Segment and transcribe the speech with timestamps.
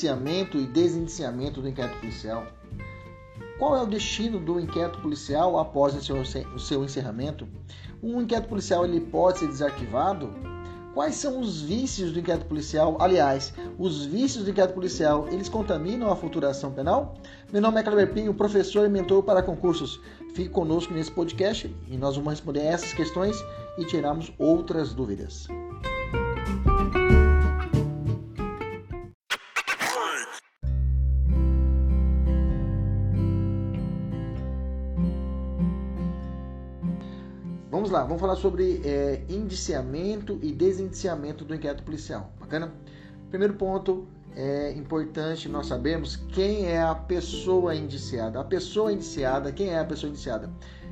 [0.00, 2.46] Indiciamento e desindiciamento do inquérito policial?
[3.58, 7.46] Qual é o destino do inquérito policial após o seu encerramento?
[8.02, 10.32] Um inquérito policial ele pode ser desarquivado?
[10.94, 12.96] Quais são os vícios do inquérito policial?
[12.98, 17.14] Aliás, os vícios do inquérito policial, eles contaminam a futura ação penal?
[17.52, 20.00] Meu nome é Cleber Pinho, professor e mentor para concursos.
[20.34, 23.36] Fique conosco nesse podcast e nós vamos responder essas questões
[23.76, 25.46] e tirarmos outras dúvidas.
[37.90, 42.32] Vamos lá, vamos falar sobre é, indiciamento e desindiciamento do inquérito policial.
[42.38, 42.72] Bacana?
[43.30, 48.38] Primeiro ponto é importante nós sabemos quem é a pessoa indiciada.
[48.38, 50.48] A pessoa indiciada, quem é a pessoa indiciada?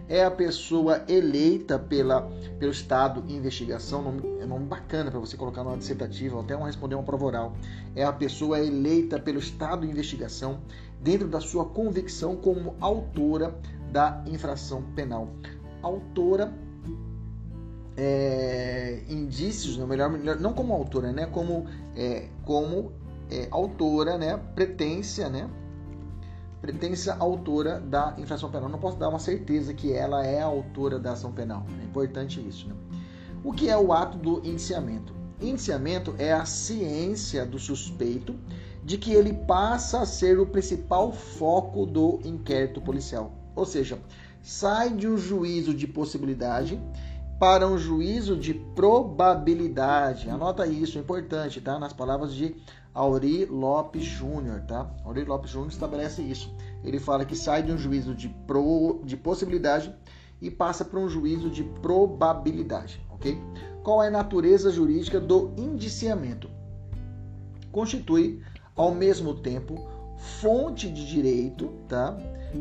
[0.08, 2.22] É a pessoa eleita pela,
[2.58, 6.56] pelo Estado em investigação, nome, é nome bacana para você colocar numa dissertativa, ou até
[6.56, 7.52] uma responder uma prova oral.
[7.94, 10.58] É a pessoa eleita pelo Estado em investigação
[11.00, 13.56] dentro da sua convicção como autora
[13.92, 15.28] da infração penal.
[15.80, 16.52] Autora
[17.98, 21.67] é, indícios, né, melhor, não como autora, né, como,
[21.97, 22.92] é, como
[23.29, 25.51] é, autora, né, pretência, né,
[26.61, 28.69] pretência autora da infração penal.
[28.69, 31.67] Não posso dar uma certeza que ela é a autora da ação penal.
[31.81, 32.69] É importante isso.
[32.69, 32.75] Né?
[33.45, 35.13] O que é o ato do indiciamento?
[35.41, 38.35] Indiciamento é a ciência do suspeito
[38.85, 43.33] de que ele passa a ser o principal foco do inquérito policial.
[43.55, 43.98] Ou seja,
[44.42, 46.80] sai de um juízo de possibilidade
[47.38, 50.28] para um juízo de probabilidade.
[50.28, 51.78] Anota isso, é importante, tá?
[51.78, 52.56] Nas palavras de
[52.92, 54.90] Auri Lopes Júnior, tá?
[55.04, 56.52] Auri Lopes Júnior estabelece isso.
[56.82, 59.94] Ele fala que sai de um juízo de, pro, de possibilidade
[60.40, 63.40] e passa para um juízo de probabilidade, ok?
[63.84, 66.50] Qual é a natureza jurídica do indiciamento?
[67.70, 68.42] Constitui,
[68.74, 69.88] ao mesmo tempo,
[70.40, 72.16] fonte de direito, tá?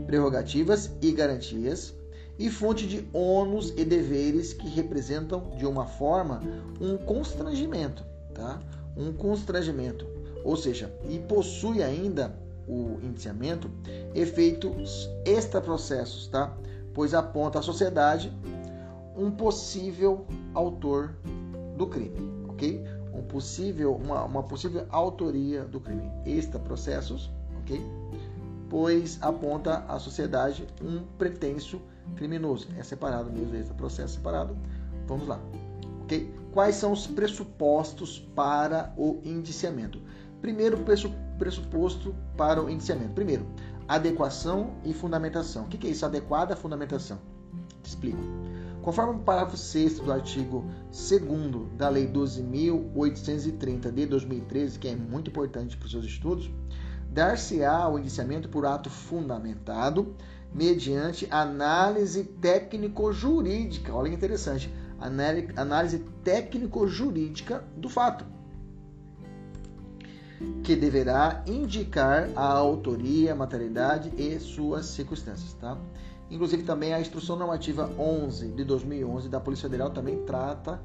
[0.05, 1.97] Prerrogativas e garantias
[2.40, 6.42] e fonte de ônus e deveres que representam de uma forma
[6.80, 8.62] um constrangimento, tá?
[8.96, 10.06] Um constrangimento,
[10.44, 12.36] ou seja, e possui ainda
[12.68, 13.70] o indiciamento
[14.14, 16.56] efeitos extraprocessos, tá?
[16.94, 18.31] Pois aponta à sociedade
[19.16, 21.16] um possível autor
[21.75, 22.84] do crime, ok?
[23.14, 26.12] Um possível, uma, uma possível autoria do crime.
[26.25, 27.31] Extraprocessos,
[27.62, 27.81] ok?
[28.69, 31.81] Pois aponta à sociedade um pretenso
[32.16, 32.68] criminoso.
[32.78, 34.57] É separado mesmo, esse processo separado.
[35.07, 35.40] Vamos lá.
[36.03, 36.34] Ok?
[36.51, 40.01] Quais são os pressupostos para o indiciamento?
[40.41, 40.78] Primeiro
[41.38, 43.13] pressuposto para o indiciamento.
[43.13, 43.45] Primeiro,
[43.88, 45.66] adequação e fundamentação.
[45.66, 46.06] O que é isso?
[46.06, 47.19] Adequada fundamentação.
[47.81, 48.19] Te explico.
[48.81, 55.29] Conforme o parágrafo 6 do artigo 2 da Lei 12.830 de 2013, que é muito
[55.29, 56.50] importante para os seus estudos,
[57.09, 60.16] dar-se-á o indiciamento por ato fundamentado
[60.53, 63.94] mediante análise técnico-jurídica.
[63.94, 64.74] Olha que interessante.
[65.56, 68.25] Análise técnico-jurídica do fato,
[70.63, 75.77] que deverá indicar a autoria, a materialidade e suas circunstâncias, tá?
[76.30, 80.81] Inclusive também a Instrução Normativa 11 de 2011 da Polícia Federal também trata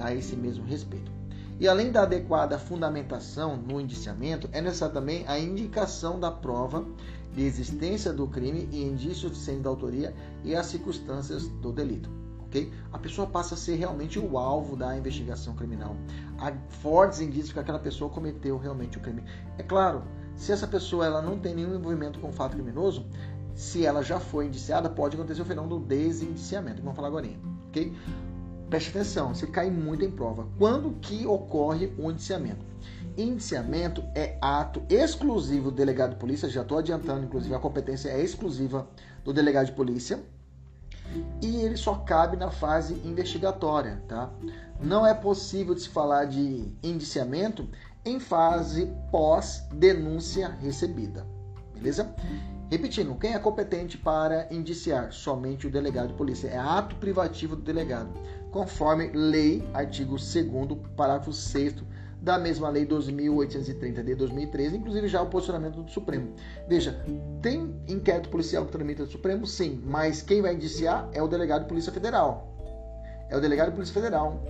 [0.00, 1.10] a esse mesmo respeito.
[1.58, 6.86] E além da adequada fundamentação no indiciamento, é necessária também a indicação da prova
[7.36, 12.10] de existência do crime e indícios suficientes da autoria e as circunstâncias do delito.
[12.46, 12.72] Okay?
[12.90, 15.94] A pessoa passa a ser realmente o alvo da investigação criminal.
[16.38, 19.22] Há fortes indícios que aquela pessoa cometeu realmente o crime.
[19.58, 20.02] É claro,
[20.34, 23.04] se essa pessoa ela não tem nenhum envolvimento com o fato criminoso,
[23.54, 27.28] se ela já foi indiciada, pode acontecer o fenômeno do desindiciamento, que vamos falar agora.
[27.68, 27.94] Okay?
[28.70, 30.46] preste atenção, você cai muito em prova.
[30.58, 32.64] Quando que ocorre o indiciamento?
[33.16, 38.20] Indiciamento é ato exclusivo do delegado de polícia, já estou adiantando, inclusive a competência é
[38.20, 38.86] exclusiva
[39.24, 40.20] do delegado de polícia,
[41.40, 44.30] e ele só cabe na fase investigatória, tá?
[44.80, 47.66] Não é possível de se falar de indiciamento
[48.04, 51.26] em fase pós-denúncia recebida,
[51.74, 52.14] beleza?
[52.70, 55.12] Repetindo, quem é competente para indiciar?
[55.12, 56.48] Somente o delegado de polícia.
[56.48, 58.10] É ato privativo do delegado,
[58.50, 61.74] conforme lei, artigo 2 parágrafo 6
[62.26, 66.34] da mesma lei 2.830 de 2013, inclusive já o posicionamento do Supremo.
[66.66, 67.00] Veja,
[67.40, 69.46] tem inquérito policial que tramita do Supremo?
[69.46, 72.52] Sim, mas quem vai indiciar é o delegado de Polícia Federal.
[73.30, 74.44] É o delegado de Polícia Federal.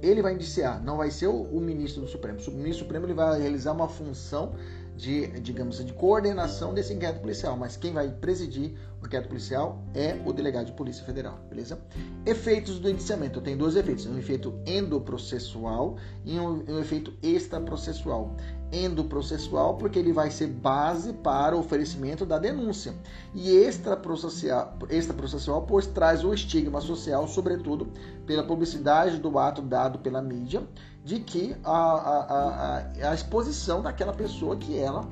[0.00, 2.38] Ele vai indiciar, não vai ser o, o ministro do Supremo.
[2.46, 4.52] O ministro Supremo ele vai realizar uma função
[4.98, 10.20] de, digamos, de coordenação desse inquérito policial, mas quem vai presidir o inquérito policial é
[10.26, 11.78] o delegado de Polícia Federal, beleza?
[12.26, 13.40] Efeitos do indiciamento.
[13.40, 18.36] Tem dois efeitos, um efeito endoprocessual e um, um efeito extraprocessual.
[18.72, 22.92] Endoprocessual porque ele vai ser base para o oferecimento da denúncia.
[23.32, 27.86] E extraprocessual, extraprocessual pois traz o estigma social, sobretudo
[28.26, 30.66] pela publicidade do ato dado pela mídia,
[31.04, 35.08] de que a, a, a, a exposição daquela pessoa que ela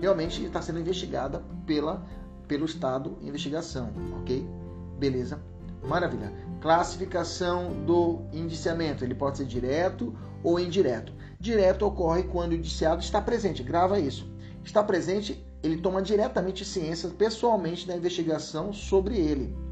[0.00, 2.04] realmente está sendo investigada pela,
[2.46, 3.90] pelo Estado investigação,
[4.20, 4.46] ok?
[4.98, 5.40] Beleza?
[5.82, 6.32] Maravilha.
[6.60, 9.04] Classificação do indiciamento.
[9.04, 11.12] Ele pode ser direto ou indireto.
[11.38, 13.62] Direto ocorre quando o indiciado está presente.
[13.62, 14.28] Grava isso.
[14.64, 19.65] Está presente, ele toma diretamente ciência pessoalmente da investigação sobre ele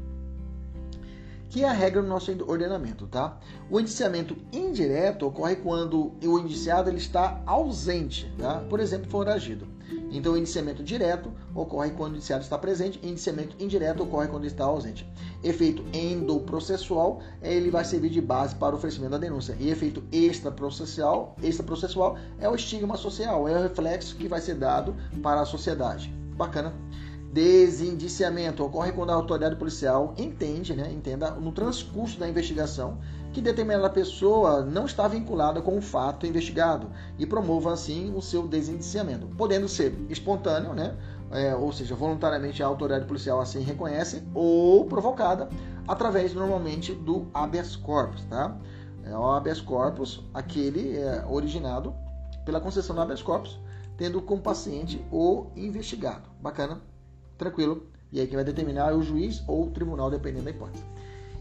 [1.55, 3.37] que é a regra do nosso ordenamento, tá?
[3.71, 8.59] O indiciamento indireto ocorre quando o indiciado ele está ausente, tá?
[8.69, 9.65] Por exemplo, foragido.
[10.11, 14.43] Então, o indiciamento direto ocorre quando o indiciado está presente, e indiciamento indireto ocorre quando
[14.43, 15.09] ele está ausente.
[15.41, 19.55] Efeito endoprocessual, ele vai servir de base para o oferecimento da denúncia.
[19.57, 24.93] E efeito extraprocessual, extraprocessual é o estigma social, é o reflexo que vai ser dado
[25.23, 26.13] para a sociedade.
[26.35, 26.73] Bacana?
[27.35, 32.97] Desindiciamento ocorre quando a autoridade policial entende, né, entenda no transcurso da investigação
[33.33, 36.89] que determinada pessoa não está vinculada com o fato investigado
[37.19, 40.95] e promova assim o seu desindiciamento, podendo ser espontâneo, né,
[41.29, 45.49] é, ou seja, voluntariamente a autoridade policial assim reconhece, ou provocada
[45.85, 48.57] através normalmente do habeas corpus, tá?
[49.03, 51.93] É o habeas corpus, aquele é, originado
[52.45, 53.59] pela concessão do habeas corpus,
[53.97, 56.29] tendo como paciente o investigado.
[56.41, 56.94] Bacana?
[57.37, 57.87] Tranquilo.
[58.11, 60.83] E aí quem vai determinar é o juiz ou o tribunal, dependendo da hipótese.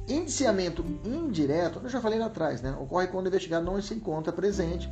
[0.09, 2.77] Indiciamento indireto, eu já falei lá atrás, né?
[2.79, 4.91] Ocorre quando o investigado não se encontra presente,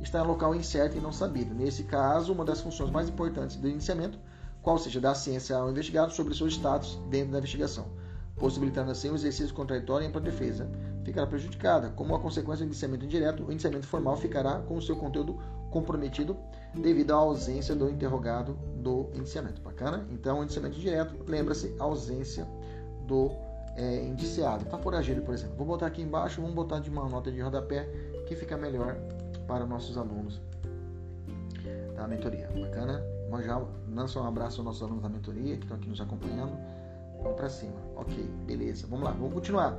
[0.00, 1.54] está em local incerto e não sabido.
[1.54, 4.18] Nesse caso, uma das funções mais importantes do indiciamento,
[4.62, 7.86] qual seja dar ciência ao investigado sobre seu status dentro da investigação,
[8.36, 10.68] possibilitando assim o exercício contraditório em a defesa
[11.04, 11.90] ficará prejudicada.
[11.90, 15.38] Como a consequência do indiciamento indireto, o indiciamento formal ficará com o seu conteúdo
[15.70, 16.36] comprometido
[16.74, 19.60] devido à ausência do interrogado do indiciamento.
[19.60, 20.06] Bacana?
[20.10, 22.46] Então, o indiciamento direto, lembra-se, ausência
[23.06, 23.30] do
[23.76, 24.64] é, indiciado.
[24.64, 25.56] Está foragido, por exemplo.
[25.56, 27.88] Vou botar aqui embaixo, vamos botar de uma nota de rodapé
[28.26, 28.96] que fica melhor
[29.46, 30.40] para nossos alunos
[31.94, 32.48] da mentoria.
[32.48, 33.02] Bacana?
[33.30, 33.60] Vamos já
[33.92, 36.56] lança um abraço aos nossos alunos da mentoria que estão aqui nos acompanhando.
[37.24, 37.74] Vamos para cima.
[37.96, 38.14] Ok,
[38.46, 38.86] beleza.
[38.86, 39.76] Vamos lá, vamos continuar.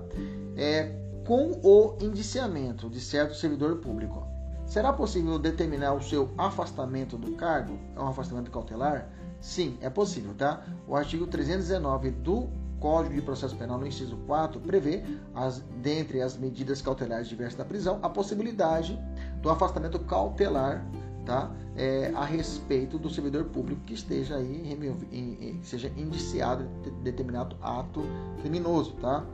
[0.58, 0.92] É,
[1.26, 4.28] com o indiciamento de certo servidor público,
[4.66, 7.80] será possível determinar o seu afastamento do cargo?
[7.96, 9.08] É um afastamento cautelar?
[9.40, 10.66] Sim, é possível, tá?
[10.88, 15.04] O artigo 319 do Código de Processo Penal, no inciso 4, prevê,
[15.34, 19.00] as, dentre as medidas cautelares diversas da prisão, a possibilidade
[19.42, 20.84] do afastamento cautelar
[21.26, 21.52] tá?
[21.76, 24.78] É, a respeito do servidor público que esteja aí,
[25.10, 28.04] que seja indiciado de determinado ato
[28.42, 29.26] criminoso, tá?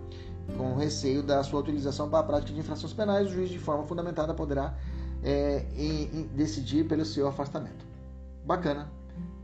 [0.57, 3.83] Com receio da sua utilização para a prática de infrações penais, o juiz, de forma
[3.83, 4.75] fundamentada, poderá
[5.24, 7.86] é, em, em decidir pelo seu afastamento.
[8.43, 8.89] Bacana,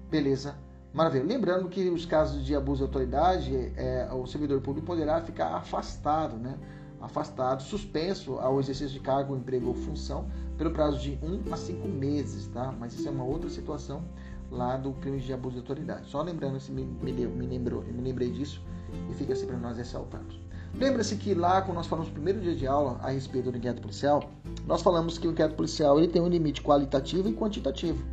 [0.10, 0.56] beleza,
[0.94, 1.24] maravilha.
[1.24, 6.36] Lembrando que os casos de abuso de autoridade, é, o servidor público poderá ficar afastado,
[6.38, 6.58] né?
[7.00, 10.26] Afastado, suspenso ao exercício de cargo, emprego ou função
[10.58, 12.74] pelo prazo de 1 um a 5 meses, tá?
[12.78, 14.04] Mas isso é uma outra situação
[14.52, 16.10] lá do crime de abuso de autoridade.
[16.10, 18.62] Só lembrando, se me, me, me, lembrou, me lembrei disso
[19.10, 20.40] e fica assim para nós ressaltarmos.
[20.74, 23.82] Lembra-se que lá, quando nós falamos no primeiro dia de aula a respeito do inquérito
[23.82, 24.32] policial,
[24.66, 28.04] nós falamos que o inquérito policial ele tem um limite qualitativo e quantitativo.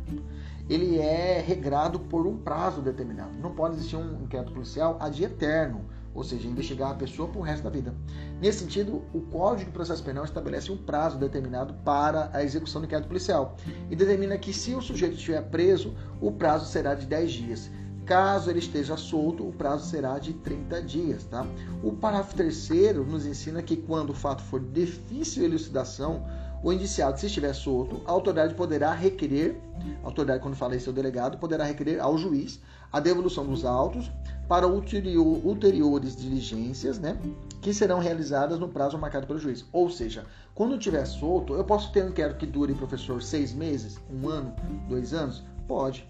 [0.67, 3.37] Ele é regrado por um prazo determinado.
[3.37, 7.63] Não pode existir um inquérito policial ad eterno, ou seja, investigar a pessoa por resto
[7.63, 7.93] da vida.
[8.41, 12.85] Nesse sentido, o Código de Processo Penal estabelece um prazo determinado para a execução do
[12.85, 13.57] inquérito policial
[13.91, 17.71] e determina que se o sujeito estiver preso, o prazo será de 10 dias.
[18.05, 21.45] Caso ele esteja solto, o prazo será de 30 dias, tá?
[21.83, 26.23] O parágrafo terceiro nos ensina que quando o fato for difícil elucidação,
[26.63, 29.59] o indiciado, se estiver solto, a autoridade poderá requerer,
[30.03, 32.59] a autoridade, quando fala isso, é o delegado, poderá requerer ao juiz
[32.91, 34.11] a devolução dos autos
[34.47, 37.17] para ulterior, ulteriores diligências, né,
[37.61, 39.65] que serão realizadas no prazo marcado pelo juiz.
[39.71, 43.99] Ou seja, quando estiver solto, eu posso ter um inquérito que dure, professor, seis meses,
[44.11, 44.53] um ano,
[44.87, 45.43] dois anos?
[45.67, 46.07] Pode.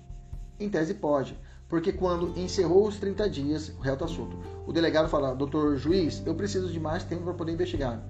[0.60, 1.38] Em tese, pode.
[1.68, 4.38] Porque quando encerrou os 30 dias, o réu está solto.
[4.68, 8.04] O delegado fala, doutor juiz, eu preciso de mais tempo para poder investigar.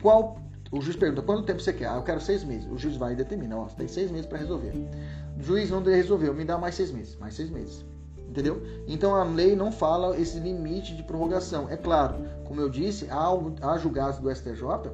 [0.00, 1.88] Qual o juiz pergunta, quanto tempo você quer?
[1.88, 2.70] Ah, eu quero seis meses.
[2.70, 4.72] O juiz vai e determina, ó, tem seis meses para resolver.
[5.38, 7.16] O juiz não resolveu, me dá mais seis meses.
[7.16, 7.84] Mais seis meses.
[8.32, 8.62] Entendeu?
[8.88, 11.68] Então a lei não fala esse limite de prorrogação.
[11.68, 13.28] É claro, como eu disse, há,
[13.60, 14.90] há julgados do STJ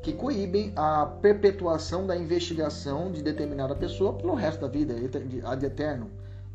[0.00, 4.94] que coíbem a perpetuação da investigação de determinada pessoa pelo resto da vida,
[5.42, 6.08] ad eterno.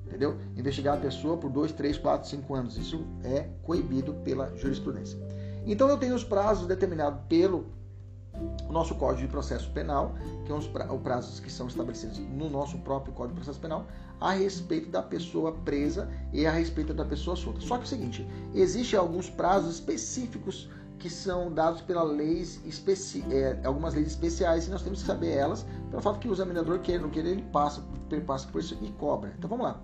[0.07, 0.37] Entendeu?
[0.55, 2.77] Investigar a pessoa por 2, 3, 4, 5 anos.
[2.77, 5.19] Isso é coibido pela jurisprudência.
[5.65, 7.65] Então eu tenho os prazos determinados pelo
[8.67, 10.67] o nosso Código de Processo Penal, que são os
[11.01, 13.85] prazos que são estabelecidos no nosso próprio Código de Processo Penal,
[14.19, 17.61] a respeito da pessoa presa e a respeito da pessoa solta.
[17.61, 20.69] Só que é o seguinte, existem alguns prazos específicos
[20.99, 25.31] que são dados pela leis especi é, algumas leis especiais e nós temos que saber
[25.31, 27.81] elas, pelo fato que o examinador queira não queira, ele passa,
[28.11, 29.33] ele passa por isso e cobra.
[29.37, 29.79] Então vamos lá.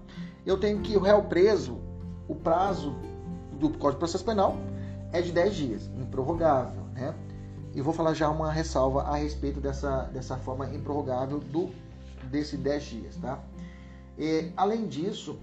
[0.45, 1.79] Eu tenho que o réu preso,
[2.27, 2.93] o prazo
[3.53, 4.57] do Código de Processo Penal
[5.13, 7.15] é de 10 dias, improrrogável, né?
[7.75, 11.69] E vou falar já uma ressalva a respeito dessa, dessa forma improrrogável do,
[12.31, 13.43] desse 10 dias, tá?
[14.17, 15.37] E, além disso,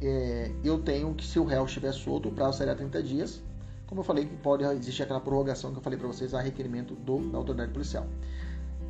[0.00, 3.42] é, eu tenho que se o réu estiver solto, o prazo será 30 dias.
[3.86, 7.30] Como eu falei, pode existir aquela prorrogação que eu falei para vocês a requerimento do,
[7.30, 8.06] da autoridade policial.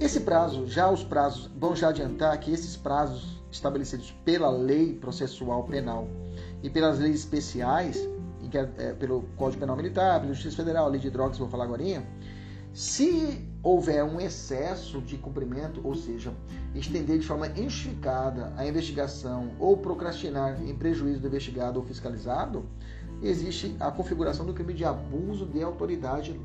[0.00, 5.64] Esse prazo, já os prazos, vamos já adiantar que esses prazos estabelecidos pela lei processual
[5.64, 6.08] penal
[6.62, 8.08] e pelas leis especiais,
[8.76, 11.82] é, pelo Código Penal Militar, pela Justiça Federal, lei de drogas, vou falar agora,
[12.72, 16.32] se houver um excesso de cumprimento, ou seja,
[16.74, 22.66] estender de forma injustificada a investigação ou procrastinar em prejuízo do investigado ou fiscalizado,
[23.22, 26.40] existe a configuração do crime de abuso de autoridade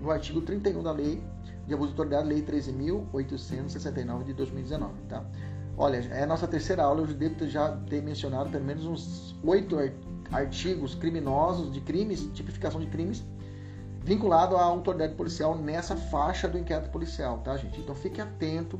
[0.00, 1.22] no artigo 31 da Lei
[1.66, 4.92] de Abuso de Autoridade, Lei 13.869 de 2019.
[5.08, 5.24] Tá?
[5.76, 9.76] Olha, é a nossa terceira aula, eu devo já ter mencionado pelo menos uns oito
[10.30, 13.24] artigos criminosos de crimes, tipificação de crimes
[14.04, 17.80] vinculado à autoridade policial nessa faixa do inquérito policial, tá, gente?
[17.80, 18.78] Então fique atento,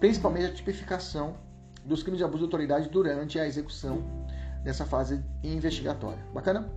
[0.00, 1.36] principalmente à tipificação
[1.84, 4.02] dos crimes de abuso de autoridade durante a execução
[4.64, 6.18] dessa fase investigatória.
[6.34, 6.68] Bacana?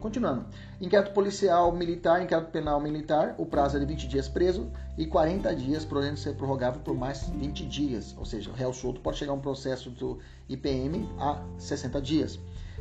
[0.00, 0.46] Continuando.
[0.80, 5.54] Inquérito policial militar, inquérito penal militar, o prazo é de 20 dias preso e 40
[5.54, 8.14] dias, podendo ser prorrogável por mais 20 dias.
[8.18, 12.38] Ou seja, o réu solto pode chegar a um processo do IPM a 60 dias.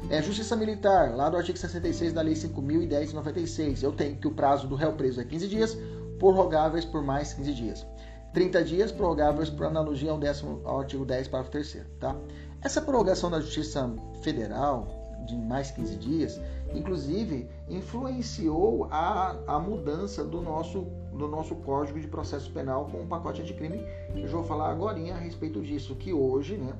[0.09, 4.67] É, justiça Militar, lá do artigo 66 da Lei 5.010 Eu tenho que o prazo
[4.67, 5.77] do réu preso é 15 dias,
[6.19, 7.85] prorrogáveis por mais 15 dias.
[8.33, 12.15] 30 dias, prorrogáveis por analogia ao, décimo, ao artigo 10, parágrafo 3 tá?
[12.61, 13.89] Essa prorrogação da Justiça
[14.21, 14.87] Federal,
[15.25, 16.41] de mais 15 dias,
[16.73, 23.07] inclusive influenciou a, a mudança do nosso, do nosso Código de Processo Penal com o
[23.07, 26.73] pacote anticrime, que eu já vou falar agora a respeito disso, que hoje, né,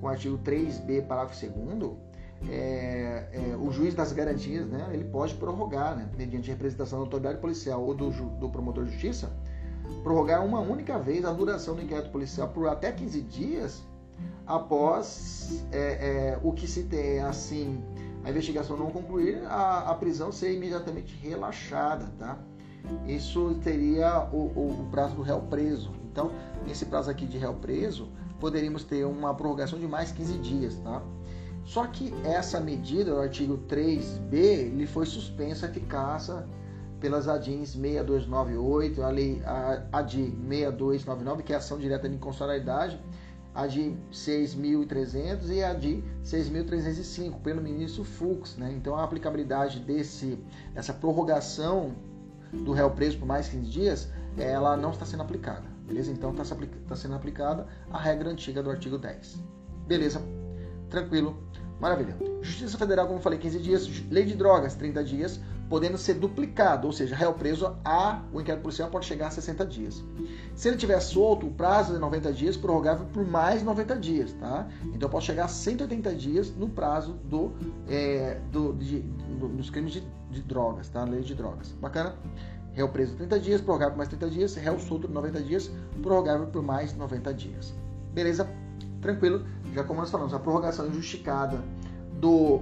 [0.00, 2.08] com o artigo 3b, parágrafo 2
[2.48, 7.38] é, é, o juiz das garantias, né, ele pode prorrogar, né, mediante representação da autoridade
[7.38, 9.32] policial ou do, do, promotor de justiça,
[10.02, 13.82] prorrogar uma única vez a duração do inquérito policial por até 15 dias
[14.46, 17.82] após é, é, o que se tem assim
[18.24, 22.38] a investigação não concluir, a, a, prisão ser imediatamente relaxada, tá?
[23.06, 25.92] Isso teria o, o, o prazo do réu preso.
[26.10, 26.30] Então,
[26.66, 28.08] nesse prazo aqui de réu preso,
[28.40, 31.02] poderíamos ter uma prorrogação de mais 15 dias, tá?
[31.68, 36.46] Só que essa medida, o artigo 3b, ele foi suspensa a eficácia
[36.98, 42.98] pelas ADINs 6298, a lei a, ADI 6299, que é ação direta de inconstitucionalidade,
[43.54, 48.72] a de 6.300 e a de 6.305 pelo ministro Fux, né?
[48.74, 50.42] Então a aplicabilidade desse
[50.74, 51.94] essa prorrogação
[52.50, 54.08] do réu preso por mais 15 dias,
[54.38, 56.10] ela não está sendo aplicada, beleza?
[56.10, 56.56] Então está
[56.88, 59.44] tá sendo aplicada a regra antiga do artigo 10.
[59.86, 60.22] Beleza?
[60.88, 61.47] Tranquilo?
[61.80, 62.16] Maravilha.
[62.42, 63.88] Justiça Federal, como eu falei, 15 dias.
[64.10, 68.62] Lei de drogas, 30 dias, podendo ser duplicado, ou seja, réu preso a o inquérito
[68.62, 70.02] policial pode chegar a 60 dias.
[70.54, 74.66] Se ele tiver solto, o prazo de 90 dias prorrogável por mais 90 dias, tá?
[74.94, 77.52] Então pode chegar a 180 dias no prazo do,
[77.88, 81.04] é, do, de, do dos crimes de, de, drogas, tá?
[81.04, 81.72] Lei de drogas.
[81.80, 82.16] Bacana?
[82.72, 85.70] Réu preso 30 dias, prorrogável por mais 30 dias, réu solto 90 dias,
[86.02, 87.74] prorrogável por mais 90 dias.
[88.12, 88.48] Beleza?
[89.00, 89.44] Tranquilo?
[89.74, 91.62] Já como nós falamos, a prorrogação injustificada
[92.14, 92.60] do,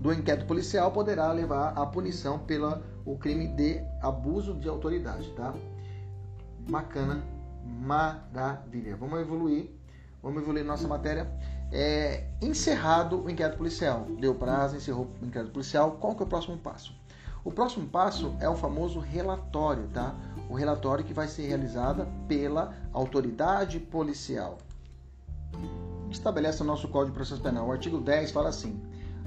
[0.00, 5.54] do inquérito policial poderá levar à punição pelo o crime de abuso de autoridade, tá?
[6.68, 7.22] Bacana,
[7.64, 8.96] maravilha.
[8.96, 9.70] Vamos evoluir,
[10.22, 11.30] vamos evoluir nossa matéria.
[11.72, 15.92] É, encerrado o inquérito policial, deu prazo, encerrou o inquérito policial.
[16.00, 16.94] Qual que é o próximo passo?
[17.44, 20.14] O próximo passo é o famoso relatório, tá?
[20.48, 24.58] O relatório que vai ser realizado pela autoridade policial.
[26.10, 27.68] Estabelece o nosso Código de Processo Penal.
[27.68, 28.80] O artigo 10 fala assim: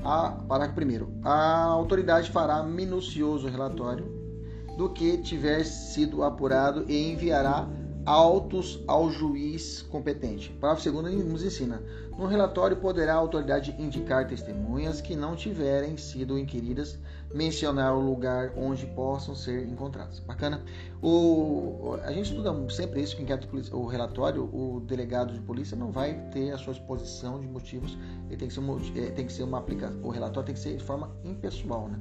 [0.04, 1.22] a, parágrafo 1.
[1.24, 4.06] A autoridade fará minucioso relatório
[4.78, 7.68] do que tiver sido apurado e enviará
[8.06, 10.52] autos ao juiz competente.
[10.60, 11.82] Parágrafo 2 nos ensina:
[12.18, 17.00] no relatório poderá a autoridade indicar testemunhas que não tiverem sido inquiridas,
[17.34, 20.20] mencionar o lugar onde possam ser encontradas.
[20.20, 20.63] Bacana?
[21.02, 23.25] O, a gente estuda sempre isso, que
[23.74, 27.98] o relatório, o delegado de polícia não vai ter a sua exposição de motivos,
[28.28, 28.62] ele tem que ser,
[28.96, 32.00] é, tem que ser uma aplicação, o relatório tem que ser de forma impessoal, né?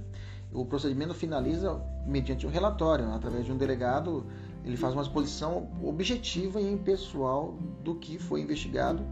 [0.52, 4.26] O procedimento finaliza mediante um relatório, através de um delegado,
[4.62, 9.02] ele faz uma exposição objetiva e impessoal do que foi investigado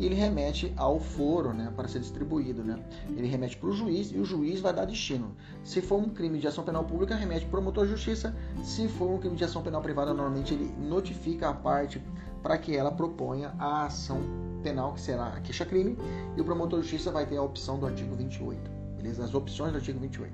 [0.00, 2.64] e ele remete ao foro né, para ser distribuído.
[2.64, 2.82] Né?
[3.10, 5.36] Ele remete para o juiz e o juiz vai dar destino.
[5.62, 8.34] Se for um crime de ação penal pública, remete para o promotor de justiça.
[8.64, 12.02] Se for um crime de ação penal privada, normalmente ele notifica a parte
[12.42, 14.22] para que ela proponha a ação
[14.62, 15.98] penal, que será a queixa-crime,
[16.34, 18.70] e o promotor de justiça vai ter a opção do artigo 28.
[18.96, 19.22] Beleza?
[19.22, 20.32] As opções do artigo 28.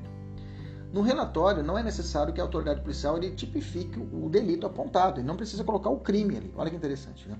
[0.92, 5.26] No relatório, não é necessário que a autoridade policial ele tipifique o delito apontado, ele
[5.26, 6.54] não precisa colocar o crime ali.
[6.56, 7.36] Olha que interessante, né?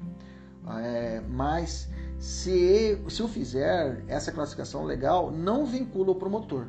[0.82, 6.66] É, mas se, se eu fizer essa classificação legal, não vincula o promotor.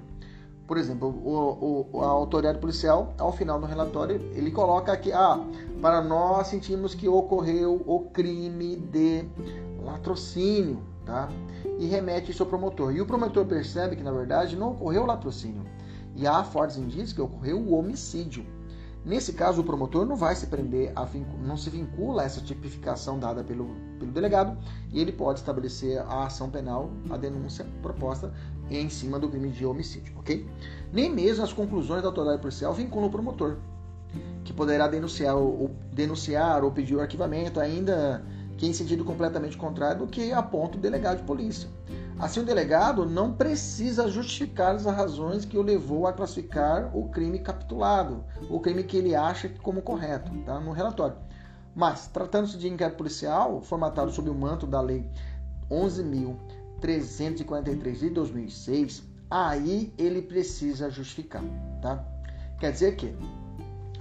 [0.67, 5.39] Por exemplo, o, o, a autoridade policial, ao final do relatório, ele coloca aqui: ah,
[5.81, 9.23] para nós sentimos que ocorreu o crime de
[9.81, 11.29] latrocínio, tá?
[11.79, 12.93] E remete isso ao promotor.
[12.93, 15.63] E o promotor percebe que, na verdade, não ocorreu o latrocínio.
[16.13, 18.45] E há fortes indícios que ocorreu o homicídio.
[19.05, 21.07] Nesse caso, o promotor não vai se prender, a,
[21.41, 24.57] não se vincula a essa tipificação dada pelo, pelo delegado
[24.91, 28.33] e ele pode estabelecer a ação penal, a denúncia proposta
[28.69, 30.47] em cima do crime de homicídio, ok?
[30.91, 33.57] Nem mesmo as conclusões da autoridade policial vinculam o promotor,
[34.43, 38.23] que poderá denunciar ou, denunciar ou pedir o arquivamento, ainda
[38.57, 41.69] que em sentido completamente contrário do que aponta o delegado de polícia.
[42.19, 47.37] Assim, o delegado não precisa justificar as razões que o levou a classificar o crime
[47.37, 50.59] capitulado, o crime que ele acha como correto, tá?
[50.59, 51.15] no relatório.
[51.77, 55.07] Mas, tratando-se de inquérito policial, formatado sob o manto da Lei
[55.69, 61.43] 11.343 de 2006, aí ele precisa justificar.
[61.79, 62.03] Tá?
[62.59, 63.15] Quer dizer que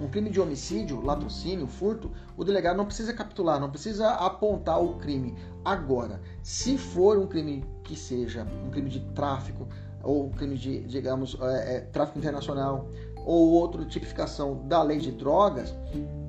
[0.01, 4.95] um crime de homicídio, latrocínio, furto, o delegado não precisa capitular, não precisa apontar o
[4.95, 5.35] crime.
[5.62, 9.69] Agora, se for um crime que seja um crime de tráfico,
[10.03, 12.89] ou um crime de, digamos, é, é, tráfico internacional,
[13.27, 15.75] ou outra tipificação da lei de drogas,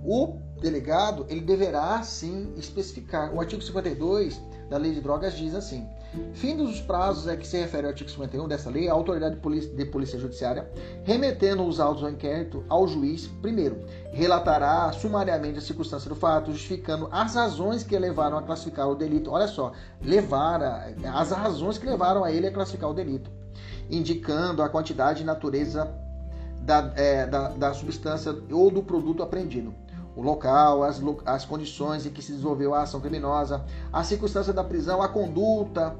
[0.03, 3.33] o delegado ele deverá sim especificar.
[3.33, 5.87] O artigo 52 da lei de drogas diz assim:
[6.33, 9.85] Findos os prazos a que se refere ao artigo 51 dessa lei, a autoridade de
[9.85, 10.69] polícia, judiciária,
[11.03, 17.07] remetendo os autos ao inquérito ao juiz, primeiro, relatará sumariamente a circunstância do fato, justificando
[17.11, 19.31] as razões que levaram a classificar o delito.
[19.31, 20.61] Olha só, levar
[21.13, 23.29] as razões que levaram a ele a classificar o delito,
[23.89, 25.89] indicando a quantidade e natureza
[26.61, 29.73] da, é, da, da substância ou do produto apreendido
[30.17, 34.63] o local, as, as condições em que se desenvolveu a ação criminosa, a circunstância da
[34.63, 35.95] prisão, a conduta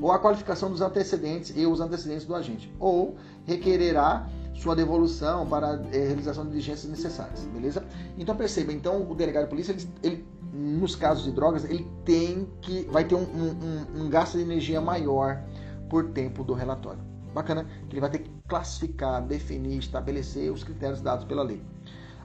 [0.00, 5.72] ou a qualificação dos antecedentes e os antecedentes do agente, ou requererá sua devolução para
[5.72, 7.84] a eh, realização de diligências necessárias, beleza?
[8.16, 12.48] Então perceba, então o delegado de polícia, ele, ele, nos casos de drogas, ele tem
[12.60, 15.42] que vai ter um, um, um gasto de energia maior
[15.90, 17.00] por tempo do relatório.
[17.34, 21.60] Bacana, ele vai ter que classificar, definir, estabelecer os critérios dados pela lei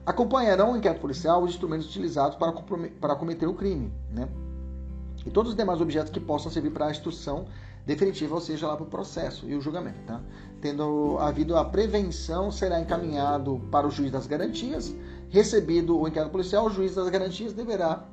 [0.05, 2.51] acompanharão o inquérito policial os instrumentos utilizados para,
[2.99, 4.27] para cometer o crime, né?
[5.25, 7.45] E todos os demais objetos que possam servir para a instrução
[7.85, 10.21] definitiva, ou seja, lá para o processo e o julgamento, tá?
[10.61, 14.93] Tendo havido a prevenção, será encaminhado para o juiz das garantias.
[15.29, 18.05] Recebido o inquérito policial, o juiz das garantias deverá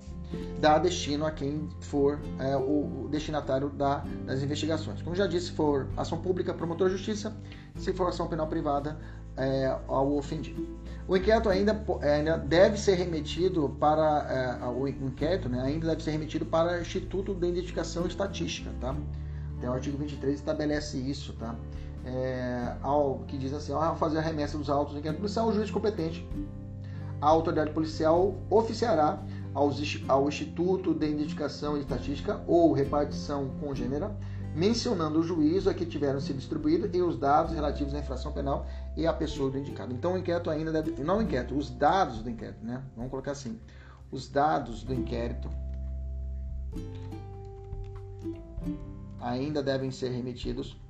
[0.61, 5.01] dar destino a quem for é, o destinatário da, das investigações.
[5.03, 7.37] Como já disse, se for ação pública, promotor de justiça,
[7.77, 8.99] se for ação penal privada,
[9.37, 10.67] é, ao ofendido.
[11.09, 16.11] O inquérito ainda, ainda deve ser remetido para é, o inquérito, né, ainda deve ser
[16.11, 18.95] remetido para o Instituto de Identificação Estatística, tá?
[19.63, 21.55] O artigo 23 estabelece isso, tá?
[22.05, 25.53] É, ao que diz assim, ao fazer a remessa dos autos do inquérito policial, o
[25.53, 26.29] juiz competente,
[27.21, 29.23] a autoridade policial oficiará
[29.55, 34.15] aos, ao Instituto de Identificação Estatística ou repartição congênera
[34.57, 38.67] mencionando o juízo a que tiveram sido distribuídos e os dados relativos à infração penal
[38.97, 39.93] e à pessoa do indicado.
[39.93, 41.03] Então o inquérito ainda deve.
[41.03, 42.83] Não o inquérito, os dados do inquérito, né?
[42.97, 43.61] Vamos colocar assim.
[44.11, 45.51] Os dados do inquérito
[49.21, 50.81] ainda devem ser remetidos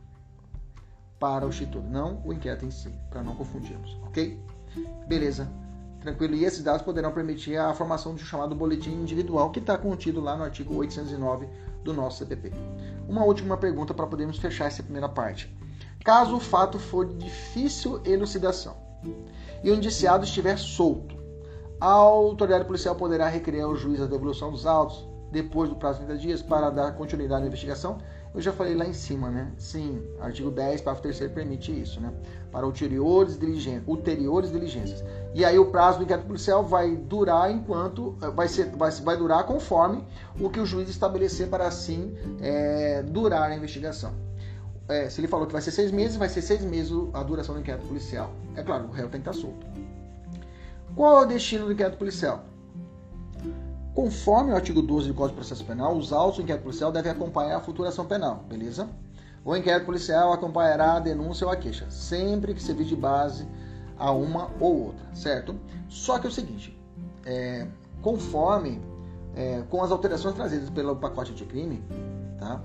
[1.19, 4.39] para o Instituto, não o inquérito em si, para não confundirmos, ok?
[5.09, 5.51] Beleza,
[6.01, 6.35] tranquilo.
[6.37, 10.37] E esses dados poderão permitir a formação um chamado boletim individual que está contido lá
[10.37, 11.49] no artigo 809
[11.87, 12.53] do nosso CPP.
[13.09, 15.51] Uma última pergunta para podermos fechar essa primeira parte.
[16.05, 18.77] Caso o fato for de difícil elucidação
[19.63, 21.17] e o indiciado estiver solto,
[21.81, 26.07] a autoridade policial poderá requerer ao juiz a devolução dos autos depois do prazo de
[26.07, 27.99] 30 dias para dar continuidade à investigação
[28.37, 29.51] eu já falei lá em cima, né?
[29.57, 32.13] Sim, artigo 10, parágrafo 3 permite isso, né?
[32.53, 33.39] Para ulteriores
[33.87, 35.03] ulteriores diligências.
[35.37, 39.19] E aí o prazo do inquérito policial vai durar enquanto eh, vai ser vai, vai
[39.19, 40.03] durar conforme
[40.41, 44.15] o que o juiz estabelecer para assim é, durar a investigação.
[44.89, 47.55] É, se ele falou que vai ser seis meses, vai ser seis meses a duração
[47.55, 48.33] do inquérito policial.
[48.55, 49.67] É claro, o réu tem que estar solto.
[50.95, 52.43] Qual é o destino do inquérito policial?
[53.95, 57.13] Conforme o artigo 12 do Código de Processo Penal, os autos do inquérito policial devem
[57.13, 58.89] acompanhar a futura ação penal, beleza?
[59.45, 63.47] O inquérito policial acompanhará a denúncia ou a queixa, sempre que servir de base
[63.99, 65.57] a uma ou outra, certo?
[65.89, 66.79] Só que é o seguinte,
[67.25, 67.67] é,
[68.03, 68.81] conforme
[69.35, 71.83] é, com as alterações trazidas pelo pacote de crime,
[72.39, 72.61] tá?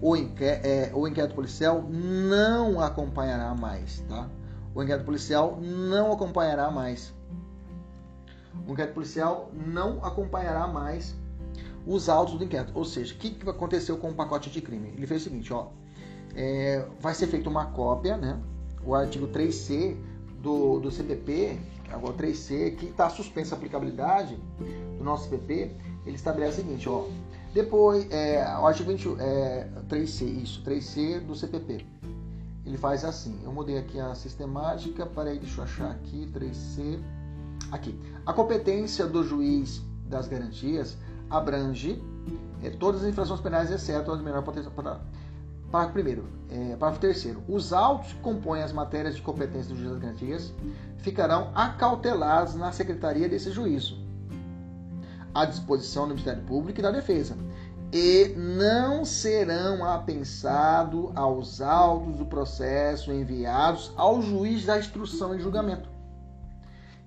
[0.00, 4.28] O, é, o inquérito policial não acompanhará mais, tá?
[4.74, 7.12] O inquérito policial não acompanhará mais
[8.66, 11.14] o inquérito policial não acompanhará mais
[11.86, 12.72] os autos do inquérito.
[12.74, 14.92] Ou seja, o que aconteceu com o pacote de crime?
[14.96, 15.68] Ele fez o seguinte, ó,
[16.34, 18.38] é, vai ser feita uma cópia, né?
[18.84, 19.96] O artigo 3C
[20.40, 21.58] do, do CPP,
[21.90, 24.36] agora 3C, que está suspensa a aplicabilidade
[24.96, 25.72] do nosso CPP,
[26.06, 27.04] ele estabelece o seguinte, ó,
[27.52, 31.84] depois, é, o artigo 20, é, 3C, isso, 3C do CPP,
[32.64, 36.98] ele faz assim, eu mudei aqui a sistemática, peraí, deixa eu achar aqui, 3C,
[37.70, 40.96] Aqui, a competência do juiz das garantias
[41.28, 42.02] abrange
[42.62, 44.70] é, todas as infrações penais, exceto as de menor potência.
[45.70, 47.42] Parágrafo primeiro, é, parágrafo terceiro.
[47.48, 50.52] Os autos que compõem as matérias de competência do juiz das garantias
[50.98, 53.98] ficarão acautelados na secretaria desse juízo,
[55.34, 57.36] à disposição do Ministério Público e da Defesa,
[57.92, 65.98] e não serão apensados aos autos do processo enviados ao juiz da instrução e julgamento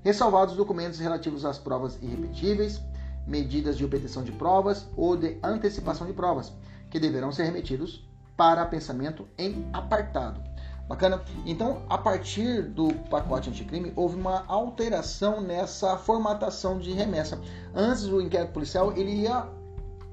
[0.04, 2.82] ressalvados documentos relativos às provas irrepetíveis,
[3.26, 6.52] medidas de obtenção de provas ou de antecipação de provas,
[6.90, 10.42] que deverão ser remetidos para pensamento em apartado.
[10.88, 11.22] Bacana?
[11.46, 17.40] Então, a partir do pacote anticrime, houve uma alteração nessa formatação de remessa.
[17.74, 19.48] Antes, o inquérito policial ele ia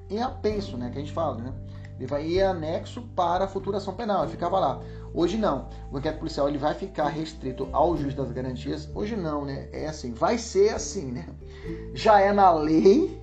[0.09, 1.53] em apenso, né, que a gente fala, né?
[1.97, 4.81] Ele vai ir anexo para a futura ação penal, ele ficava lá.
[5.13, 5.67] Hoje não.
[5.91, 8.89] O inquérito policial ele vai ficar restrito ao juiz das garantias.
[8.95, 9.67] Hoje não, né?
[9.73, 11.27] É assim, vai ser assim, né?
[11.93, 13.21] Já é na lei,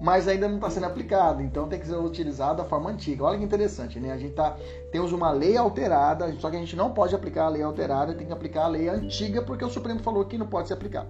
[0.00, 1.42] mas ainda não está sendo aplicado.
[1.42, 3.24] Então tem que ser utilizado da forma antiga.
[3.24, 4.12] Olha que interessante, né?
[4.12, 4.56] A gente tá
[4.92, 8.26] temos uma lei alterada, só que a gente não pode aplicar a lei alterada, tem
[8.26, 11.08] que aplicar a lei antiga porque o Supremo falou que não pode ser aplicado.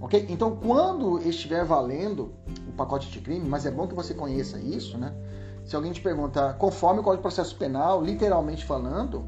[0.00, 0.26] Ok?
[0.28, 2.34] Então, quando estiver valendo
[2.68, 5.14] o pacote de crime, mas é bom que você conheça isso, né?
[5.64, 9.24] Se alguém te perguntar, conforme o Código de Processo Penal, literalmente falando,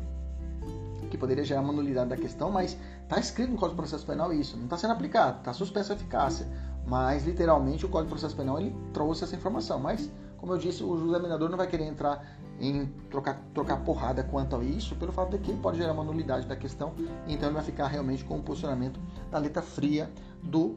[1.15, 4.33] que poderia gerar uma nulidade da questão, mas está escrito no Código de Processo Penal
[4.33, 6.45] isso, não está sendo aplicado, está suspensa a eficácia.
[6.87, 9.79] Mas, literalmente, o Código de Processo Penal ele trouxe essa informação.
[9.81, 14.57] Mas, como eu disse, o examinador não vai querer entrar em trocar, trocar porrada quanto
[14.57, 16.95] a isso, pelo fato de que pode gerar uma nulidade da questão,
[17.27, 20.11] então ele vai ficar realmente com o posicionamento da letra fria
[20.43, 20.77] do.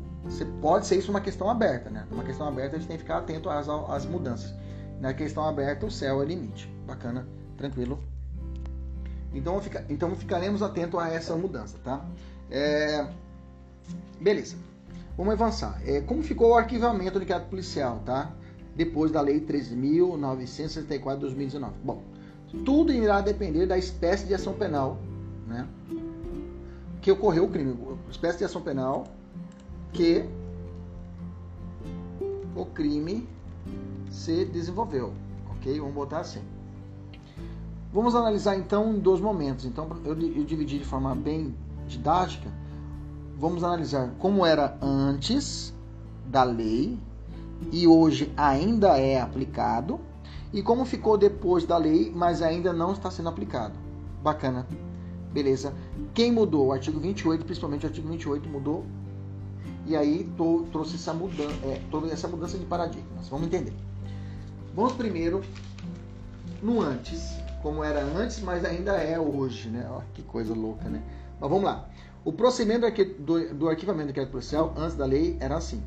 [0.61, 2.07] Pode ser isso uma questão aberta, né?
[2.11, 4.53] Uma questão aberta a gente tem que ficar atento às, às mudanças.
[4.99, 6.67] Na questão aberta, o céu é limite.
[6.87, 7.99] Bacana, tranquilo.
[9.33, 12.03] Então, fica, então ficaremos atentos a essa mudança, tá?
[12.49, 13.07] É,
[14.19, 14.55] beleza.
[15.17, 15.81] Vamos avançar.
[15.83, 18.31] É, como ficou o arquivamento do inquérito policial, tá?
[18.75, 21.73] Depois da Lei 13.964 de 2019.
[21.83, 22.03] Bom,
[22.63, 24.99] tudo irá depender da espécie de ação penal,
[25.47, 25.67] né?
[27.01, 27.75] Que ocorreu o crime.
[28.11, 29.07] Espécie de ação penal
[29.91, 30.23] que
[32.55, 33.27] o crime
[34.11, 35.13] se desenvolveu,
[35.49, 35.79] ok?
[35.79, 36.41] Vamos botar assim.
[37.91, 39.65] Vamos analisar então dois momentos.
[39.65, 41.55] Então eu, eu dividi de forma bem
[41.87, 42.51] didática.
[43.39, 45.71] Vamos analisar como era antes
[46.25, 46.97] da lei
[47.71, 49.99] e hoje ainda é aplicado
[50.51, 53.75] e como ficou depois da lei, mas ainda não está sendo aplicado.
[54.23, 54.65] Bacana.
[55.31, 55.71] Beleza.
[56.15, 56.67] Quem mudou?
[56.67, 58.83] O artigo 28, principalmente o artigo 28 mudou.
[59.85, 60.27] E aí
[60.71, 63.29] trouxe essa mudança, é, essa mudança de paradigmas.
[63.29, 63.73] Vamos entender.
[64.75, 65.43] Vamos primeiro
[66.61, 69.87] no antes, como era antes, mas ainda é hoje, né?
[69.91, 71.03] Ó, que coisa louca, né?
[71.39, 71.87] Mas vamos lá.
[72.27, 72.85] O procedimento
[73.53, 75.81] do, arquivamento do inquérito policial antes da lei era assim.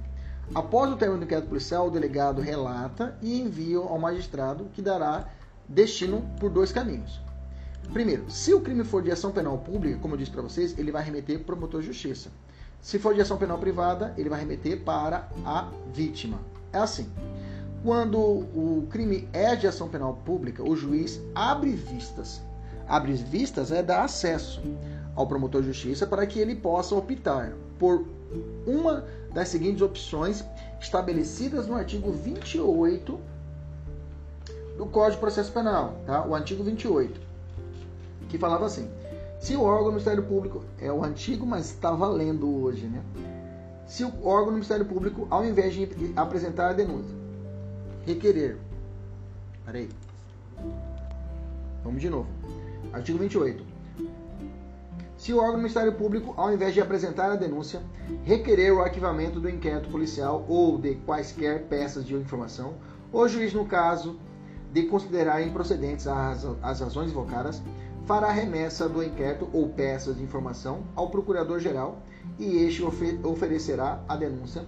[0.55, 5.29] Após o término do inquérito policial, o delegado relata e envia ao magistrado que dará
[5.68, 7.20] destino por dois caminhos.
[7.92, 10.90] Primeiro, se o crime for de ação penal pública, como eu disse para vocês, ele
[10.90, 12.31] vai remeter para o promotor de justiça.
[12.81, 16.40] Se for de ação penal privada, ele vai remeter para a vítima.
[16.72, 17.12] É assim.
[17.85, 22.40] Quando o crime é de ação penal pública, o juiz abre vistas.
[22.88, 24.62] Abre vistas é dar acesso
[25.20, 28.06] ao promotor de justiça para que ele possa optar por
[28.66, 30.44] uma das seguintes opções
[30.80, 33.20] estabelecidas no artigo 28
[34.78, 36.26] do Código de Processo Penal, tá?
[36.26, 37.20] O antigo 28,
[38.28, 38.88] que falava assim:
[39.38, 43.02] se o órgão do Ministério Público é o antigo, mas está valendo hoje, né?
[43.87, 47.14] Se o órgão do Ministério Público, ao invés de apresentar a denúncia,
[48.06, 48.56] requerer.
[49.66, 49.90] Peraí.
[51.85, 52.28] Vamos de novo.
[52.92, 53.69] Artigo 28.
[55.20, 57.83] Se o órgão do Ministério Público, ao invés de apresentar a denúncia,
[58.24, 62.76] requerer o arquivamento do inquérito policial ou de quaisquer peças de informação,
[63.12, 64.18] o juiz, no caso
[64.72, 67.61] de considerar improcedentes as, as razões invocadas,
[68.06, 71.98] fará remessa do inquérito ou peças de informação ao Procurador-Geral
[72.38, 72.83] e este
[73.22, 74.64] oferecerá a denúncia,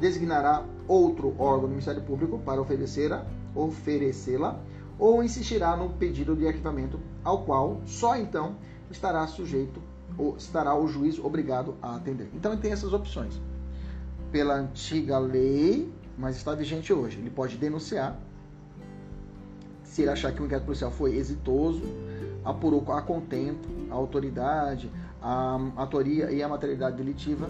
[0.00, 4.60] designará outro órgão do Ministério Público para oferecê-la, oferecê-la
[5.00, 8.54] ou insistirá no pedido de arquivamento, ao qual só então
[8.88, 9.95] estará sujeito
[10.36, 12.28] estará o juiz obrigado a atender.
[12.34, 13.40] Então ele tem essas opções.
[14.32, 17.18] Pela antiga lei, mas está vigente hoje.
[17.18, 18.18] Ele pode denunciar
[19.96, 21.82] se ele achar que o inquérito policial foi exitoso,
[22.44, 24.90] apurou a contento a autoridade,
[25.22, 27.48] a autoria e a materialidade delitiva,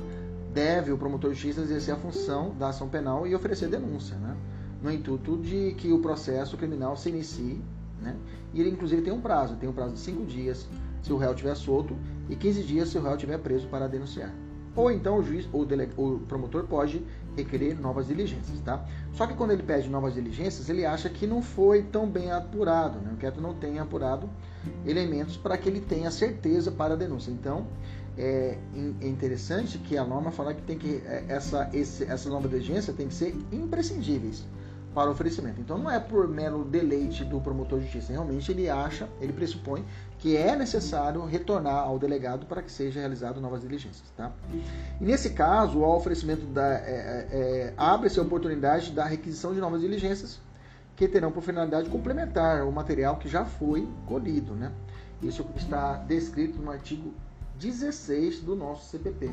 [0.55, 4.37] deve o promotor de justiça exercer a função da ação penal e oferecer denúncia, né?
[4.81, 7.61] no intuito de que o processo criminal se inicie.
[8.01, 8.15] Né?
[8.55, 10.69] E ele, inclusive, tem um prazo, tem um prazo de cinco dias
[11.03, 11.97] se o réu estiver solto
[12.29, 14.33] e 15 dias se o réu estiver preso para denunciar.
[14.77, 17.03] Ou então o juiz ou o promotor pode
[17.35, 18.85] requerer novas diligências, tá?
[19.15, 22.99] Só que quando ele pede novas diligências, ele acha que não foi tão bem apurado,
[23.01, 23.11] né?
[23.11, 24.29] O inquérito não tem apurado
[24.85, 27.31] elementos para que ele tenha certeza para a denúncia.
[27.31, 27.67] Então,
[28.19, 28.59] é,
[29.01, 32.93] é interessante que a norma fala que tem que é, essa esse, essa nova diligência
[32.93, 34.45] tem que ser imprescindíveis
[34.95, 35.61] para o oferecimento.
[35.61, 39.85] Então não é por mero deleite do promotor de justiça, realmente ele acha, ele pressupõe
[40.19, 44.09] que é necessário retornar ao delegado para que seja realizado novas diligências.
[44.17, 44.33] Tá?
[45.01, 49.61] E nesse caso, o oferecimento da, é, é, é, abre-se a oportunidade da requisição de
[49.61, 50.41] novas diligências
[50.97, 54.55] que terão por finalidade complementar o material que já foi colhido.
[54.55, 54.73] Né?
[55.23, 57.13] Isso está descrito no artigo
[57.59, 59.31] 16 do nosso CPP,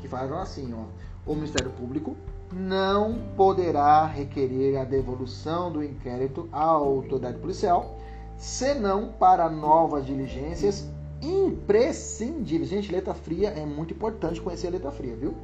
[0.00, 0.84] que fala assim, ó,
[1.30, 2.16] o Ministério Público
[2.52, 7.99] não poderá requerer a devolução do inquérito à autoridade policial,
[8.40, 10.88] senão para novas diligências
[11.20, 12.70] imprescindíveis.
[12.70, 15.34] Gente, letra fria é muito importante conhecer a letra fria, viu?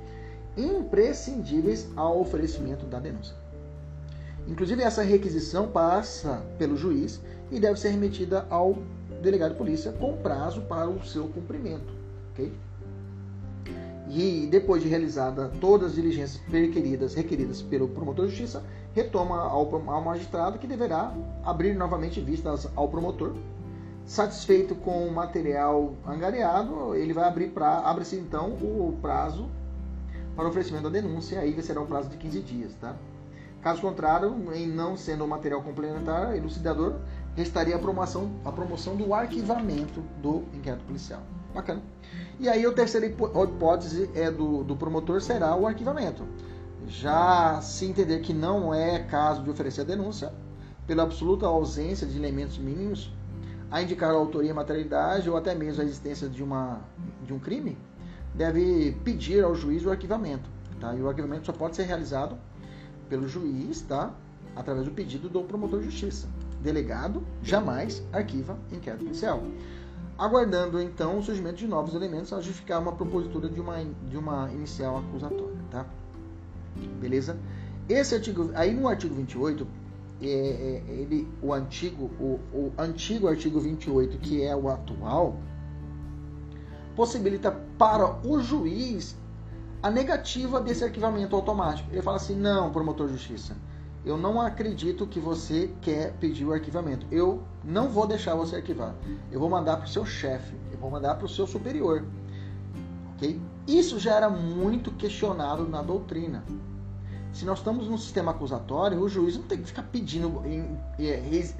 [0.56, 3.36] Imprescindíveis ao oferecimento da denúncia.
[4.48, 8.78] Inclusive, essa requisição passa pelo juiz e deve ser remetida ao
[9.22, 11.92] delegado de polícia com prazo para o seu cumprimento,
[12.32, 12.50] ok?
[14.08, 18.62] e depois de realizada todas as diligências requeridas, requeridas pelo promotor de justiça,
[18.96, 21.12] retoma ao, ao magistrado que deverá
[21.44, 23.34] abrir novamente vistas ao promotor.
[24.06, 29.50] Satisfeito com o material angariado, ele vai abrir para abre-se então o prazo
[30.34, 32.96] para oferecimento da denúncia, aí será um prazo de 15 dias, tá?
[33.60, 36.94] Caso contrário, em não sendo um material complementar, elucidador,
[37.34, 41.20] restaria a promoção, a promoção do arquivamento do inquérito policial.
[41.54, 41.82] Bacana.
[42.38, 46.22] E aí a terceira hipótese é do, do promotor será o arquivamento.
[46.86, 50.32] Já se entender que não é caso de oferecer a denúncia,
[50.86, 53.12] pela absoluta ausência de elementos mínimos
[53.70, 56.80] a indicar a autoria e materialidade ou até mesmo a existência de, uma,
[57.24, 57.76] de um crime,
[58.32, 60.48] deve pedir ao juiz o arquivamento.
[60.80, 60.94] Tá?
[60.94, 62.38] E o arquivamento só pode ser realizado
[63.08, 64.14] pelo juiz, tá?
[64.54, 66.28] através do pedido do promotor de justiça.
[66.62, 69.42] Delegado jamais arquiva inquérito policial
[70.18, 73.76] aguardando então o surgimento de novos elementos a justificar uma propositura de uma,
[74.08, 75.86] de uma inicial acusatória, tá?
[77.00, 77.38] Beleza?
[77.88, 79.66] Esse artigo, aí no artigo 28,
[80.20, 85.36] é, é, ele, o antigo, o, o antigo artigo 28, que é o atual,
[86.94, 89.14] possibilita para o juiz
[89.82, 91.88] a negativa desse arquivamento automático.
[91.92, 93.56] Ele fala assim: não, promotor de justiça,
[94.04, 97.06] eu não acredito que você quer pedir o arquivamento.
[97.10, 98.94] Eu não vou deixar você arquivar.
[99.30, 102.04] Eu vou mandar para o seu chefe, eu vou mandar para o seu superior.
[103.14, 103.40] Ok?
[103.66, 106.44] Isso já era muito questionado na doutrina.
[107.32, 110.42] Se nós estamos num sistema acusatório, o juiz não tem que ficar pedindo,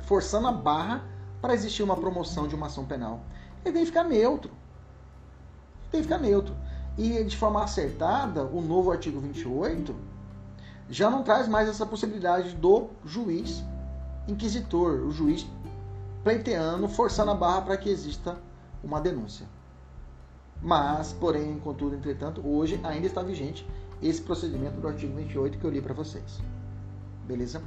[0.04, 1.04] forçando a barra
[1.42, 3.20] para existir uma promoção de uma ação penal.
[3.64, 4.50] Ele tem que ficar neutro.
[4.50, 6.54] Ele tem que ficar neutro.
[6.96, 9.94] E de forma acertada, o novo artigo 28
[10.88, 13.62] já não traz mais essa possibilidade do juiz
[14.28, 15.46] inquisitor, o juiz
[16.24, 18.36] pleiteando, forçando a barra para que exista
[18.82, 19.46] uma denúncia.
[20.62, 23.66] Mas, porém, contudo, entretanto, hoje ainda está vigente
[24.02, 26.40] esse procedimento do artigo 28 que eu li para vocês.
[27.26, 27.62] Beleza?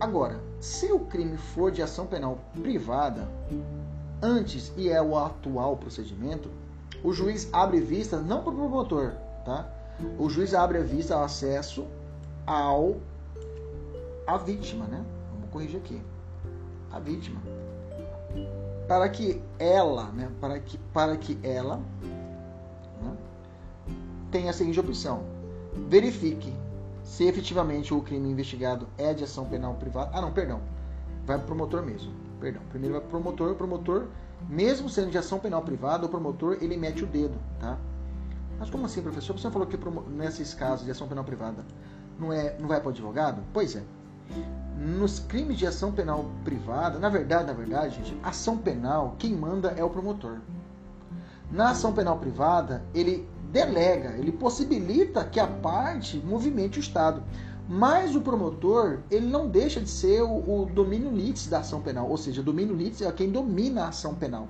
[0.00, 3.28] Agora, se o crime for de ação penal privada,
[4.22, 6.50] antes e é o atual procedimento,
[7.02, 9.12] o juiz abre vista não para o promotor,
[9.44, 9.68] tá?
[10.18, 11.86] O juiz abre a vista ao acesso
[12.46, 12.96] ao
[14.26, 15.04] a vítima, né?
[15.32, 16.00] Vamos corrigir aqui.
[16.90, 17.40] A vítima.
[18.88, 20.30] Para que ela, né?
[20.40, 21.80] Para que para que ela
[23.02, 23.16] né?
[24.30, 25.24] tenha a seguinte opção:
[25.88, 26.52] verifique
[27.02, 30.10] se efetivamente o crime investigado é de ação penal privada.
[30.12, 30.60] Ah, não, perdão.
[31.24, 32.12] Vai para o promotor mesmo.
[32.40, 32.62] Perdão.
[32.70, 33.52] Primeiro vai para o promotor.
[33.52, 34.06] O promotor,
[34.48, 37.78] mesmo sendo de ação penal privada, o promotor ele mete o dedo, tá?
[38.58, 39.38] Mas como assim, professor?
[39.38, 39.78] Você falou que
[40.10, 41.64] nesses casos de ação penal privada
[42.18, 43.42] não, é, não vai para o advogado?
[43.52, 43.82] Pois é.
[44.76, 49.70] Nos crimes de ação penal privada, na verdade, na verdade, gente, ação penal, quem manda
[49.70, 50.38] é o promotor.
[51.50, 57.22] Na ação penal privada, ele delega, ele possibilita que a parte movimente o Estado.
[57.68, 62.08] Mas o promotor, ele não deixa de ser o, o domínio litis da ação penal,
[62.08, 64.46] ou seja, o domínio litis é quem domina a ação penal.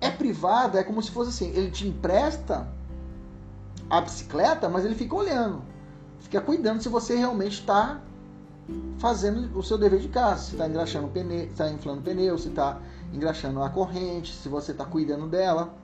[0.00, 2.68] É privada, é como se fosse assim, ele te empresta
[3.88, 5.62] a bicicleta, mas ele fica olhando,
[6.20, 8.00] fica cuidando se você realmente está
[8.98, 12.80] fazendo o seu dever de casa, se está engraxando pneu, está inflando pneu, se está
[13.12, 15.74] engraxando a corrente, se você está cuidando dela.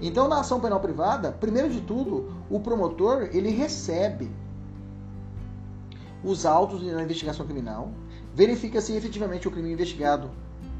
[0.00, 4.30] Então, na ação penal privada, primeiro de tudo, o promotor ele recebe
[6.24, 7.90] os autos na investigação criminal,
[8.34, 10.30] verifica se efetivamente o crime investigado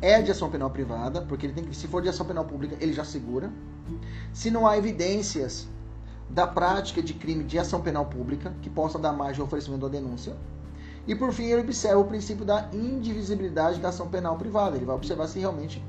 [0.01, 2.77] é de ação penal privada, porque ele tem que, se for de ação penal pública,
[2.81, 3.51] ele já segura.
[4.33, 5.69] Se não há evidências
[6.29, 9.89] da prática de crime de ação penal pública que possa dar margem ao oferecimento da
[9.89, 10.37] denúncia.
[11.07, 14.77] E por fim, ele observa o princípio da indivisibilidade da ação penal privada.
[14.77, 15.83] Ele vai observar se realmente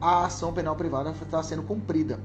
[0.00, 2.20] a ação penal privada está sendo cumprida.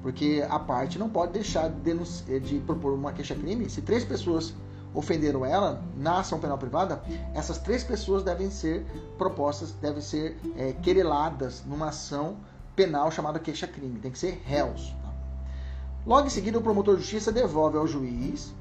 [0.00, 4.54] Porque a parte não pode deixar de, de propor uma queixa-crime se três pessoas
[4.94, 7.02] ofenderam ela na ação penal privada,
[7.34, 8.86] essas três pessoas devem ser
[9.18, 12.36] propostas, devem ser é, quereladas numa ação
[12.74, 13.98] penal chamada queixa-crime.
[14.00, 14.94] Tem que ser réus.
[15.02, 15.12] Tá?
[16.06, 18.54] Logo em seguida, o promotor de justiça devolve ao juiz,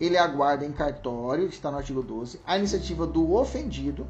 [0.00, 4.06] ele aguarda em cartório, está no artigo 12, a iniciativa do ofendido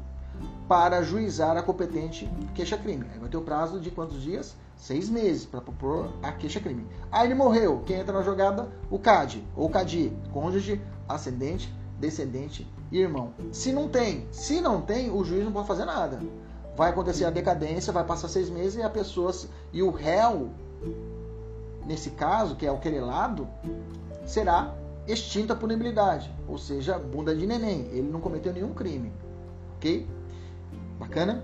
[0.67, 3.05] para juizar a competente queixa-crime.
[3.19, 4.55] Vai ter o prazo de quantos dias?
[4.75, 6.85] Seis meses para propor a queixa-crime.
[7.11, 7.83] Aí ele morreu.
[7.85, 8.69] Quem entra na jogada?
[8.89, 13.33] O CAD, ou CADI, cônjuge, ascendente, descendente e irmão.
[13.51, 16.19] Se não tem, se não tem, o juiz não pode fazer nada.
[16.75, 19.31] Vai acontecer a decadência, vai passar seis meses e a pessoa
[19.71, 20.49] e o réu,
[21.85, 23.47] nesse caso, que é o querelado,
[24.25, 24.73] será
[25.07, 27.87] extinta a punibilidade, ou seja, bunda de neném.
[27.91, 29.11] Ele não cometeu nenhum crime,
[29.77, 30.07] ok?
[30.99, 31.43] Bacana?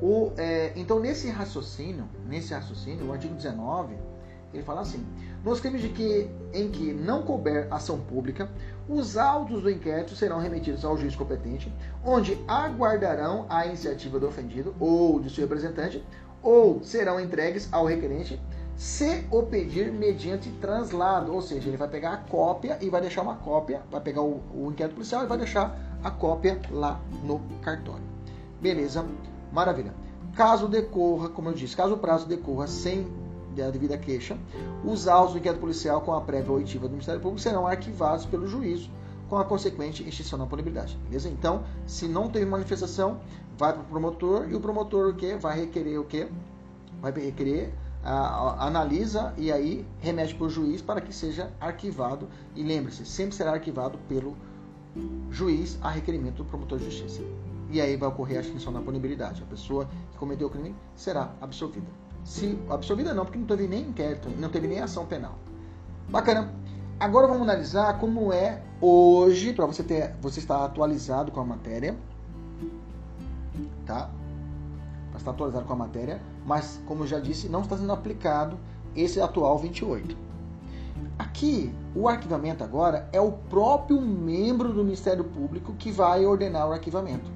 [0.00, 3.96] O, é, então, nesse raciocínio, nesse raciocínio, o artigo 19,
[4.54, 5.04] ele fala assim:
[5.44, 8.48] nos crimes de que, em que não couber ação pública,
[8.88, 11.72] os autos do inquérito serão remetidos ao juiz competente,
[12.04, 16.02] onde aguardarão a iniciativa do ofendido ou de seu representante,
[16.42, 18.40] ou serão entregues ao requerente
[18.78, 23.22] se o pedir mediante translado, ou seja, ele vai pegar a cópia e vai deixar
[23.22, 27.40] uma cópia, vai pegar o, o inquérito policial e vai deixar a cópia lá no
[27.60, 28.04] cartório.
[28.60, 29.04] Beleza,
[29.52, 29.92] maravilha.
[30.36, 33.04] Caso decorra, como eu disse, caso o prazo decorra sem
[33.60, 34.38] a devida queixa,
[34.84, 38.46] os autos do inquérito policial com a prévia oitiva do Ministério Público serão arquivados pelo
[38.46, 38.88] juízo
[39.28, 40.96] com a consequente extinção da punibilidade.
[41.04, 41.28] Beleza?
[41.28, 43.18] Então, se não teve manifestação,
[43.58, 45.34] vai para o promotor e o promotor o quê?
[45.34, 46.28] Vai requerer o quê?
[47.02, 47.74] Vai requerer,
[48.08, 52.28] a, a, analisa e aí remete para o juiz para que seja arquivado.
[52.54, 54.36] E lembre-se, sempre será arquivado pelo
[55.30, 57.22] juiz a requerimento do promotor de justiça
[57.70, 59.42] e aí vai ocorrer a extinção da punibilidade.
[59.42, 61.86] A pessoa que cometeu o crime será absolvida.
[62.24, 65.38] Se absolvida não, porque não teve nem inquérito, não teve nem ação penal.
[66.08, 66.52] Bacana.
[66.98, 71.96] Agora vamos analisar como é hoje, para você ter, você estar atualizado com a matéria,
[73.86, 74.10] tá?
[75.28, 78.58] Estar atualizado com a matéria, mas como já disse, não está sendo aplicado
[78.96, 80.16] esse atual 28.
[81.18, 86.72] Aqui, o arquivamento agora é o próprio membro do Ministério Público que vai ordenar o
[86.72, 87.30] arquivamento.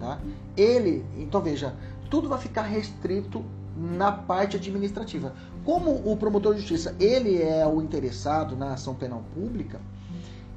[0.00, 0.18] Tá?
[0.56, 1.74] Ele, então veja,
[2.10, 3.44] tudo vai ficar restrito
[3.76, 5.34] na parte administrativa.
[5.64, 9.80] Como o promotor de justiça ele é o interessado na ação penal pública,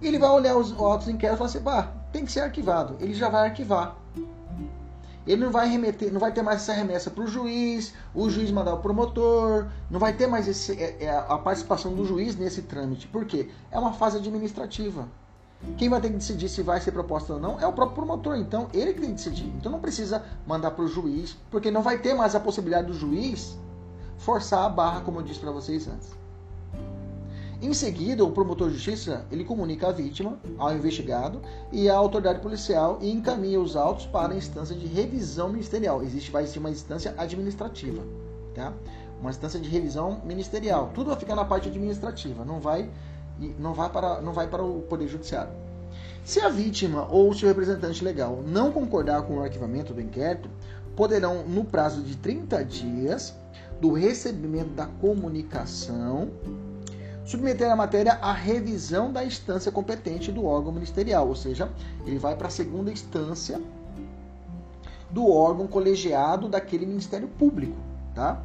[0.01, 2.95] Ele vai olhar os autos inquéritos e falar assim, bah, tem que ser arquivado.
[2.99, 3.97] Ele já vai arquivar.
[5.25, 8.51] Ele não vai remeter, não vai ter mais essa remessa para o juiz, o juiz
[8.51, 12.61] mandar o promotor, não vai ter mais esse, é, é, a participação do juiz nesse
[12.61, 13.07] trâmite.
[13.07, 13.49] Por quê?
[13.71, 15.07] É uma fase administrativa.
[15.77, 18.35] Quem vai ter que decidir se vai ser proposta ou não é o próprio promotor.
[18.37, 19.47] Então, ele que tem que decidir.
[19.57, 22.93] Então, não precisa mandar para o juiz, porque não vai ter mais a possibilidade do
[22.93, 23.57] juiz
[24.17, 26.24] forçar a barra, como eu disse para vocês antes.
[27.61, 31.41] Em seguida, o promotor de justiça ele comunica a vítima ao investigado
[31.71, 36.03] e à autoridade policial e encaminha os autos para a instância de revisão ministerial.
[36.03, 38.03] Existe vai existir uma instância administrativa,
[38.53, 38.73] tá?
[39.19, 40.91] Uma instância de revisão ministerial.
[40.93, 42.89] Tudo vai ficar na parte administrativa, não vai
[43.57, 45.51] não vai para não vai para o poder judiciário.
[46.25, 50.49] Se a vítima ou seu representante legal não concordar com o arquivamento do inquérito,
[50.95, 53.35] poderão, no prazo de 30 dias
[53.79, 56.31] do recebimento da comunicação,
[57.25, 61.69] submeter a matéria à revisão da instância competente do órgão ministerial, ou seja,
[62.05, 63.59] ele vai para a segunda instância
[65.09, 67.77] do órgão colegiado daquele Ministério Público,
[68.13, 68.41] tá?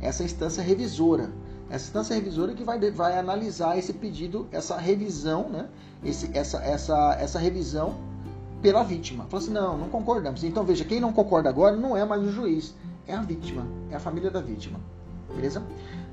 [0.00, 1.30] Essa instância revisora.
[1.70, 5.68] Essa instância revisora que vai, vai analisar esse pedido, essa revisão, né?
[6.04, 7.96] Esse, essa, essa, essa revisão
[8.62, 9.26] pela vítima.
[9.28, 10.42] Fala assim, não, não concordamos.
[10.44, 12.74] Então veja, quem não concorda agora não é mais o juiz,
[13.06, 14.78] é a vítima, é a família da vítima.
[15.34, 15.62] Beleza?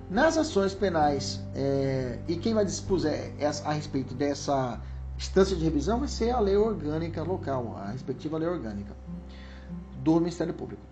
[0.09, 3.33] Nas ações penais, é, e quem vai dispuser
[3.63, 4.79] a respeito dessa
[5.17, 8.95] instância de revisão vai ser a lei orgânica local, a respectiva lei orgânica
[10.03, 10.83] do Ministério Público.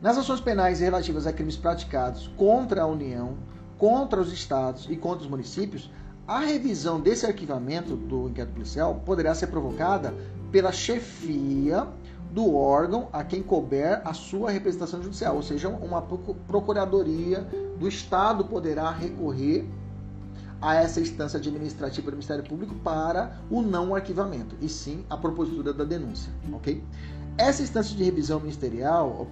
[0.00, 3.36] Nas ações penais relativas a crimes praticados contra a União,
[3.76, 5.90] contra os estados e contra os municípios,
[6.26, 10.14] a revisão desse arquivamento do inquérito policial poderá ser provocada
[10.50, 11.86] pela chefia
[12.30, 17.46] do órgão a quem couber a sua representação judicial, ou seja, uma procuradoria
[17.78, 19.68] do Estado poderá recorrer
[20.60, 25.72] a essa instância administrativa do Ministério Público para o não arquivamento, e sim a propositura
[25.72, 26.82] da denúncia, ok?
[27.36, 29.26] Essa instância de revisão ministerial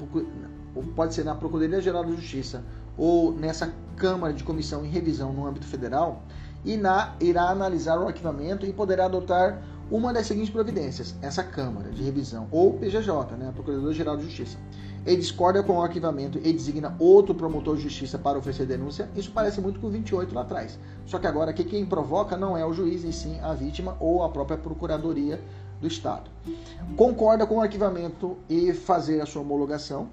[0.96, 2.64] pode ser na Procuradoria Geral da Justiça
[2.96, 6.22] ou nessa Câmara de Comissão em Revisão no âmbito federal,
[6.64, 11.90] e na, irá analisar o arquivamento e poderá adotar uma das seguintes providências, essa Câmara
[11.90, 14.58] de Revisão, ou PGJ, né, a Procuradora-Geral de Justiça.
[15.06, 19.08] Ele discorda com o arquivamento e designa outro promotor de justiça para oferecer denúncia.
[19.16, 20.78] Isso parece muito com o 28 lá atrás.
[21.06, 24.22] Só que agora aqui quem provoca não é o juiz, e sim a vítima ou
[24.22, 25.40] a própria Procuradoria
[25.80, 26.30] do Estado.
[26.96, 30.08] Concorda com o arquivamento e fazer a sua homologação.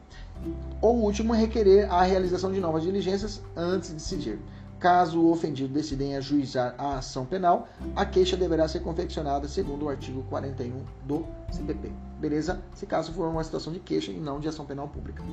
[0.81, 4.39] Ou último, requerer a realização de novas diligências antes de decidir.
[4.80, 9.86] Caso o ofendido decida em ajuizar a ação penal, a queixa deverá ser confeccionada segundo
[9.86, 11.91] o artigo 41 do CPP.
[12.19, 12.61] Beleza?
[12.75, 15.23] Se caso for uma situação de queixa e não de ação penal pública.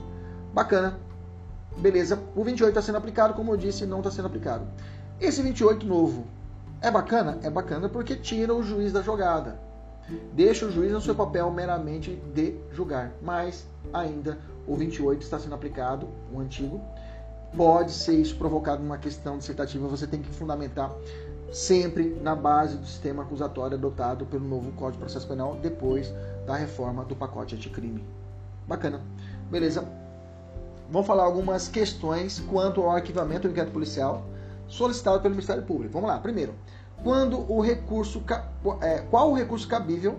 [0.53, 0.99] Bacana.
[1.77, 2.23] Beleza.
[2.35, 4.67] O 28 está sendo aplicado, como eu disse, não está sendo aplicado.
[5.21, 6.25] Esse 28 novo
[6.81, 7.39] é bacana?
[7.43, 9.59] É bacana porque tira o juiz da jogada.
[10.33, 13.13] Deixa o juiz no seu papel meramente de julgar.
[13.23, 16.81] Mas ainda o 28 está sendo aplicado, o antigo,
[17.57, 20.93] pode ser isso provocado numa questão dissertativa, você tem que fundamentar
[21.53, 26.13] sempre na base do sistema acusatório adotado pelo novo Código de Processo Penal depois
[26.47, 28.05] da reforma do pacote anticrime.
[28.67, 29.01] Bacana.
[29.51, 29.87] Beleza.
[30.91, 34.25] Vamos falar algumas questões quanto ao arquivamento do inquérito policial
[34.67, 35.93] solicitado pelo Ministério Público.
[35.93, 36.19] Vamos lá.
[36.19, 36.55] Primeiro,
[37.03, 38.23] quando o recurso
[38.81, 40.19] é, qual o recurso cabível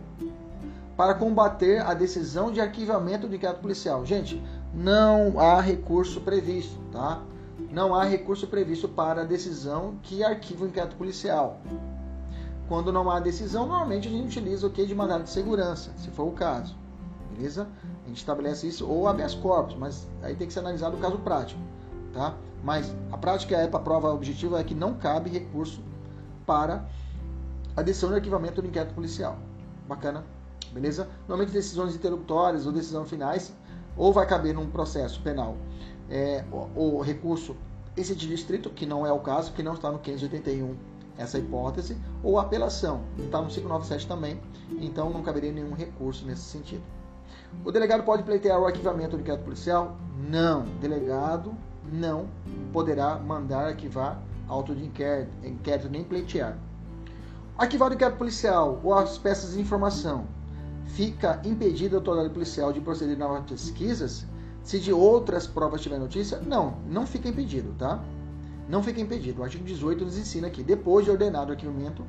[0.95, 4.05] para combater a decisão de arquivamento do inquérito policial?
[4.05, 4.41] Gente,
[4.75, 7.21] não há recurso previsto, tá?
[7.71, 11.61] Não há recurso previsto para a decisão que arquiva o inquérito policial.
[12.67, 16.09] Quando não há decisão, normalmente a gente utiliza o que de mandado de segurança, se
[16.09, 16.75] for o caso.
[17.31, 17.67] Beleza?
[18.03, 21.17] A gente estabelece isso ou habeas corpus, mas aí tem que ser analisado o caso
[21.19, 21.59] prático,
[22.13, 22.35] tá?
[22.63, 25.81] Mas a prática é para prova objetiva é que não cabe recurso
[26.45, 26.85] para
[27.77, 29.37] a decisão de arquivamento do inquérito policial.
[29.87, 30.23] Bacana?
[30.73, 31.07] Beleza?
[31.27, 33.53] Normalmente decisões interruptórias ou decisões finais
[33.97, 35.55] ou vai caber num processo penal
[36.09, 37.55] é, o, o, recurso
[37.95, 40.75] distrito, que não é o caso, que não está no 581
[41.17, 44.39] essa hipótese, ou apelação, está no 597 também,
[44.81, 46.83] então não caberia nenhum recurso nesse sentido.
[47.63, 49.95] O delegado pode pleitear o arquivamento do inquérito policial?
[50.29, 50.63] Não.
[50.81, 51.55] Delegado
[51.91, 52.27] não
[52.73, 56.57] poderá mandar arquivar auto de inquérito, inquérito nem pleitear.
[57.57, 60.27] Arquivado o inquérito policial ou as peças de informação
[60.95, 64.25] fica impedida a autoridade policial de proceder novas pesquisas
[64.63, 66.39] se de outras provas tiver notícia?
[66.39, 68.01] Não, não fica impedido, tá?
[68.69, 69.41] Não fica impedido.
[69.41, 72.03] O artigo 18 nos ensina que, depois de ordenado o arquivamento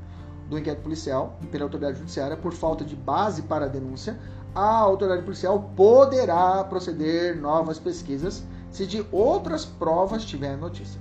[0.49, 4.19] do inquérito policial pela autoridade judiciária por falta de base para a denúncia,
[4.55, 11.01] a autoridade policial poderá proceder novas pesquisas se de outras provas tiver notícia.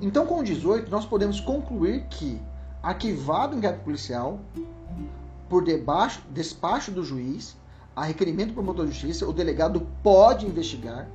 [0.00, 2.40] Então, com o 18, nós podemos concluir que
[2.82, 4.40] arquivado o inquérito policial
[5.48, 7.56] por debaixo, despacho do juiz,
[7.94, 11.08] a requerimento do promotor de justiça, o delegado pode investigar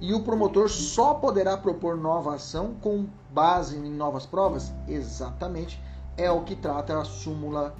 [0.00, 4.72] e o promotor só poderá propor nova ação com base em novas provas?
[4.86, 5.80] Exatamente.
[6.16, 7.74] É o que trata a súmula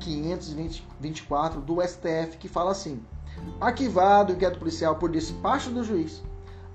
[0.00, 3.00] 524 do STF, que fala assim:
[3.60, 6.22] arquivado o inquérito policial por despacho do juiz,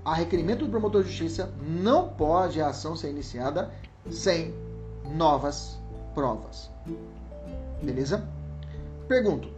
[0.04, 3.70] a requerimento do promotor de justiça, não pode a ação ser iniciada
[4.10, 4.54] sem
[5.14, 5.78] novas
[6.14, 6.70] provas.
[7.82, 8.26] Beleza?
[9.08, 9.48] Pergunto: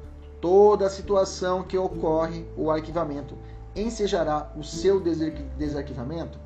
[0.40, 3.36] toda situação que ocorre o arquivamento
[3.74, 6.38] ensejará o seu desarquivamento?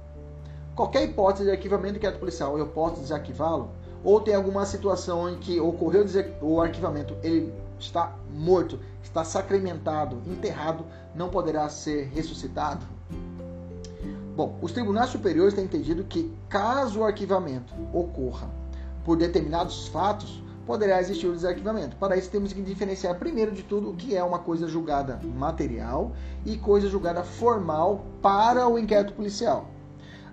[0.75, 3.71] Qualquer hipótese de arquivamento do inquérito policial, eu posso desarquivá-lo?
[4.05, 6.05] Ou tem alguma situação em que ocorreu
[6.41, 10.85] o arquivamento, ele está morto, está sacramentado, enterrado,
[11.15, 12.85] não poderá ser ressuscitado?
[14.35, 18.49] Bom, os tribunais superiores têm entendido que, caso o arquivamento ocorra
[19.05, 21.97] por determinados fatos, poderá existir o desarquivamento.
[21.97, 26.13] Para isso, temos que diferenciar, primeiro de tudo, o que é uma coisa julgada material
[26.45, 29.67] e coisa julgada formal para o inquérito policial.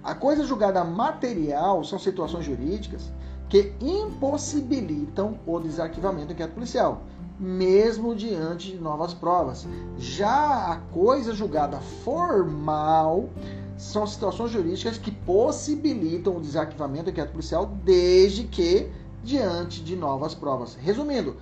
[0.04, 3.12] A coisa julgada material são situações jurídicas
[3.50, 7.02] que impossibilitam o desarquivamento do inquérito policial,
[7.40, 9.68] mesmo diante de novas provas.
[9.98, 13.30] Já a coisa julgada formal
[13.76, 18.90] são situações jurídicas que possibilitam o desarquivamento do inquérito policial desde que
[19.24, 20.76] diante de novas provas.
[20.76, 21.38] Resumindo,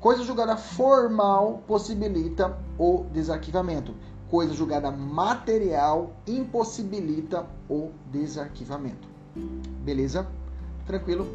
[0.00, 3.94] coisa julgada formal possibilita o desarquivamento.
[4.28, 9.06] Coisa julgada material impossibilita o desarquivamento.
[9.84, 10.26] Beleza?
[10.86, 11.26] Tranquilo?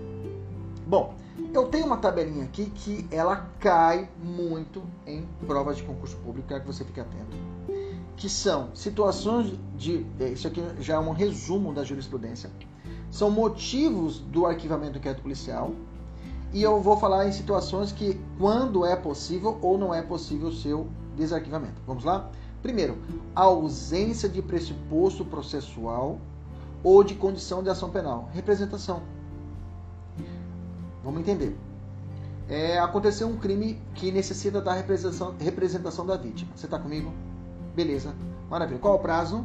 [0.86, 1.14] Bom,
[1.54, 6.62] eu tenho uma tabelinha aqui que ela cai muito em provas de concurso público, quero
[6.62, 7.38] que você fique atento.
[8.16, 10.06] Que são situações de.
[10.20, 12.50] É, isso aqui já é um resumo da jurisprudência
[13.18, 15.72] são motivos do arquivamento do inquérito policial.
[16.54, 20.54] E eu vou falar em situações que, quando é possível ou não é possível o
[20.54, 21.82] seu desarquivamento.
[21.86, 22.30] Vamos lá?
[22.62, 22.98] Primeiro,
[23.36, 26.20] a ausência de pressuposto processual
[26.84, 28.30] ou de condição de ação penal.
[28.34, 29.02] Representação.
[31.04, 31.58] Vamos entender.
[32.48, 36.52] É, aconteceu um crime que necessita da representação, representação da vítima.
[36.56, 37.12] Você está comigo?
[37.76, 38.14] Beleza.
[38.48, 38.80] Maravilha.
[38.80, 39.44] Qual o prazo?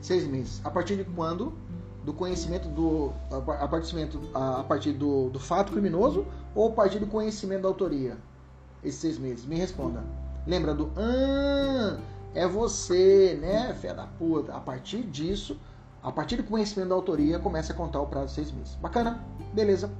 [0.00, 0.60] Seis meses.
[0.64, 1.63] A partir de quando?
[2.04, 7.62] Do conhecimento do a, a partir do, do fato criminoso ou a partir do conhecimento
[7.62, 8.18] da autoria?
[8.82, 9.46] Esses seis meses.
[9.46, 10.04] Me responda.
[10.46, 11.98] Lembra do ah,
[12.34, 14.54] é você, né, fé da puta.
[14.54, 15.58] A partir disso,
[16.02, 18.74] a partir do conhecimento da autoria, começa a contar o prazo de seis meses.
[18.74, 19.24] Bacana?
[19.54, 19.90] Beleza.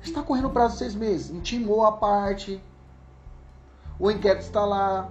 [0.00, 1.30] Está correndo o prazo de seis meses.
[1.30, 2.62] Intimou a parte.
[3.98, 5.10] O inquérito está lá.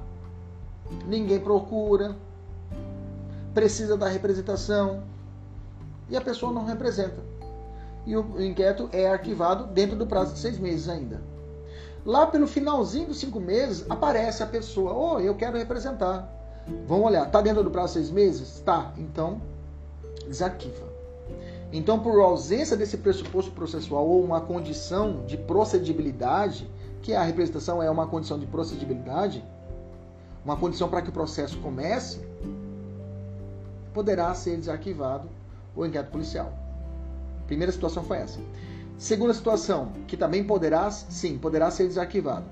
[1.06, 2.16] Ninguém procura.
[3.54, 5.04] Precisa da representação
[6.10, 7.22] e a pessoa não representa.
[8.06, 11.22] E o inquérito é arquivado dentro do prazo de seis meses ainda.
[12.06, 14.94] Lá pelo finalzinho dos cinco meses, aparece a pessoa.
[14.94, 16.34] Oh, eu quero representar.
[16.88, 18.62] Vamos olhar, está dentro do prazo de seis meses?
[18.62, 18.94] Tá.
[18.98, 19.42] Então,
[20.26, 20.88] desarquiva.
[21.72, 26.70] Então, por ausência desse pressuposto processual ou uma condição de procedibilidade,
[27.02, 29.44] que a representação é uma condição de procedibilidade,
[30.46, 32.22] uma condição para que o processo comece,
[33.94, 35.28] poderá ser desarquivado
[35.78, 36.52] o inquérito policial.
[37.46, 38.40] Primeira situação foi essa.
[38.98, 42.46] Segunda situação, que também poderá, sim, poderá ser desarquivado.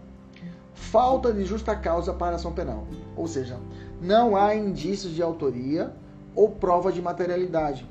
[0.75, 2.87] Falta de justa causa para ação penal.
[3.15, 3.57] Ou seja,
[3.99, 5.91] não há indícios de autoria
[6.35, 7.85] ou prova de materialidade.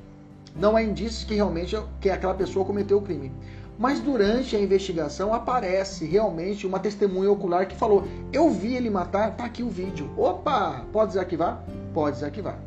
[0.55, 3.31] Não há indícios que realmente que aquela pessoa cometeu o crime.
[3.77, 9.35] Mas durante a investigação aparece realmente uma testemunha ocular que falou: Eu vi ele matar,
[9.35, 10.09] tá aqui o vídeo.
[10.15, 11.61] Opa, pode desarquivar?
[11.93, 12.57] Pode desarquivar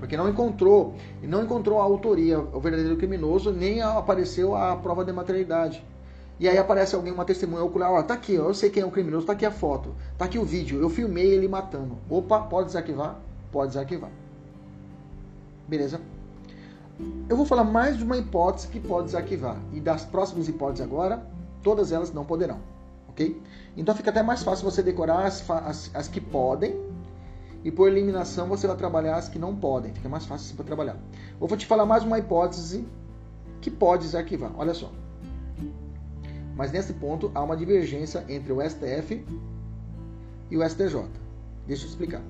[0.00, 5.12] porque não encontrou, não encontrou a autoria, o verdadeiro criminoso, nem apareceu a prova de
[5.12, 5.84] materialidade.
[6.38, 8.86] E aí aparece alguém, uma testemunha ocular, ó, tá aqui, ó, eu sei quem é
[8.86, 11.98] o criminoso, tá aqui a foto, tá aqui o vídeo, eu filmei ele matando.
[12.08, 13.20] Opa, pode desarquivar?
[13.52, 14.10] Pode desarquivar.
[15.68, 16.00] Beleza?
[17.28, 19.58] Eu vou falar mais de uma hipótese que pode desarquivar.
[19.70, 21.22] E das próximas hipóteses agora,
[21.62, 22.58] todas elas não poderão.
[23.10, 23.38] Ok?
[23.76, 26.74] Então fica até mais fácil você decorar as, as, as que podem
[27.64, 29.92] e por eliminação você vai trabalhar as que não podem.
[29.92, 30.96] Fica mais fácil para trabalhar.
[31.38, 32.86] Vou te falar mais uma hipótese
[33.60, 34.52] que pode desarquivar.
[34.56, 34.90] Olha só.
[36.56, 39.24] Mas nesse ponto há uma divergência entre o STF
[40.50, 41.04] e o STJ.
[41.66, 42.22] Deixa eu explicar.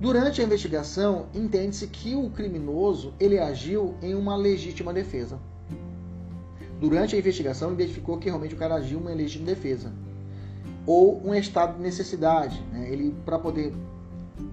[0.00, 5.38] Durante a investigação, entende-se que o criminoso ele agiu em uma legítima defesa.
[6.80, 9.92] Durante a investigação, identificou que realmente o cara agiu em uma legítima defesa
[10.86, 12.88] ou um estado de necessidade, né?
[12.90, 13.72] ele para poder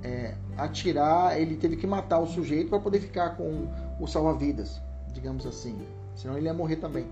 [0.03, 3.67] é, atirar, ele teve que matar o sujeito para poder ficar com
[3.99, 4.81] o salva-vidas,
[5.13, 5.79] digamos assim.
[6.15, 7.07] Senão ele ia morrer também.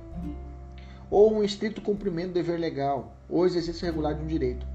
[1.10, 4.66] ou um estrito cumprimento do dever legal, ou exercício regular de um direito.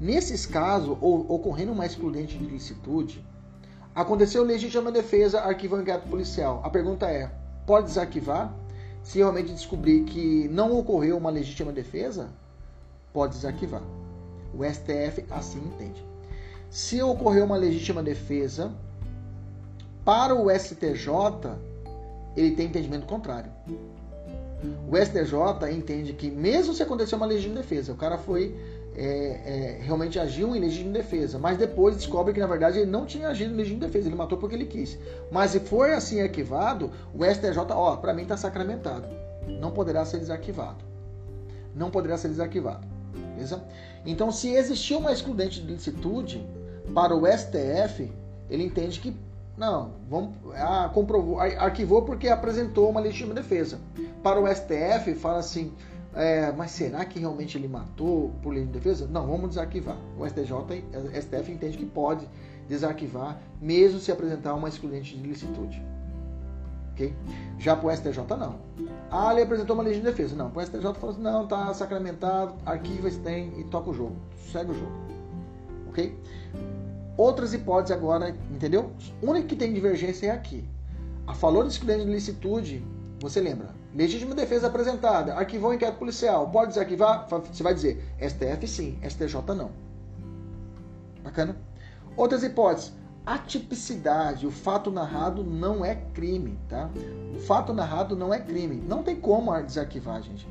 [0.00, 3.24] Nesses casos, ocorrendo uma excludente de licitude,
[3.94, 6.60] aconteceu legítima defesa, arquivou inquérito policial.
[6.64, 7.30] A pergunta é:
[7.66, 8.52] pode desarquivar?
[9.02, 12.28] Se realmente descobrir que não ocorreu uma legítima defesa,
[13.12, 13.82] pode desarquivar.
[14.52, 16.04] O STF assim entende.
[16.76, 18.70] Se ocorreu uma legítima defesa,
[20.04, 21.08] para o STJ,
[22.36, 23.50] ele tem entendimento contrário.
[24.86, 28.54] O STJ entende que, mesmo se acontecer uma legítima defesa, o cara foi
[28.94, 33.06] é, é, realmente agiu em legítima defesa, mas depois descobre que na verdade ele não
[33.06, 34.98] tinha agido em legítima defesa, ele matou porque ele quis.
[35.32, 39.08] Mas se for assim arquivado, o STJ, ó, para mim está sacramentado,
[39.48, 40.84] não poderá ser desarquivado.
[41.74, 42.86] Não poderá ser desarquivado.
[43.34, 43.64] Beleza?
[44.04, 46.46] Então, se existiu uma excludente de licitude
[46.94, 48.10] para o STF,
[48.48, 49.14] ele entende que
[49.56, 53.78] não, vamos, ah, comprovou, arquivou porque apresentou uma legítima defesa.
[54.22, 55.72] Para o STF, fala assim,
[56.14, 59.06] é, mas será que realmente ele matou por legítima defesa?
[59.06, 59.96] Não, vamos desarquivar.
[60.18, 60.84] O STJ,
[61.20, 62.28] STF entende que pode
[62.68, 65.82] desarquivar, mesmo se apresentar uma excludente de licitude.
[66.92, 67.14] Okay?
[67.58, 68.56] Já para o STJ, não.
[69.10, 70.34] Ah, ele apresentou uma legítima defesa.
[70.36, 73.94] Não, para o STJ falou assim, não, está sacramentado, arquiva esse tem e toca o
[73.94, 74.16] jogo.
[74.50, 74.92] Segue o jogo.
[75.88, 76.14] Ok?
[77.16, 78.92] Outras hipóteses agora, entendeu?
[79.22, 80.68] O único que tem divergência é aqui.
[81.26, 82.84] A falou de excludente de licitude,
[83.20, 83.74] você lembra?
[83.94, 87.26] Legítima defesa apresentada, arquivou inquérito policial, pode desarquivar?
[87.28, 89.70] Você vai dizer STF sim, STJ não.
[91.24, 91.56] Bacana?
[92.16, 92.92] Outras hipóteses.
[93.24, 96.88] Atipicidade, o fato narrado não é crime, tá?
[97.34, 98.76] O fato narrado não é crime.
[98.76, 100.46] Não tem como desarquivar, gente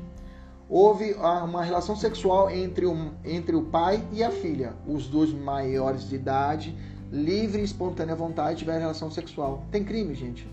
[0.68, 4.74] houve uma relação sexual entre o, entre o pai e a filha.
[4.86, 6.76] Os dois maiores de idade,
[7.10, 9.64] livre e espontânea vontade, tiveram relação sexual.
[9.70, 10.48] Tem crime, gente?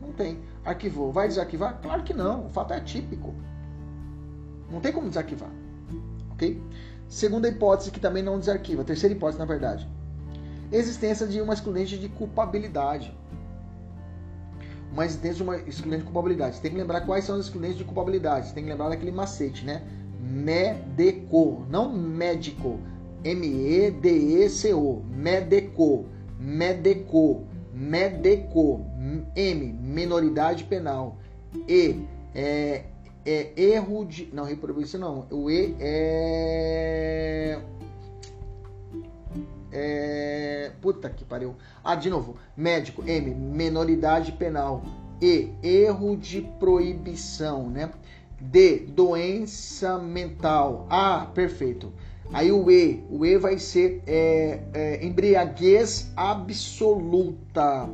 [0.00, 0.38] Não tem.
[0.64, 1.12] Arquivou.
[1.12, 1.80] Vai desarquivar?
[1.82, 2.46] Claro que não.
[2.46, 3.34] O fato é típico.
[4.70, 5.50] Não tem como desarquivar.
[6.32, 6.62] Ok?
[7.08, 8.84] Segunda hipótese que também não desarquiva.
[8.84, 9.88] Terceira hipótese, na verdade.
[10.70, 13.16] Existência de uma excludente de culpabilidade
[14.96, 16.58] uma existência de uma excludente de culpabilidade.
[16.58, 18.54] Tem que lembrar quais são as excludentes de culpabilidade.
[18.54, 19.82] Tem que lembrar daquele macete, né?
[20.18, 22.80] Médico, não médico.
[23.22, 25.02] M-E-D-E-C-O.
[25.10, 26.06] Médico.
[26.40, 27.44] Médico.
[27.74, 28.86] Médico.
[29.36, 29.72] M.
[29.82, 31.18] Menoridade penal.
[31.68, 32.00] E.
[32.34, 32.84] É,
[33.26, 34.30] é erro de.
[34.32, 35.26] Não, reprodução não.
[35.30, 37.60] O E é
[39.72, 40.72] é...
[40.80, 41.54] Puta que pariu.
[41.82, 42.36] Ah, de novo.
[42.56, 43.02] Médico.
[43.06, 43.34] M.
[43.34, 44.82] Menoridade penal.
[45.20, 45.50] E.
[45.62, 47.90] Erro de proibição, né?
[48.40, 48.86] D.
[48.88, 50.86] Doença mental.
[50.90, 51.92] Ah, perfeito.
[52.32, 53.04] Aí o E.
[53.10, 57.88] O E vai ser é, é, embriaguez absoluta.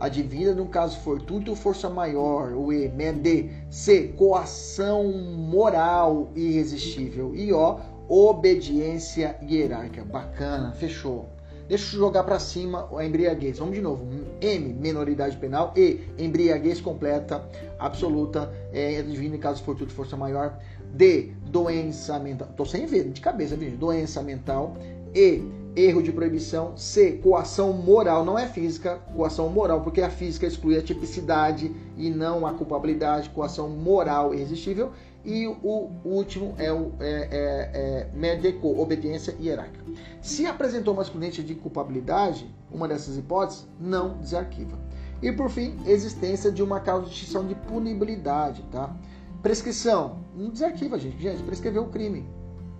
[0.00, 2.52] Advinda no caso fortuito força maior.
[2.52, 2.88] O E.
[2.88, 3.50] D.
[3.70, 4.08] C.
[4.16, 7.34] Coação moral irresistível.
[7.34, 7.78] E O
[8.12, 10.04] obediência hierárquica.
[10.04, 11.30] Bacana, fechou.
[11.66, 13.58] Deixa eu jogar para cima a embriaguez.
[13.58, 14.06] Vamos de novo.
[14.38, 15.72] M, menoridade penal.
[15.74, 17.42] E, embriaguez completa,
[17.78, 20.58] absoluta, é, divina em caso fortuito, força maior.
[20.92, 22.48] D, doença mental.
[22.54, 23.70] Tô sem ver, de cabeça, viu?
[23.70, 24.76] Doença mental.
[25.14, 25.42] E,
[25.74, 26.76] erro de proibição.
[26.76, 28.26] C, coação moral.
[28.26, 33.30] Não é física, coação moral, porque a física exclui a tipicidade e não a culpabilidade.
[33.30, 34.92] Coação moral irresistível.
[35.24, 39.84] E o último é o é, é, é, MEDECO, obediência hierárquica.
[40.20, 44.76] Se apresentou uma excludente de culpabilidade, uma dessas hipóteses, não desarquiva.
[45.22, 48.94] E por fim, existência de uma causa de extinção de punibilidade, tá?
[49.40, 51.22] Prescrição, não desarquiva, gente.
[51.22, 52.28] Gente, prescreveu o crime.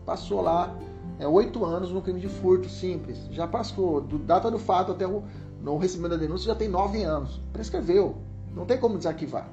[0.05, 0.76] Passou lá
[1.20, 3.18] é, oito anos no crime de furto simples.
[3.30, 5.22] Já passou, do data do fato até o
[5.61, 7.40] no recebimento da denúncia já tem nove anos.
[7.53, 8.16] Prescreveu.
[8.53, 9.49] Não tem como desarquivar.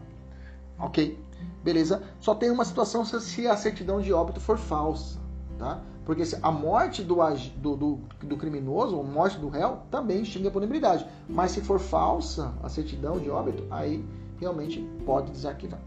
[0.80, 1.20] Ok?
[1.64, 2.02] Beleza?
[2.20, 5.20] Só tem uma situação se a certidão de óbito for falsa,
[5.58, 5.82] tá?
[6.06, 7.18] Porque a morte do,
[7.58, 11.06] do, do, do criminoso, a morte do réu, também extingue a punibilidade.
[11.28, 14.04] Mas se for falsa a certidão de óbito, aí
[14.40, 15.80] realmente pode desarquivar.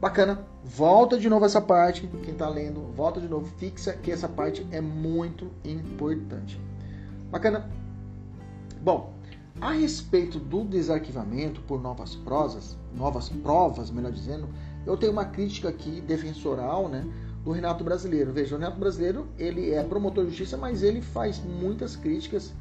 [0.00, 0.44] Bacana.
[0.64, 2.06] Volta de novo essa parte.
[2.24, 3.46] Quem está lendo, volta de novo.
[3.58, 6.60] Fixa que essa parte é muito importante.
[7.30, 7.68] Bacana.
[8.80, 9.12] Bom,
[9.60, 14.48] a respeito do desarquivamento por novas prosas, novas provas, melhor dizendo,
[14.86, 17.04] eu tenho uma crítica aqui defensoral, né,
[17.44, 18.32] do Renato Brasileiro.
[18.32, 22.52] Veja, o Renato Brasileiro, ele é promotor de justiça, mas ele faz muitas críticas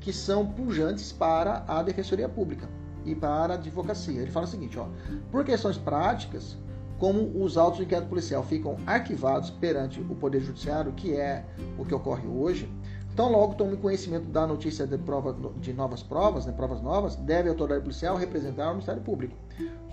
[0.00, 2.68] que são pujantes para a defensoria pública
[3.04, 4.20] e para a advocacia.
[4.20, 4.86] Ele fala o seguinte, ó,
[5.30, 6.56] por questões práticas,
[6.98, 11.44] como os autos de inquérito policial ficam arquivados perante o Poder Judiciário, que é
[11.78, 12.70] o que ocorre hoje,
[13.16, 17.48] então, logo tome conhecimento da notícia de, prova, de novas provas, né, provas novas, deve
[17.48, 19.34] a autoridade policial representar o Ministério Público.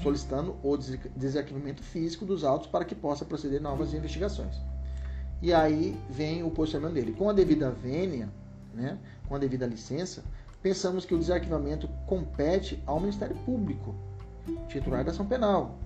[0.01, 0.76] solicitando o
[1.15, 4.57] desarquivamento físico dos autos para que possa proceder novas investigações.
[5.41, 7.13] E aí vem o posicionamento dele.
[7.13, 8.28] Com a devida vênia,
[8.74, 10.21] né, com a devida licença,
[10.61, 13.95] pensamos que o desarquivamento compete ao Ministério Público,
[14.67, 15.78] titular da ação penal,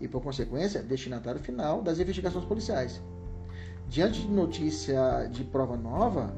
[0.00, 3.02] e, por consequência, destinatário final das investigações policiais.
[3.86, 6.34] Diante de notícia de prova nova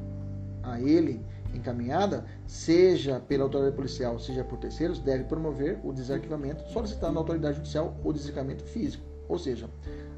[0.69, 7.17] a ele encaminhada, seja pela autoridade policial, seja por terceiros, deve promover o desarquivamento, solicitando
[7.17, 9.03] à autoridade judicial o desarquivamento físico.
[9.27, 9.69] Ou seja,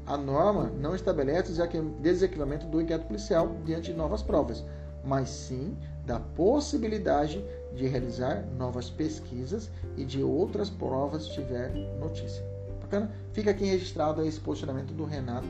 [0.06, 4.64] a norma não estabelece o desarquivamento do inquérito policial diante de novas provas,
[5.04, 5.76] mas sim
[6.06, 7.44] da possibilidade
[7.74, 12.44] de realizar novas pesquisas e de outras provas tiver notícia.
[12.80, 13.10] Bacana?
[13.32, 15.48] Fica aqui registrado esse posicionamento do Renato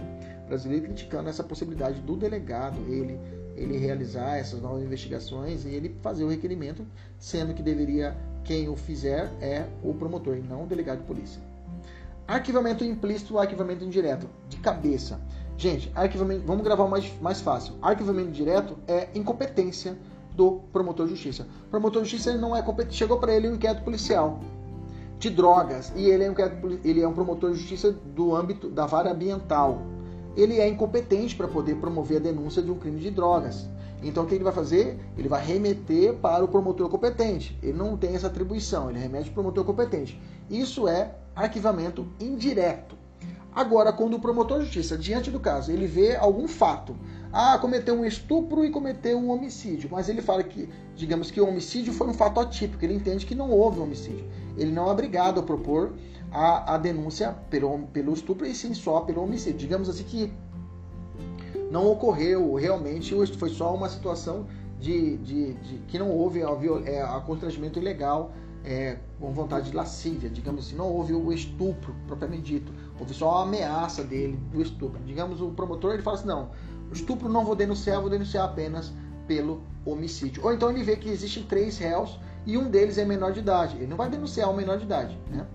[0.52, 3.18] brasileiro criticando essa possibilidade do delegado, ele
[3.62, 6.84] ele realizar essas novas investigações e ele fazer o requerimento,
[7.18, 11.40] sendo que deveria quem o fizer é o promotor e não o delegado de polícia.
[12.26, 15.20] Arquivamento implícito ou arquivamento indireto, de cabeça.
[15.56, 17.74] Gente, arquivamento, vamos gravar mais, mais fácil.
[17.80, 19.96] Arquivamento direto é incompetência
[20.34, 21.46] do promotor de justiça.
[21.66, 24.40] O promotor de justiça não é competente, chegou para ele um inquérito policial
[25.18, 26.34] de drogas e ele é, um,
[26.82, 29.80] ele é um promotor de justiça do âmbito da vara ambiental
[30.36, 33.68] ele é incompetente para poder promover a denúncia de um crime de drogas.
[34.02, 34.98] Então, o que ele vai fazer?
[35.16, 37.56] Ele vai remeter para o promotor competente.
[37.62, 40.20] Ele não tem essa atribuição, ele remete para o promotor competente.
[40.50, 42.96] Isso é arquivamento indireto.
[43.54, 46.96] Agora, quando o promotor de justiça, diante do caso, ele vê algum fato,
[47.30, 51.46] ah, cometeu um estupro e cometeu um homicídio, mas ele fala que, digamos que o
[51.46, 54.24] homicídio foi um fato atípico, ele entende que não houve homicídio.
[54.56, 55.92] Ele não é obrigado a propor
[56.32, 59.58] a, a denúncia pelo, pelo estupro e sim só pelo homicídio.
[59.58, 60.32] Digamos assim que
[61.70, 64.46] não ocorreu realmente, foi só uma situação
[64.80, 66.48] de, de, de que não houve a,
[66.84, 68.32] é, a constrangimento ilegal
[68.64, 73.38] é, com vontade de lascívia, digamos assim, não houve o estupro propriamente dito, houve só
[73.38, 75.00] a ameaça dele do estupro.
[75.04, 76.50] Digamos, o promotor ele fala assim, não,
[76.90, 78.92] o estupro não vou denunciar, vou denunciar apenas
[79.26, 80.44] pelo homicídio.
[80.44, 83.76] Ou então ele vê que existem três réus e um deles é menor de idade,
[83.76, 85.46] ele não vai denunciar o menor de idade, né?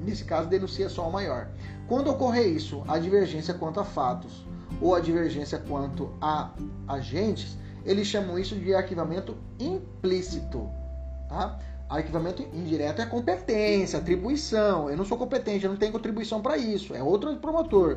[0.00, 1.48] Nesse caso, denuncia só o maior.
[1.86, 4.46] Quando ocorrer isso, a divergência quanto a fatos
[4.80, 6.50] ou a divergência quanto a
[6.86, 10.68] agentes, eles chamam isso de arquivamento implícito.
[11.28, 11.58] Tá?
[11.88, 14.90] Arquivamento indireto é competência, atribuição.
[14.90, 16.94] Eu não sou competente, eu não tenho contribuição para isso.
[16.94, 17.96] É outro promotor.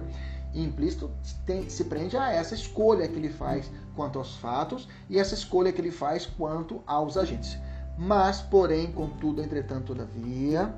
[0.53, 1.11] implícito
[1.45, 5.73] tem, se prende a essa escolha que ele faz quanto aos fatos e essa escolha
[5.73, 7.57] que ele faz quanto aos agentes.
[7.97, 10.73] Mas, porém, contudo, entretanto, todavia,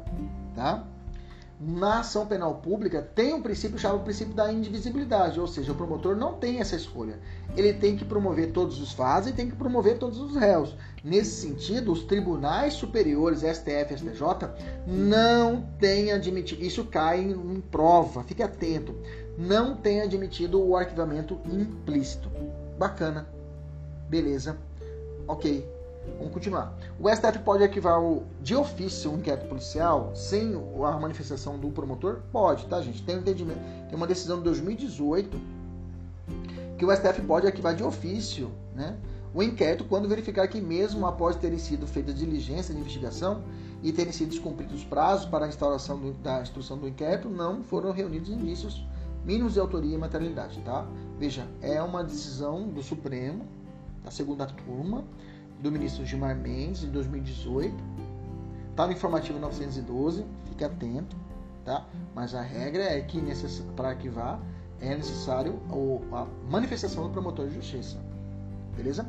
[0.55, 0.83] tá?
[1.65, 6.15] Na ação penal pública tem um princípio chamado princípio da indivisibilidade, ou seja, o promotor
[6.15, 7.17] não tem essa escolha.
[7.55, 10.75] Ele tem que promover todos os fatos e tem que promover todos os réus.
[11.03, 14.49] Nesse sentido, os tribunais superiores, STF e STJ,
[14.85, 18.93] não têm admitido, isso cai em prova, fique atento,
[19.37, 22.29] não têm admitido o arquivamento implícito.
[22.77, 23.27] Bacana.
[24.09, 24.57] Beleza.
[25.27, 25.72] Ok.
[26.17, 26.77] Vamos continuar.
[26.99, 32.21] O STF pode arquivar o, de ofício um inquérito policial sem a manifestação do promotor?
[32.31, 33.01] Pode, tá, gente?
[33.03, 33.59] Tem um entendimento.
[33.87, 35.39] Tem uma decisão de 2018
[36.77, 38.97] que o STF pode arquivar de ofício, né?
[39.33, 43.41] O inquérito quando verificar que mesmo após terem sido feitas diligência de investigação
[43.81, 47.63] e terem sido descumpridos os prazos para a instauração do, da instrução do inquérito, não
[47.63, 48.85] foram reunidos indícios
[49.25, 50.85] mínimos de autoria e materialidade, tá?
[51.17, 53.45] Veja, é uma decisão do Supremo,
[54.03, 55.03] da segunda turma,
[55.63, 57.73] do ministro Gilmar Mendes, de 2018.
[58.69, 61.15] Está no informativo 912, fique atento,
[61.63, 61.87] tá?
[62.13, 63.21] Mas a regra é que
[63.75, 64.41] para arquivar
[64.81, 65.61] é necessário
[66.11, 67.97] a manifestação do promotor de justiça.
[68.75, 69.07] Beleza?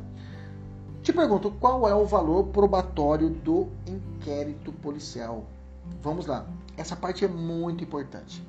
[1.03, 5.45] Te pergunto, qual é o valor probatório do inquérito policial?
[6.01, 6.47] Vamos lá.
[6.77, 8.41] Essa parte é muito importante.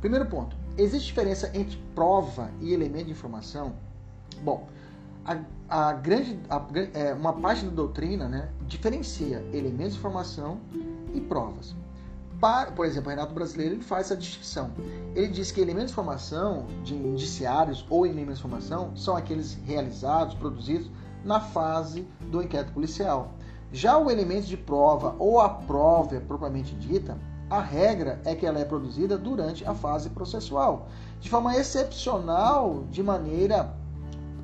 [0.00, 3.74] Primeiro ponto: existe diferença entre prova e elemento de informação?
[4.42, 4.68] Bom,
[5.26, 6.62] a, a grande, a,
[6.94, 10.60] é, uma parte da doutrina né, diferencia elementos de informação
[11.12, 11.74] e provas.
[12.40, 14.70] Para, por exemplo, o Renato Brasileiro ele faz essa distinção.
[15.14, 20.34] Ele diz que elementos de informação, de indiciários ou elementos de informação, são aqueles realizados,
[20.34, 20.90] produzidos
[21.24, 23.32] na fase do inquérito policial.
[23.72, 27.18] Já o elemento de prova ou a prova propriamente dita,
[27.48, 30.88] a regra é que ela é produzida durante a fase processual,
[31.20, 33.75] de forma excepcional, de maneira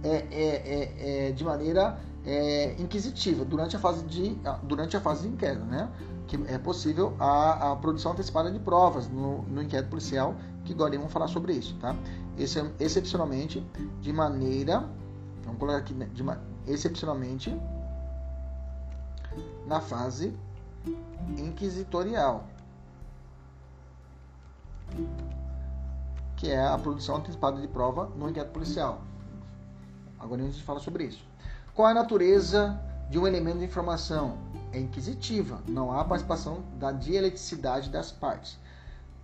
[0.02, 5.22] é, é, é, é, de maneira é, inquisitiva durante a fase de durante a fase
[5.22, 5.88] de inquérito, né?
[6.26, 10.34] Que é possível a, a produção antecipada de provas no, no inquérito policial,
[10.64, 11.94] que agora vamos falar sobre isso, tá?
[12.38, 13.64] Esse, excepcionalmente,
[14.00, 14.88] de maneira,
[15.44, 16.24] vamos colocar aqui, né, de,
[16.66, 17.54] excepcionalmente
[19.66, 20.34] na fase
[21.36, 22.46] inquisitorial.
[26.36, 29.00] que é a produção antecipada de prova no inquérito policial.
[30.22, 31.24] Agora a gente fala sobre isso.
[31.74, 34.38] Qual é a natureza de um elemento de informação?
[34.72, 38.56] É inquisitiva, não há participação da dialeticidade das partes.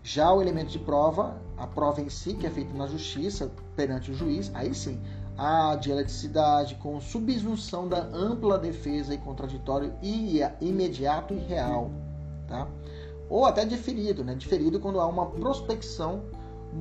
[0.02, 4.10] Já o elemento de prova, a prova em si, que é feita na justiça perante
[4.10, 5.00] o juiz, aí sim,
[5.36, 11.92] a dialeticidade com subsunção da ampla defesa e contraditório e imediato e real,
[12.48, 12.66] tá?
[13.30, 14.34] Ou até diferido, né?
[14.34, 16.24] Diferido quando há uma prospecção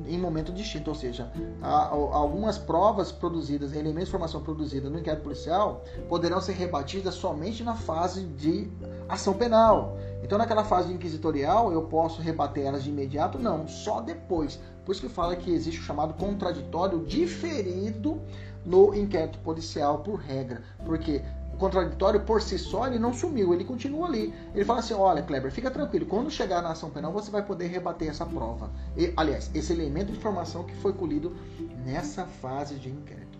[0.06, 1.30] em momento distinto, ou seja,
[1.62, 7.74] algumas provas produzidas, elementos de informação produzida no inquérito policial poderão ser rebatidas somente na
[7.74, 8.70] fase de
[9.08, 9.96] ação penal.
[10.22, 13.38] Então, naquela fase inquisitorial, eu posso rebater elas de imediato?
[13.38, 14.60] Não, só depois.
[14.84, 18.20] Por isso que fala que existe o chamado contraditório diferido
[18.64, 20.62] no inquérito policial por regra.
[20.84, 21.22] Porque
[21.58, 24.32] contraditório por si só, ele não sumiu, ele continua ali.
[24.54, 27.66] Ele fala assim: olha, Kleber, fica tranquilo, quando chegar na ação penal você vai poder
[27.66, 28.70] rebater essa prova.
[28.96, 31.36] E, aliás, esse elemento de informação que foi colhido
[31.84, 33.38] nessa fase de inquérito.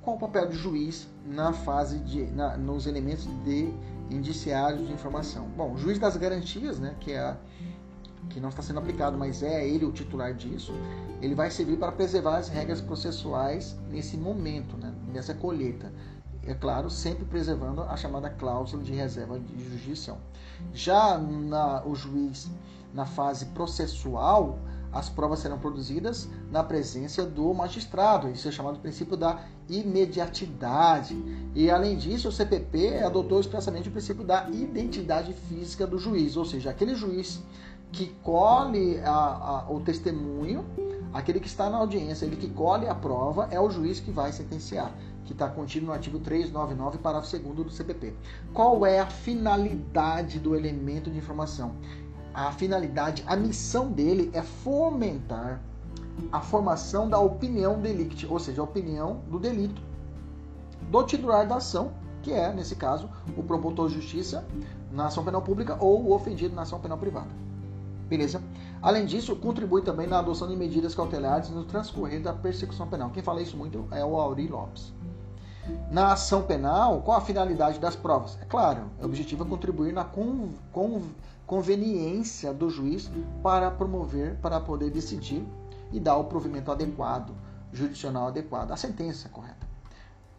[0.00, 2.22] Qual o papel do juiz na fase de.
[2.26, 3.72] Na, nos elementos de
[4.10, 5.46] indiciários de informação?
[5.56, 7.36] Bom, o juiz das garantias, né, que é a,
[8.28, 10.72] que não está sendo aplicado, mas é ele o titular disso,
[11.22, 15.90] ele vai servir para preservar as regras processuais nesse momento, né, nessa colheita
[16.46, 20.18] é claro, sempre preservando a chamada cláusula de reserva de jurisdição.
[20.72, 22.50] Já na, o juiz,
[22.92, 24.58] na fase processual,
[24.92, 28.28] as provas serão produzidas na presença do magistrado.
[28.28, 31.16] Isso é chamado princípio da imediatidade.
[31.54, 36.44] E além disso, o CPP adotou expressamente o princípio da identidade física do juiz, ou
[36.44, 37.42] seja, aquele juiz
[37.90, 40.64] que colhe a, a, o testemunho,
[41.12, 44.32] aquele que está na audiência, ele que colhe a prova, é o juiz que vai
[44.32, 44.92] sentenciar
[45.24, 48.14] que está contido no artigo 399, parágrafo 2 do CPP.
[48.52, 51.76] Qual é a finalidade do elemento de informação?
[52.32, 55.60] A finalidade, a missão dele é fomentar
[56.30, 59.80] a formação da opinião delicti, ou seja, a opinião do delito
[60.90, 64.46] do titular da ação, que é, nesse caso, o promotor de justiça
[64.92, 67.30] na ação penal pública ou o ofendido na ação penal privada.
[68.08, 68.42] Beleza?
[68.82, 73.10] Além disso, contribui também na adoção de medidas cautelares no transcorrer da persecução penal.
[73.10, 74.92] Quem fala isso muito é o Auri Lopes.
[75.90, 78.38] Na ação penal, qual a finalidade das provas?
[78.40, 81.02] É claro, o objetivo é contribuir na con, con,
[81.46, 83.10] conveniência do juiz
[83.42, 85.46] para promover, para poder decidir
[85.92, 87.32] e dar o provimento adequado,
[87.72, 89.66] jurisdicional adequado, a sentença correta.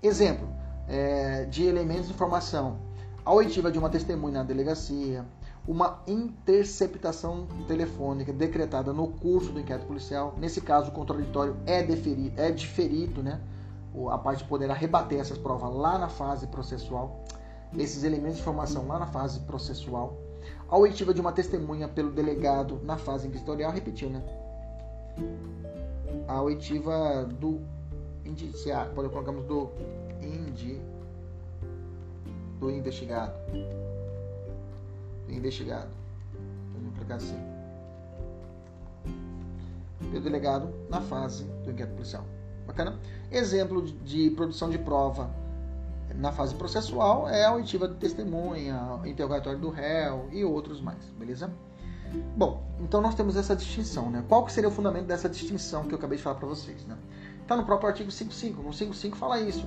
[0.01, 0.47] Exemplo
[0.87, 2.77] é, de elementos de informação:
[3.23, 5.25] a oitiva de uma testemunha na delegacia,
[5.67, 10.35] uma interceptação telefônica decretada no curso do inquérito policial.
[10.37, 13.39] Nesse caso, o contraditório é, deferi, é diferido, né?
[14.11, 17.23] A parte de poder rebater essas provas lá na fase processual,
[17.77, 20.17] esses elementos de informação lá na fase processual,
[20.67, 24.21] a oitiva de uma testemunha pelo delegado na fase inquisitorial, repetiu, né?
[26.27, 27.61] A oitiva do
[28.25, 29.69] indiciado, quando colocamos do
[30.21, 30.81] indi,
[32.59, 33.33] do investigado,
[35.27, 35.89] do investigado,
[36.73, 37.39] vamos colocar assim,
[40.11, 42.25] pelo delegado na fase do inquérito policial.
[42.75, 42.99] Bacana?
[43.31, 45.29] Exemplo de produção de prova
[46.13, 51.49] na fase processual é a oitiva de testemunha, interrogatório do réu e outros mais, beleza?
[52.35, 54.23] Bom, então nós temos essa distinção, né?
[54.27, 56.97] Qual que seria o fundamento dessa distinção que eu acabei de falar para vocês, né?
[57.41, 58.61] Está no próprio artigo 55.
[58.61, 59.65] No 55 fala isso,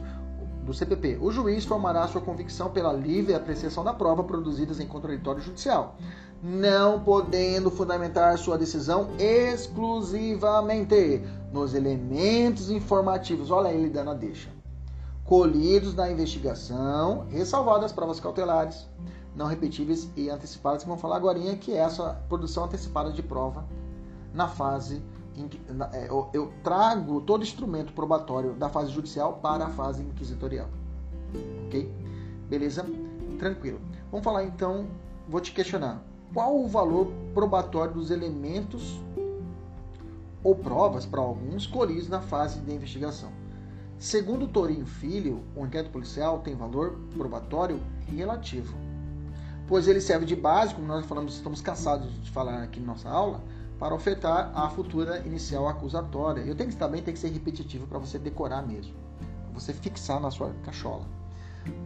[0.68, 1.18] do CPP.
[1.20, 5.96] O juiz formará sua convicção pela livre apreciação da prova produzidas em contraditório judicial,
[6.42, 11.22] não podendo fundamentar sua decisão exclusivamente
[11.52, 14.48] nos elementos informativos, olha ele dando a deixa,
[15.24, 18.86] colhidos na investigação, ressalvadas as provas cautelares,
[19.34, 23.64] não repetíveis e antecipadas, que vamos falar agora, que é essa produção antecipada de prova
[24.32, 25.02] na fase
[25.92, 30.68] é, eu trago todo instrumento probatório da fase judicial para a fase inquisitorial.
[31.66, 31.88] Ok?
[32.48, 32.84] Beleza?
[33.38, 33.80] Tranquilo.
[34.10, 34.88] Vamos falar então,
[35.28, 36.02] vou te questionar.
[36.32, 39.00] Qual o valor probatório dos elementos
[40.42, 43.30] ou provas para alguns colhidos na fase de investigação.
[43.98, 48.76] Segundo Torinho Filho, o inquérito policial tem valor probatório relativo,
[49.66, 53.08] pois ele serve de base, como nós falamos, estamos cansados de falar aqui na nossa
[53.08, 53.42] aula,
[53.78, 56.42] para ofertar a futura inicial acusatória.
[56.42, 58.94] Eu tenho que também tem que ser repetitivo para você decorar mesmo,
[59.52, 61.04] você fixar na sua cachola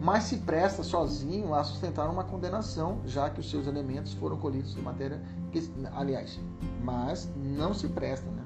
[0.01, 4.75] mas se presta sozinho a sustentar uma condenação, já que os seus elementos foram colhidos
[4.75, 5.21] de matéria
[5.51, 6.39] que, aliás,
[6.81, 8.43] mas não se presta, né?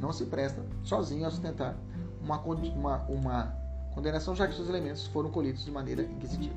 [0.00, 1.76] Não se presta sozinho a sustentar
[2.20, 3.56] uma, uma, uma
[3.94, 6.54] condenação, já que seus elementos foram colhidos de maneira inquisitiva.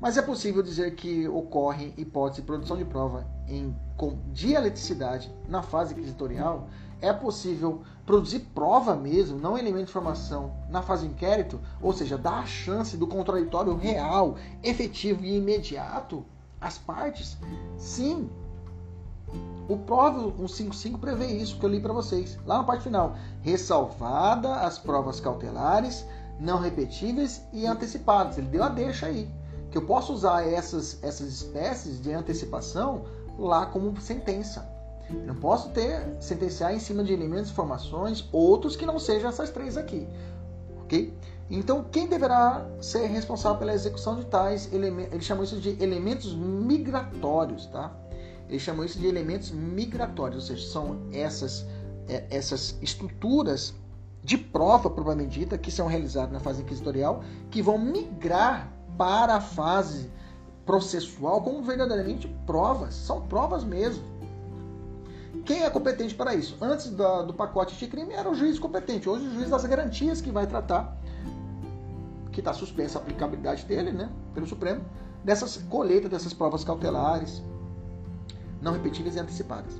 [0.00, 5.62] Mas é possível dizer que ocorre hipótese de produção de prova em, com dialeticidade na
[5.62, 6.68] fase inquisitorial?
[7.02, 11.60] É possível produzir prova mesmo, não elemento de informação, na fase inquérito?
[11.82, 16.24] Ou seja, dar a chance do contraditório real, efetivo e imediato
[16.60, 17.36] às partes?
[17.76, 18.30] Sim,
[19.68, 23.16] o PROV 155 prevê isso que eu li para vocês, lá na parte final.
[23.40, 26.04] Ressalvada as provas cautelares,
[26.38, 28.38] não repetíveis e antecipadas.
[28.38, 29.30] Ele deu a deixa aí.
[29.70, 33.04] Que eu posso usar essas, essas espécies de antecipação
[33.38, 34.71] lá como sentença.
[35.10, 39.50] Eu não posso ter sentenciar em cima de elementos, informações, outros que não sejam essas
[39.50, 40.08] três aqui.
[40.82, 41.12] Ok?
[41.50, 45.12] Então, quem deverá ser responsável pela execução de tais elementos?
[45.12, 47.92] Ele chamou isso de elementos migratórios, tá?
[48.48, 51.66] Eles chamam isso de elementos migratórios, ou seja, são essas,
[52.08, 53.74] é, essas estruturas
[54.22, 59.40] de prova, propriamente dita, que são realizadas na fase inquisitorial, que vão migrar para a
[59.40, 60.10] fase
[60.64, 62.94] processual como verdadeiramente provas.
[62.94, 64.04] São provas mesmo.
[65.44, 66.56] Quem é competente para isso?
[66.60, 69.08] Antes da, do pacote de crime era o juiz competente.
[69.08, 70.96] Hoje o juiz das garantias que vai tratar,
[72.30, 74.84] que está suspensa a aplicabilidade dele, né, pelo Supremo,
[75.24, 77.42] dessas colheitas dessas provas cautelares,
[78.60, 79.74] não repetíveis e antecipadas.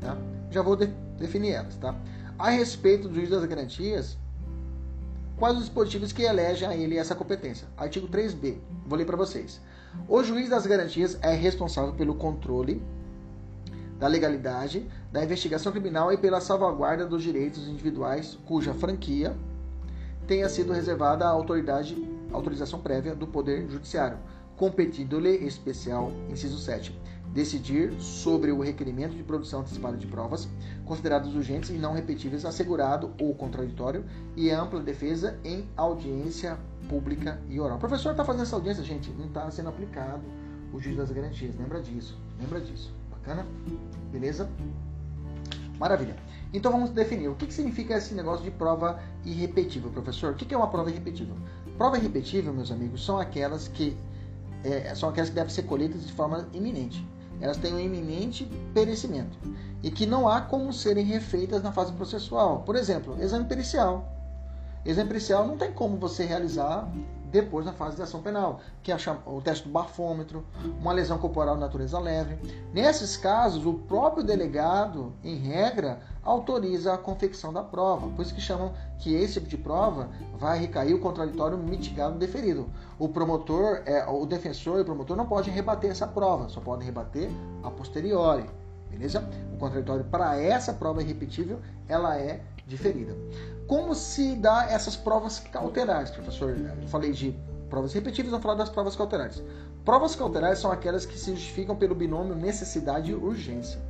[0.00, 0.16] Tá?
[0.50, 0.86] Já vou de
[1.18, 1.76] definir elas.
[1.76, 1.94] Tá?
[2.38, 4.18] A respeito do juiz das garantias,
[5.38, 7.66] quais os dispositivos que elegem a ele essa competência?
[7.78, 9.58] Artigo 3b, vou ler para vocês.
[10.06, 12.82] O juiz das garantias é responsável pelo controle
[14.02, 19.36] da legalidade da investigação criminal e pela salvaguarda dos direitos individuais cuja franquia
[20.26, 21.96] tenha sido reservada à autoridade,
[22.32, 24.18] autorização prévia do Poder Judiciário,
[24.56, 27.00] competindo-lhe especial, inciso 7,
[27.32, 30.48] decidir sobre o requerimento de produção antecipada de provas,
[30.84, 34.04] considerados urgentes e não repetíveis, assegurado ou contraditório,
[34.36, 37.76] e ampla defesa em audiência pública e oral.
[37.76, 40.22] O professor está fazendo essa audiência, gente, não está sendo aplicado
[40.72, 43.01] o juiz das garantias, lembra disso, lembra disso.
[43.22, 43.46] Bacana?
[44.10, 44.48] Beleza?
[45.78, 46.16] Maravilha.
[46.52, 50.32] Então vamos definir o que, que significa esse negócio de prova irrepetível, professor.
[50.32, 51.34] O que, que é uma prova irrepetível?
[51.78, 53.96] Prova irrepetível, meus amigos, são aquelas que
[54.62, 57.04] é, são aquelas que devem ser colhidas de forma iminente
[57.42, 59.36] elas têm um iminente perecimento
[59.82, 62.60] e que não há como serem refeitas na fase processual.
[62.60, 64.08] Por exemplo, exame pericial.
[64.84, 66.88] Exame pericial não tem como você realizar
[67.32, 70.44] depois na fase de ação penal, que é o teste do bafômetro,
[70.78, 72.38] uma lesão corporal de natureza leve.
[72.72, 78.08] Nesses casos, o próprio delegado, em regra, autoriza a confecção da prova.
[78.10, 82.68] Por isso que chamam que esse tipo de prova vai recair o contraditório mitigado deferido.
[82.98, 86.84] O promotor, é, o defensor e o promotor não podem rebater essa prova, só podem
[86.84, 87.30] rebater
[87.62, 88.44] a posteriori.
[88.90, 89.26] Beleza?
[89.54, 93.14] O contraditório para essa prova irrepetível, ela é diferida.
[93.66, 96.50] Como se dá essas provas cautelares, professor?
[96.50, 97.36] Eu falei de
[97.68, 99.42] provas repetíveis, vou falar das provas cautelares.
[99.84, 103.80] Provas cautelares são aquelas que se justificam pelo binômio necessidade e urgência.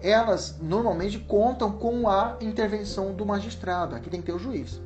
[0.00, 4.80] Elas normalmente contam com a intervenção do magistrado, aqui tem que ter o juiz.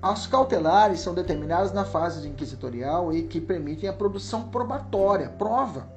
[0.00, 5.88] As cautelares são determinadas na fase inquisitorial e que permitem a produção probatória, prova,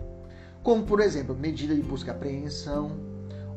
[0.61, 2.91] como por exemplo, medida de busca e apreensão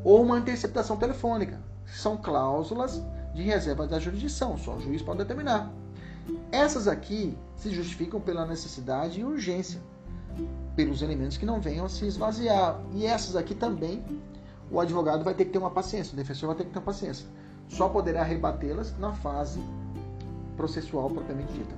[0.03, 1.59] ou uma interceptação telefônica.
[1.93, 3.01] São cláusulas
[3.33, 5.71] de reserva da jurisdição, só o juiz pode determinar.
[6.51, 9.81] Essas aqui se justificam pela necessidade e urgência,
[10.75, 12.79] pelos elementos que não venham a se esvaziar.
[12.93, 14.03] E essas aqui também
[14.71, 16.85] o advogado vai ter que ter uma paciência, o defensor vai ter que ter uma
[16.85, 17.25] paciência.
[17.67, 19.59] Só poderá rebatê-las na fase
[20.55, 21.75] processual propriamente dita.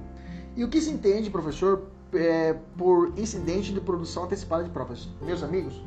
[0.55, 5.07] E o que se entende, professor, é, por incidente de produção antecipada de provas?
[5.21, 5.81] Meus amigos,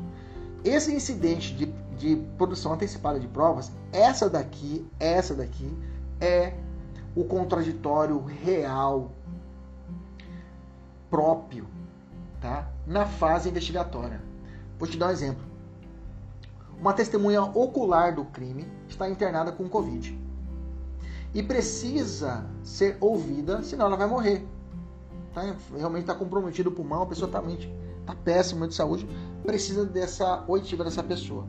[0.63, 5.71] esse incidente de, de produção antecipada de provas, essa daqui, essa daqui
[6.19, 6.53] é
[7.15, 9.11] o contraditório real
[11.09, 11.67] próprio,
[12.41, 12.69] tá?
[12.85, 14.21] Na fase investigatória.
[14.77, 15.43] Vou te dar um exemplo.
[16.79, 20.19] Uma testemunha ocular do crime está internada com Covid
[21.33, 24.45] e precisa ser ouvida, senão ela vai morrer.
[25.33, 25.41] Tá?
[25.75, 27.41] Realmente está comprometido o pulmão, a pessoa está
[28.05, 29.07] tá péssima de saúde,
[29.43, 31.45] precisa dessa oitiva dessa pessoa.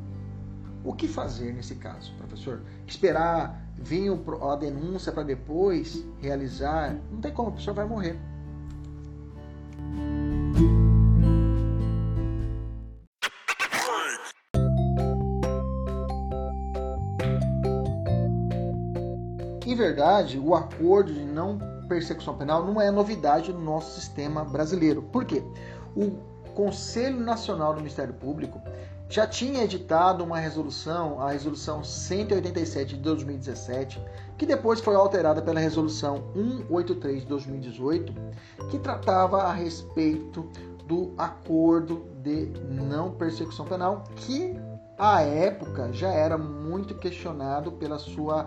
[0.86, 2.62] O que fazer nesse caso, professor?
[2.86, 4.08] Esperar vir
[4.40, 6.96] a denúncia para depois realizar?
[7.10, 8.16] Não tem como, a pessoa vai morrer.
[19.66, 21.58] Em verdade, o acordo de não
[21.88, 25.02] persecução penal não é novidade no nosso sistema brasileiro.
[25.02, 25.42] Por quê?
[25.96, 26.12] O
[26.54, 28.62] Conselho Nacional do Ministério Público
[29.08, 34.02] já tinha editado uma resolução, a resolução 187 de 2017,
[34.36, 38.12] que depois foi alterada pela resolução 183 de 2018,
[38.70, 40.48] que tratava a respeito
[40.86, 44.56] do acordo de não persecução penal, que
[44.98, 48.46] à época já era muito questionado pela sua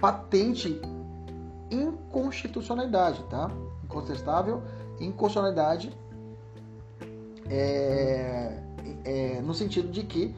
[0.00, 0.80] patente
[1.70, 3.50] inconstitucionalidade, tá?
[3.82, 4.62] Incontestável
[5.00, 5.96] inconstitucionalidade
[7.48, 8.62] é,
[9.06, 10.34] é, no sentido de que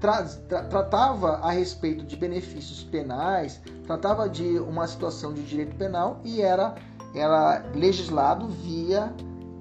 [0.00, 6.20] tra tra tratava a respeito de benefícios penais, tratava de uma situação de direito penal
[6.24, 6.74] e era,
[7.14, 9.12] era legislado via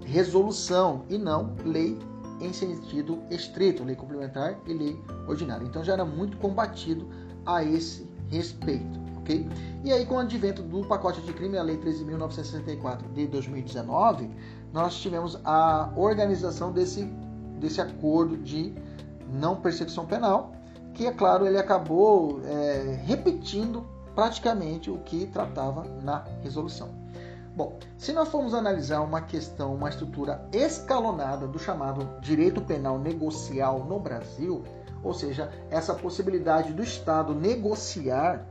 [0.05, 1.97] resolução e não lei
[2.39, 5.64] em sentido estrito, lei complementar e lei ordinária.
[5.64, 7.07] Então já era muito combatido
[7.45, 9.47] a esse respeito, ok?
[9.84, 14.30] E aí com o advento do pacote de crime, a lei 13.964 de 2019,
[14.74, 17.07] nós tivemos a organização desse,
[17.62, 18.74] desse acordo de
[19.32, 20.51] não persecução penal,
[20.93, 26.89] que é claro ele acabou é, repetindo praticamente o que tratava na resolução.
[27.55, 33.84] Bom, se nós formos analisar uma questão, uma estrutura escalonada do chamado direito penal negocial
[33.86, 34.64] no Brasil,
[35.03, 38.45] ou seja, essa possibilidade do Estado negociar,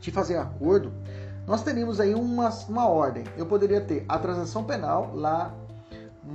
[0.00, 0.92] de fazer acordo,
[1.46, 3.24] nós teríamos aí uma, uma ordem.
[3.36, 5.54] Eu poderia ter a transação penal lá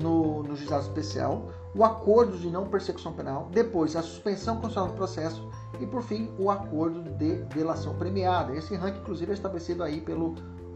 [0.01, 4.95] no, no juizado especial, o acordo de não persecução penal, depois a suspensão constitucional do
[4.95, 5.47] processo
[5.79, 8.55] e, por fim, o acordo de delação premiada.
[8.55, 10.35] Esse ranking, inclusive, é estabelecido aí pelo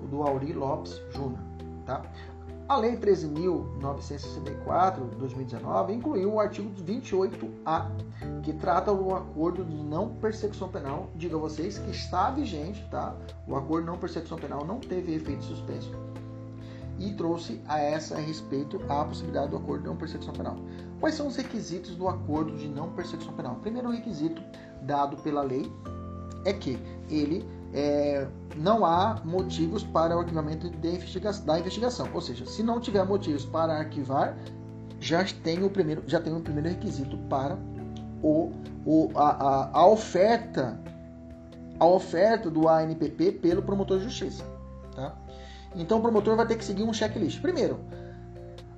[0.09, 1.39] do Auri Lopes Júnior.
[1.85, 2.01] Tá?
[2.67, 7.91] A Lei 13.964 de 2019 incluiu o artigo 28A,
[8.41, 11.09] que trata do acordo de não persecução penal.
[11.15, 13.13] Diga a vocês que está vigente, tá?
[13.47, 15.91] O acordo de não persecução penal não teve efeito suspenso
[17.07, 20.55] e trouxe a essa a respeito a possibilidade do acordo de não persecução penal.
[20.99, 23.53] Quais são os requisitos do acordo de não persecução penal?
[23.53, 24.41] O primeiro requisito
[24.83, 25.69] dado pela lei
[26.45, 26.79] é que
[27.09, 32.09] ele é, não há motivos para o arquivamento investigação, da investigação.
[32.13, 34.37] Ou seja, se não tiver motivos para arquivar,
[34.99, 37.57] já tem o primeiro, já tem o primeiro requisito para
[38.21, 38.51] o,
[38.85, 40.79] o a, a, a, oferta
[41.77, 44.52] a oferta do ANPP pelo promotor de justiça.
[45.75, 47.41] Então o promotor vai ter que seguir um checklist.
[47.41, 47.79] Primeiro,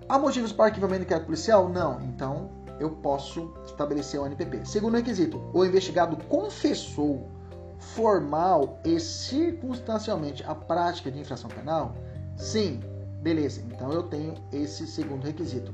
[0.08, 1.70] há motivos para arquivamento de inquérito policial?
[1.70, 2.02] Não.
[2.02, 4.66] Então eu posso estabelecer o ANPP.
[4.66, 7.30] Segundo requisito, o investigado confessou
[7.78, 11.96] formal e circunstancialmente a prática de infração penal?
[12.38, 12.82] Sim,
[13.22, 13.62] beleza.
[13.68, 15.74] Então eu tenho esse segundo requisito.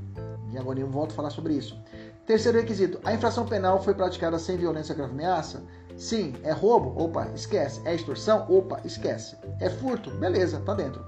[0.52, 1.78] E agora eu volto a falar sobre isso.
[2.26, 5.64] Terceiro requisito: a infração penal foi praticada sem violência, grave ameaça?
[5.98, 6.34] Sim.
[6.44, 6.94] É roubo?
[7.02, 7.82] Opa, esquece.
[7.86, 8.46] É extorsão?
[8.50, 9.36] Opa, esquece.
[9.60, 10.12] É furto?
[10.12, 11.04] Beleza, tá dentro.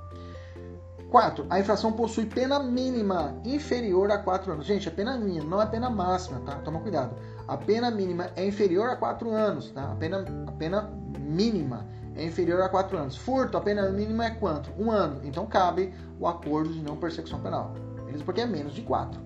[1.13, 1.45] 4.
[1.47, 4.65] A infração possui pena mínima inferior a 4 anos.
[4.65, 6.55] Gente, é pena mínima, não é pena máxima, tá?
[6.55, 7.15] Toma cuidado.
[7.47, 9.91] A pena mínima é inferior a 4 anos, tá?
[9.91, 11.85] A pena, a pena mínima
[12.15, 13.15] é inferior a 4 anos.
[13.15, 14.71] Furto, a pena mínima é quanto?
[14.75, 15.21] Um ano.
[15.23, 17.75] Então cabe o acordo de não persecução penal.
[18.05, 18.23] Beleza?
[18.23, 19.21] Porque é menos de 4.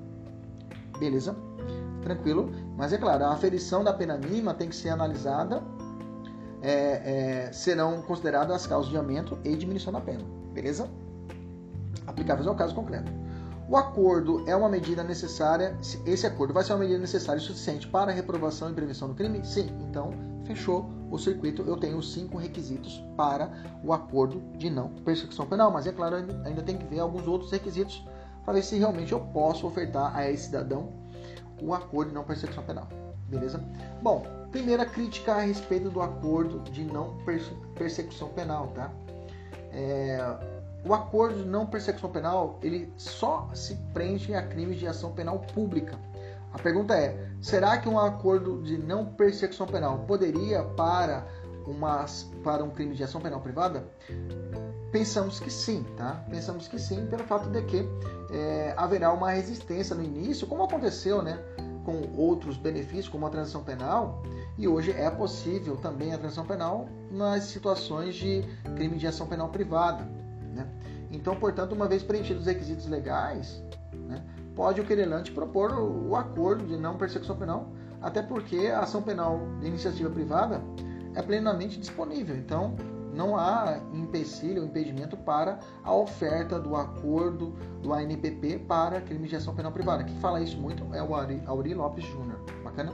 [0.99, 1.37] Beleza?
[2.01, 2.51] Tranquilo?
[2.75, 5.63] Mas é claro, a aferição da pena mínima tem que ser analisada.
[6.61, 10.25] É, é, serão consideradas as causas de aumento e diminuição da pena.
[10.51, 10.89] Beleza?
[12.07, 13.11] Aplicáveis ao caso concreto.
[13.69, 15.77] O acordo é uma medida necessária.
[16.05, 19.13] Esse acordo vai ser uma medida necessária e suficiente para a reprovação e prevenção do
[19.13, 19.45] crime?
[19.45, 19.69] Sim.
[19.81, 20.11] Então,
[20.45, 21.63] fechou o circuito.
[21.63, 23.51] Eu tenho cinco requisitos para
[23.83, 25.69] o acordo de não persecução penal.
[25.69, 28.07] Mas é claro, ainda tem que ver alguns outros requisitos
[28.45, 30.93] para ver se realmente eu posso ofertar a esse cidadão
[31.61, 32.87] o acordo de não persecução penal.
[33.27, 33.61] Beleza?
[34.01, 37.17] Bom, primeira crítica a respeito do acordo de não
[37.75, 38.89] persecução penal, tá?
[39.73, 40.17] É,
[40.85, 45.39] o acordo de não persecução penal ele só se prende a crimes de ação penal
[45.53, 45.97] pública.
[46.53, 51.27] A pergunta é: será que um acordo de não persecução penal poderia para
[51.65, 52.05] uma,
[52.43, 53.85] para um crime de ação penal privada?
[54.91, 56.23] Pensamos que sim, tá?
[56.29, 57.87] Pensamos que sim, pelo fato de que
[58.31, 61.37] é, haverá uma resistência no início, como aconteceu, né?
[61.85, 64.23] Com outros benefícios, como a transação penal,
[64.57, 68.43] e hoje é possível também a transação penal nas situações de
[68.75, 70.07] crime de ação penal privada.
[70.57, 70.67] Né?
[71.11, 73.63] Então, portanto, uma vez preenchidos os requisitos legais,
[73.93, 74.23] né,
[74.55, 77.71] pode o querelante propor o, o acordo de não persecução penal,
[78.01, 80.61] até porque a ação penal de iniciativa privada
[81.15, 82.35] é plenamente disponível.
[82.35, 82.75] Então,
[83.13, 89.55] não há empecilho, impedimento para a oferta do acordo do ANPP para crimes de ação
[89.55, 90.03] penal privada.
[90.03, 92.39] Quem fala isso muito é o Auri Lopes Júnior.
[92.63, 92.93] Bacana?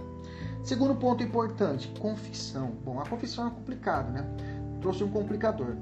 [0.64, 2.72] Segundo ponto importante, confissão.
[2.86, 4.26] Bom, a confissão é complicada, né?
[4.80, 5.76] Trouxe um complicador.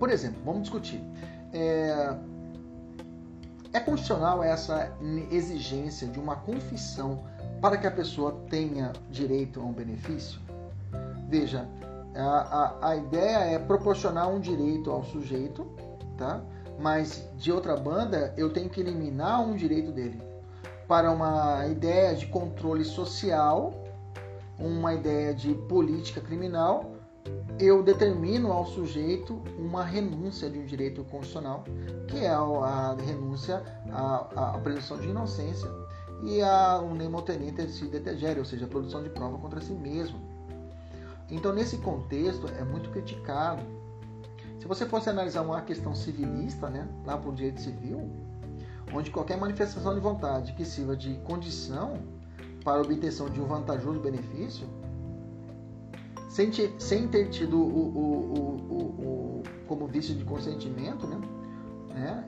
[0.00, 1.00] Por exemplo, vamos discutir.
[1.52, 2.16] É,
[3.70, 4.90] é constitucional essa
[5.30, 7.22] exigência de uma confissão
[7.60, 10.40] para que a pessoa tenha direito a um benefício?
[11.28, 11.68] Veja,
[12.16, 15.66] a, a, a ideia é proporcionar um direito ao sujeito,
[16.16, 16.40] tá?
[16.78, 20.20] mas de outra banda eu tenho que eliminar um direito dele
[20.88, 23.74] para uma ideia de controle social,
[24.58, 26.89] uma ideia de política criminal,
[27.60, 31.64] eu determino ao sujeito uma renúncia de um direito constitucional,
[32.08, 33.62] que é a renúncia
[33.92, 35.68] à, à presunção de inocência
[36.22, 39.72] e a um nemo tenente se detegere, ou seja, a produção de prova contra si
[39.72, 40.18] mesmo.
[41.30, 43.62] Então, nesse contexto, é muito criticado.
[44.58, 48.10] Se você fosse analisar uma questão civilista, né, lá para o direito civil,
[48.92, 51.94] onde qualquer manifestação de vontade que sirva de condição
[52.64, 54.66] para a obtenção de um vantajoso benefício,
[56.30, 61.20] sem, sem ter tido o, o, o, o, como vício de consentimento, né?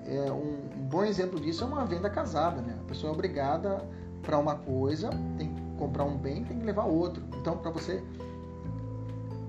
[0.04, 2.76] É, é um, um, bom exemplo disso é uma venda casada, né?
[2.80, 3.88] A pessoa é obrigada
[4.20, 5.08] para uma coisa,
[5.38, 7.22] tem que comprar um bem, tem que levar outro.
[7.40, 8.02] Então, para você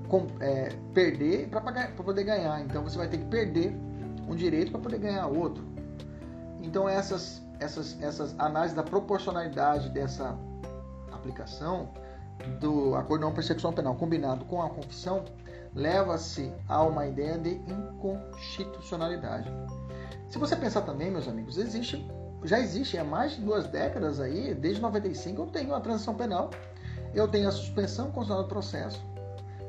[0.07, 1.59] com, é, perder para
[2.03, 3.75] poder ganhar, então você vai ter que perder
[4.29, 5.63] um direito para poder ganhar outro.
[6.61, 10.37] Então essas, essas, essas análises da proporcionalidade dessa
[11.11, 11.89] aplicação
[12.59, 15.23] do acordo não persecução penal combinado com a confissão
[15.75, 19.51] leva-se a uma ideia de inconstitucionalidade.
[20.29, 22.05] Se você pensar também, meus amigos, existe,
[22.43, 26.49] já existe há mais de duas décadas aí, desde 95 eu tenho a transição penal,
[27.13, 29.01] eu tenho a suspensão constitucional do processo,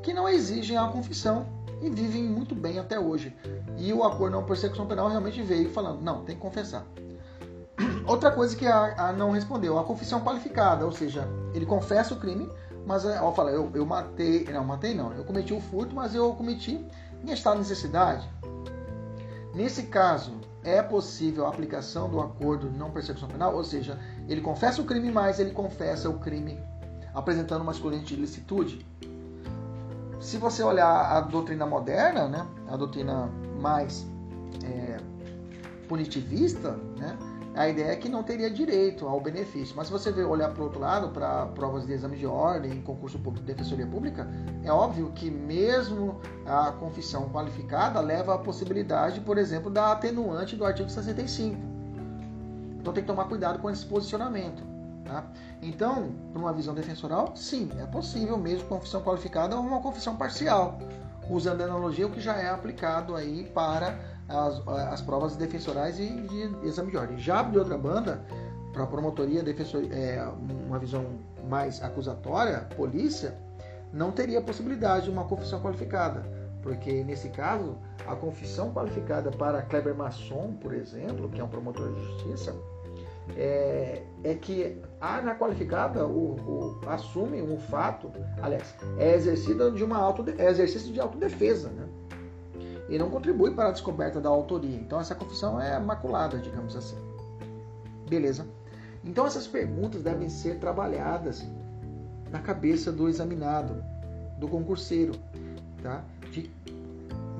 [0.02, 1.46] que não exigem a confissão
[1.82, 3.36] e vivem muito bem até hoje.
[3.76, 6.86] E o acordo não persecução penal realmente veio falando, não, tem que confessar.
[8.06, 12.18] Outra coisa que a, a não respondeu, a confissão qualificada, ou seja, ele confessa o
[12.18, 12.50] crime,
[12.86, 16.32] mas ó, fala, eu, eu matei, não, matei não, eu cometi o furto, mas eu
[16.34, 16.84] cometi
[17.22, 18.28] em estado de necessidade.
[19.54, 20.32] Nesse caso,
[20.62, 23.98] é possível a aplicação do acordo não persecução penal, ou seja,
[24.28, 26.60] ele confessa o crime, mas ele confessa o crime
[27.14, 28.84] apresentando uma escolhente de ilicitude
[30.24, 33.28] se você olhar a doutrina moderna, né, a doutrina
[33.60, 34.06] mais
[34.64, 34.96] é,
[35.86, 37.14] punitivista, né,
[37.54, 39.76] a ideia é que não teria direito ao benefício.
[39.76, 43.18] Mas se você olhar para o outro lado, para provas de exame de ordem, concurso
[43.18, 44.28] público de defensoria pública,
[44.64, 50.64] é óbvio que mesmo a confissão qualificada leva à possibilidade, por exemplo, da atenuante do
[50.64, 51.56] artigo 65.
[52.80, 54.62] Então tem que tomar cuidado com esse posicionamento.
[55.04, 55.24] Tá?
[55.62, 60.78] Então, para uma visão defensoral, sim, é possível mesmo confissão qualificada ou uma confissão parcial,
[61.30, 63.96] usando a analogia o que já é aplicado aí para
[64.28, 67.18] as, as provas defensorais e de exame de ordem.
[67.18, 68.24] Já de outra banda,
[68.72, 70.22] para a promotoria, defensor, é,
[70.66, 71.04] uma visão
[71.48, 73.36] mais acusatória, polícia,
[73.92, 76.24] não teria possibilidade de uma confissão qualificada,
[76.62, 77.76] porque nesse caso,
[78.06, 82.54] a confissão qualificada para Kleber Masson, por exemplo, que é um promotor de justiça,
[83.36, 88.10] é, é que a na qualificada o, o, assume um fato,
[88.42, 91.86] aliás, é exercida de uma auto, é exercício de autodefesa, né?
[92.88, 94.76] E não contribui para a descoberta da autoria.
[94.76, 96.96] Então essa confissão é maculada, digamos assim.
[98.08, 98.46] Beleza?
[99.02, 101.44] Então essas perguntas devem ser trabalhadas
[102.30, 103.82] na cabeça do examinado,
[104.38, 105.14] do concurseiro,
[105.82, 106.04] tá?
[106.30, 106.50] De,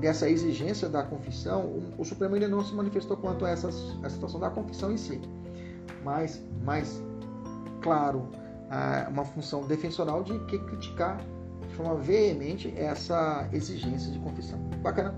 [0.01, 3.69] dessa exigência da confissão, o, o Supremo ainda não se manifestou quanto a essa
[4.03, 5.21] a situação da confissão em si
[6.05, 7.03] mais, mais
[7.81, 8.29] claro,
[9.11, 11.19] uma função defensoral de que criticar
[11.67, 14.59] de forma veemente essa exigência de confissão.
[14.83, 15.15] Bacana.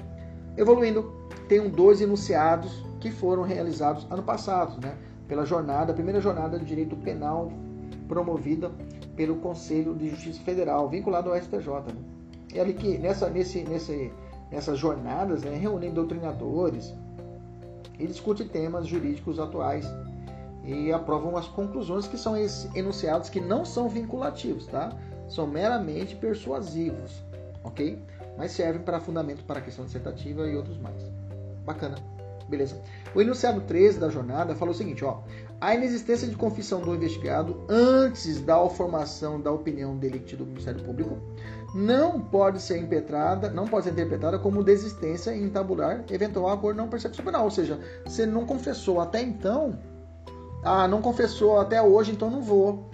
[0.56, 1.12] Evoluindo,
[1.48, 4.96] tenho dois enunciados que foram realizados ano passado, né,
[5.28, 7.52] pela jornada, a primeira jornada de direito penal
[8.08, 8.70] promovida
[9.16, 11.68] pelo Conselho de Justiça Federal, vinculado ao STJ.
[11.68, 12.16] Né?
[12.54, 14.12] É ali que nessa, nesse, nesse,
[14.50, 16.94] nessas jornadas, né, reúnem doutrinadores
[17.98, 19.86] e discute temas jurídicos atuais
[20.64, 24.92] e aprovam as conclusões que são esses enunciados que não são vinculativos, tá?
[25.28, 27.22] São meramente persuasivos,
[27.62, 27.98] ok?
[28.36, 31.02] Mas servem para fundamento para a questão dissertativa e outros mais.
[31.64, 31.96] Bacana,
[32.48, 32.80] beleza?
[33.14, 35.20] O enunciado 13 da jornada fala o seguinte, ó.
[35.60, 41.18] A inexistência de confissão do investigado antes da formação da opinião delicte do Ministério Público
[41.74, 46.88] não pode ser impetrada, não pode ser interpretada como desistência em tabular eventual acordo não
[46.88, 47.44] percepção penal.
[47.44, 49.78] Ou seja, você não confessou até então,
[50.62, 52.90] ah, não confessou até hoje, então não vou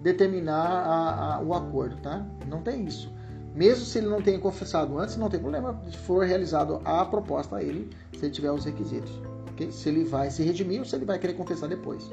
[0.00, 2.24] determinar a, a, o acordo, tá?
[2.46, 3.12] Não tem isso.
[3.56, 7.56] Mesmo se ele não tenha confessado antes, não tem problema se for realizado a proposta
[7.56, 9.10] a ele, se ele tiver os requisitos.
[9.52, 9.72] Okay?
[9.72, 12.10] Se ele vai se redimir ou se ele vai querer confessar depois.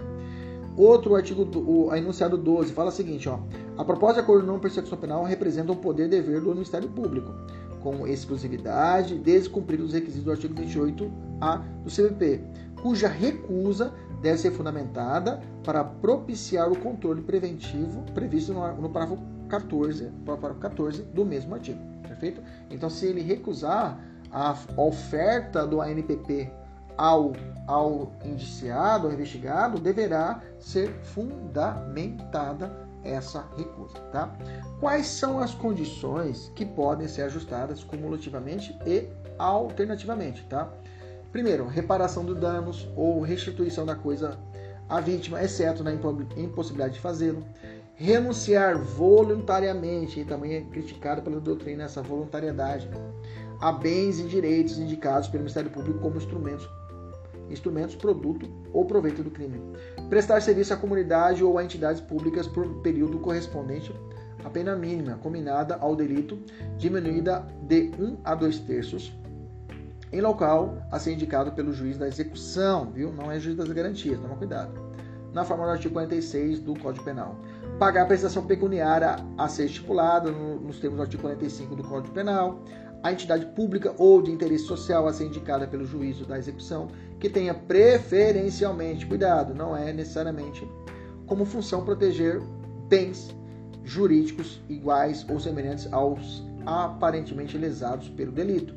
[0.77, 3.39] Outro artigo, o enunciado 12, fala o seguinte: ó,
[3.77, 7.33] a proposta de acordo não persecução penal representa um poder dever do Ministério Público,
[7.81, 12.41] com exclusividade, desde os requisitos do artigo 28A do CPP,
[12.81, 19.21] cuja recusa deve ser fundamentada para propiciar o controle preventivo previsto no, no parágrafo
[19.53, 21.79] 14, parágrafo 14 do mesmo artigo.
[22.07, 22.41] Perfeito?
[22.71, 23.99] Então, se ele recusar
[24.31, 26.51] a oferta do ANPP
[26.97, 27.33] ao,
[27.67, 32.71] ao indiciado, ao investigado, deverá ser fundamentada
[33.03, 34.35] essa recusa, tá?
[34.79, 39.07] Quais são as condições que podem ser ajustadas cumulativamente e
[39.37, 40.71] alternativamente, tá?
[41.31, 44.37] Primeiro, reparação dos danos ou restituição da coisa
[44.89, 47.43] à vítima, exceto na impossibilidade de fazê-lo.
[47.95, 52.89] Renunciar voluntariamente, e também é criticado pela doutrina essa voluntariedade,
[53.59, 56.67] a bens e direitos indicados pelo Ministério Público como instrumentos
[57.49, 59.61] instrumentos, produto ou proveito do crime.
[60.09, 63.93] Prestar serviço à comunidade ou a entidades públicas por período correspondente
[64.43, 66.37] à pena mínima combinada ao delito,
[66.77, 69.13] diminuída de 1 a 2 terços,
[70.11, 73.11] em local a ser indicado pelo juiz da execução, viu?
[73.11, 74.71] Não é juiz das garantias, toma cuidado.
[75.31, 77.35] Na forma do artigo 46 do Código Penal.
[77.83, 82.63] Pagar a prestação pecuniária a ser estipulada nos termos do artigo 45 do Código Penal
[83.03, 86.87] a entidade pública ou de interesse social a ser indicada pelo juízo da execução,
[87.19, 90.65] que tenha preferencialmente, cuidado, não é necessariamente,
[91.25, 92.41] como função proteger
[92.87, 93.35] bens
[93.83, 98.73] jurídicos iguais ou semelhantes aos aparentemente lesados pelo delito.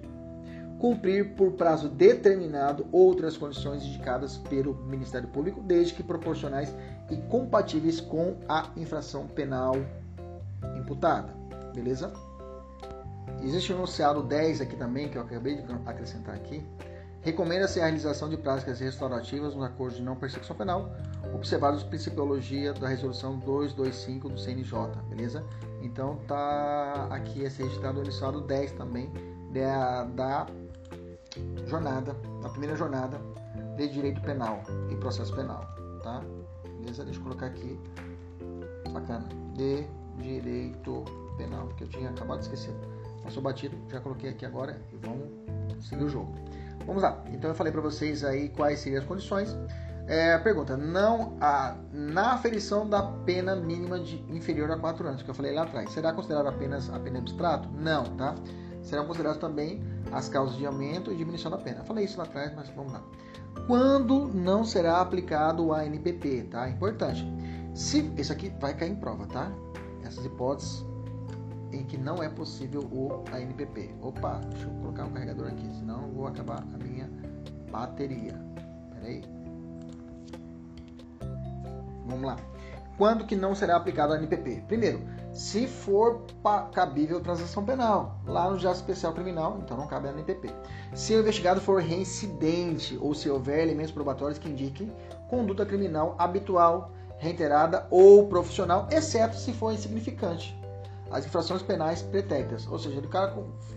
[0.79, 6.75] Cumprir por prazo determinado outras condições indicadas pelo Ministério Público, desde que proporcionais
[7.11, 9.75] e compatíveis com a infração penal
[10.77, 11.35] imputada.
[11.75, 12.13] Beleza?
[13.43, 16.63] Existe o enunciado 10 aqui também, que eu acabei de acrescentar aqui.
[17.27, 20.93] Recomenda-se a realização de práticas restaurativas no acordo de não persecução penal,
[21.35, 24.79] observados a principiologia da resolução 225 do CNJ,
[25.09, 25.45] beleza?
[25.83, 29.11] Então tá aqui esse registrado o enunciado 10 também
[29.53, 30.47] da, da
[31.67, 33.21] jornada, da primeira jornada
[33.77, 35.67] de direito penal e processo penal,
[36.03, 36.23] tá?
[36.79, 37.05] Beleza?
[37.05, 37.79] Deixa eu colocar aqui.
[38.93, 39.29] Bacana.
[39.55, 39.87] De
[40.19, 41.05] direito
[41.37, 42.75] penal, que eu tinha acabado de esquecer.
[43.23, 46.35] Passou batido, já coloquei aqui agora e vamos seguir o jogo.
[46.87, 47.23] Vamos lá.
[47.33, 49.57] Então eu falei para vocês aí quais seriam as condições.
[50.07, 55.29] É, pergunta, não a, na aferição da pena mínima de inferior a 4 anos, que
[55.29, 57.69] eu falei lá atrás, será considerada apenas a pena abstrato?
[57.71, 58.37] Não, tá?
[58.83, 59.83] Serão consideradas também
[60.17, 61.79] as causas de aumento e diminuição da pena.
[61.79, 63.03] Eu falei isso lá atrás, mas vamos lá.
[63.67, 66.69] Quando não será aplicado o ANPP, tá?
[66.69, 67.27] Importante.
[67.75, 69.53] Se isso aqui vai cair em prova, tá?
[70.03, 70.85] Essas hipóteses
[71.71, 73.95] em que não é possível o ANPP.
[74.01, 77.11] Opa, deixa eu colocar um carregador aqui, senão vou acabar a minha
[77.71, 78.41] bateria.
[78.95, 79.23] Pera aí.
[82.07, 82.37] Vamos lá.
[82.97, 84.65] Quando que não será aplicado o ANPP?
[84.67, 85.01] Primeiro,
[85.37, 86.23] se for
[86.73, 90.51] cabível transação penal, lá no Justiça Especial Criminal, então não cabe a ANPP.
[90.95, 94.91] Se o investigado for reincidente ou se houver elementos probatórios que indiquem
[95.29, 100.59] conduta criminal habitual, reiterada ou profissional, exceto se for insignificante
[101.11, 102.67] as infrações penais pretéritas.
[102.67, 103.37] Ou seja, o cara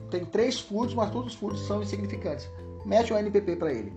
[0.09, 2.49] tem três furtos, mas todos os furtos são insignificantes.
[2.85, 3.93] Mete o NPP para ele.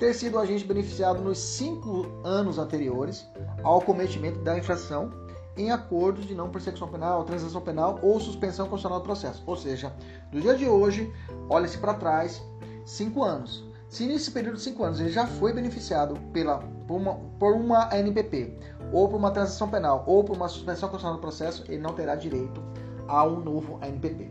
[0.00, 3.24] Ter sido agente beneficiado nos cinco anos anteriores
[3.62, 5.10] ao cometimento da infração
[5.56, 9.42] em acordos de não persecução penal, transação penal ou suspensão constitucional do processo.
[9.46, 9.92] Ou seja,
[10.30, 11.12] do dia de hoje,
[11.48, 12.42] olha-se para trás,
[12.84, 13.64] cinco anos.
[13.88, 17.88] Se nesse período de cinco anos ele já foi beneficiado pela, por, uma, por uma
[17.96, 18.58] NPP
[18.92, 22.14] ou por uma transação penal, ou por uma suspensão constitucional do processo, ele não terá
[22.14, 22.62] direito
[23.08, 24.30] a um novo ANPP.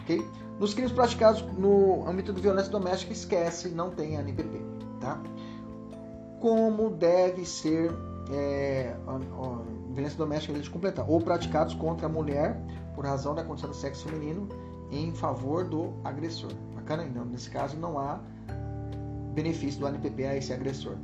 [0.00, 0.24] Ok?
[0.58, 4.62] Nos crimes praticados no âmbito de violência doméstica, esquece, não tem ANPP.
[5.00, 5.20] Tá?
[6.40, 7.90] Como deve ser
[8.30, 8.94] é,
[9.94, 12.60] violência doméstica de completar, ou praticados contra a mulher
[12.94, 14.48] por razão da condição do sexo feminino
[14.90, 16.50] em favor do agressor.
[16.74, 17.04] Bacana?
[17.04, 18.20] Então, nesse caso, não há
[19.32, 20.96] benefício do ANPP a esse agressor.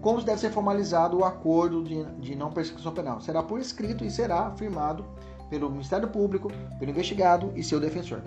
[0.00, 3.20] Como deve ser formalizado o acordo de, de não persecução penal?
[3.20, 5.04] Será por escrito e será firmado
[5.48, 8.22] pelo Ministério Público, pelo investigado e seu defensor.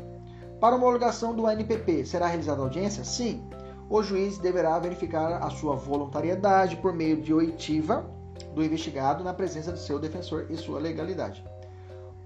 [0.60, 3.04] Para homologação do ANPP, será realizada audiência?
[3.04, 3.44] Sim.
[3.90, 8.10] O juiz deverá verificar a sua voluntariedade por meio de oitiva
[8.54, 11.44] do investigado na presença do seu defensor e sua legalidade.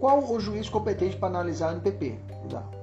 [0.01, 2.19] Qual o juiz competente para analisar o NPP?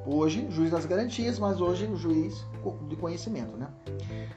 [0.07, 2.45] Hoje, juiz das garantias, mas hoje juiz
[2.87, 3.57] de conhecimento.
[3.57, 3.67] Né?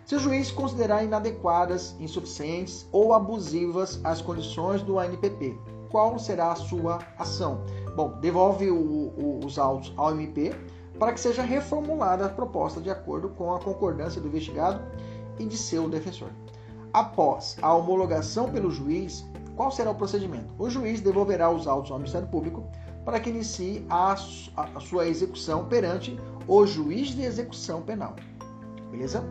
[0.03, 5.55] Se o juiz considerar inadequadas, insuficientes ou abusivas as condições do ANPP,
[5.91, 7.63] qual será a sua ação?
[7.95, 10.51] Bom, devolve o, o, os autos ao MP
[10.97, 14.81] para que seja reformulada a proposta de acordo com a concordância do investigado
[15.37, 16.29] e de seu defensor.
[16.93, 20.53] Após a homologação pelo juiz, qual será o procedimento?
[20.59, 22.63] O juiz devolverá os autos ao Ministério Público
[23.05, 28.15] para que inicie a, a, sua execução perante o juiz de execução penal.
[28.91, 29.23] Beleza?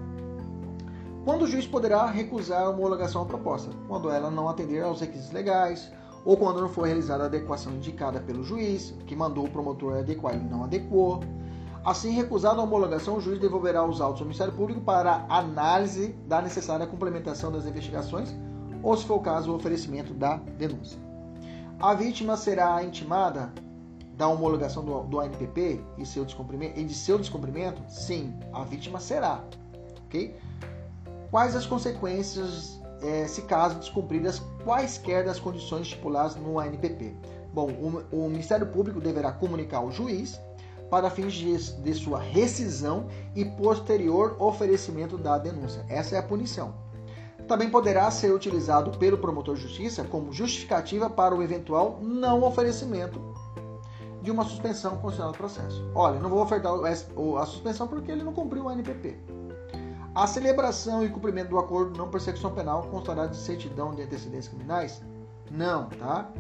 [1.25, 3.71] Quando o juiz poderá recusar a homologação à proposta?
[3.87, 5.93] Quando ela não atender aos requisitos legais,
[6.25, 10.35] ou quando não for realizada a adequação indicada pelo juiz, que mandou o promotor adequar
[10.35, 11.21] e não adequou.
[11.85, 16.43] Assim, recusada a homologação, o juiz devolverá os autos ao Ministério Público para análise da
[16.43, 18.35] necessária complementação das investigações
[18.83, 20.99] ou, se for o caso, o oferecimento da denúncia.
[21.81, 23.53] A vítima será intimada
[24.15, 26.27] da homologação do, do ANPP e, seu
[26.77, 27.83] e de seu descumprimento?
[27.89, 29.43] Sim, a vítima será.
[30.05, 30.37] ok?
[31.31, 37.17] Quais as consequências é, se caso descumpridas quaisquer das condições estipuladas no ANPP?
[37.55, 40.39] Bom, o, o Ministério Público deverá comunicar ao juiz
[40.91, 45.85] para fins de, sua rescisão e posterior oferecimento da denúncia.
[45.89, 46.75] Essa é a punição.
[47.47, 53.21] Também poderá ser utilizado pelo promotor de justiça como justificativa para o eventual não oferecimento
[54.23, 55.91] de uma suspensão constitucional do processo.
[55.95, 59.17] Olha, não vou ofertar a suspensão porque ele não cumpriu o NPP.
[60.15, 65.01] A celebração e cumprimento do acordo não persecução penal constará de certidão de antecedentes criminais?
[65.51, 66.31] Não, tá?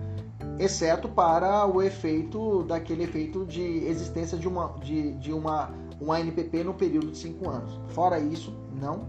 [0.60, 6.64] Exceto para o efeito daquele efeito de existência de uma de, de uma uma NPP
[6.64, 7.78] no período de cinco anos.
[7.88, 9.06] Fora isso, não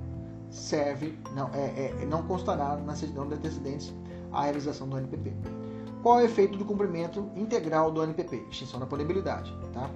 [0.49, 3.93] serve, não é, é não constará na certidão de antecedentes
[4.31, 5.33] a realização do NPP.
[6.01, 8.47] Qual é o efeito do cumprimento integral do NPP?
[8.49, 9.89] Extinção da punibilidade, tá?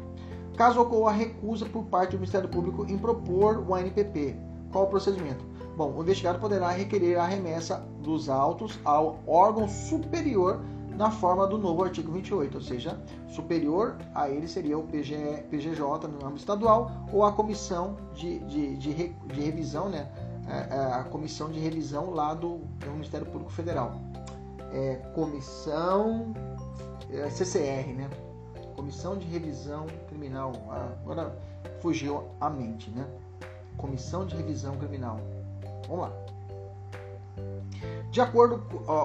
[0.57, 4.37] Caso ocorra recusa por parte do Ministério Público em propor o ANPP,
[4.71, 5.43] qual o procedimento?
[5.75, 10.61] Bom, o investigado poderá requerer a remessa dos autos ao órgão superior
[10.95, 12.97] na forma do novo artigo 28, ou seja,
[13.29, 18.75] superior a ele seria o PG, PGJ no âmbito estadual ou a comissão de, de,
[18.77, 20.09] de, de revisão, né?
[20.47, 23.93] É, é, a comissão de revisão lá do, do Ministério Público Federal.
[24.71, 26.33] É, comissão
[27.11, 28.09] é, CCR, né?
[28.75, 30.51] Comissão de Revisão Criminal.
[31.01, 31.35] Agora
[31.81, 33.07] fugiu a mente, né?
[33.77, 35.19] Comissão de Revisão Criminal.
[35.87, 36.24] Vamos lá.
[38.15, 38.63] De acordo,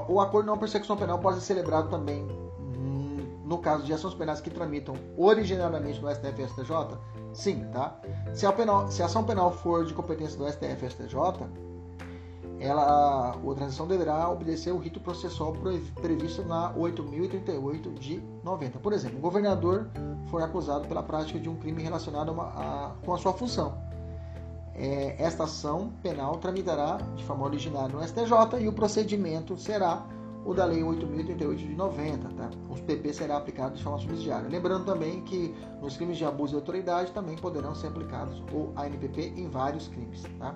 [0.08, 4.40] o acordo não persecução penal pode ser celebrado também hum, no caso de ações penais
[4.40, 6.96] que tramitam originariamente no STF e STJ?
[7.34, 8.00] Sim, tá?
[8.32, 11.16] Se a, penal, se a ação penal for de competência do STF e STJ,
[12.60, 15.54] ela, a transação deverá obedecer o rito processual
[16.00, 18.78] previsto na 8.038 de 90.
[18.78, 19.90] Por exemplo, o governador
[20.30, 23.89] for acusado pela prática de um crime relacionado a uma, a, com a sua função
[24.74, 30.06] é, esta ação penal tramitará de forma originária no STJ e o procedimento será
[30.44, 32.28] o da Lei 8.038 de 90.
[32.30, 32.50] Tá?
[32.68, 34.48] Os PP será aplicado de forma subsidiária.
[34.48, 39.34] Lembrando também que nos crimes de abuso de autoridade também poderão ser aplicados o ANPP
[39.36, 40.22] em vários crimes.
[40.38, 40.54] Tá?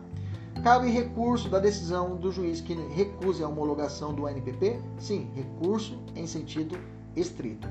[0.62, 4.80] Cabe recurso da decisão do juiz que recuse a homologação do ANPP?
[4.98, 6.78] Sim, recurso em sentido
[7.14, 7.68] estrito.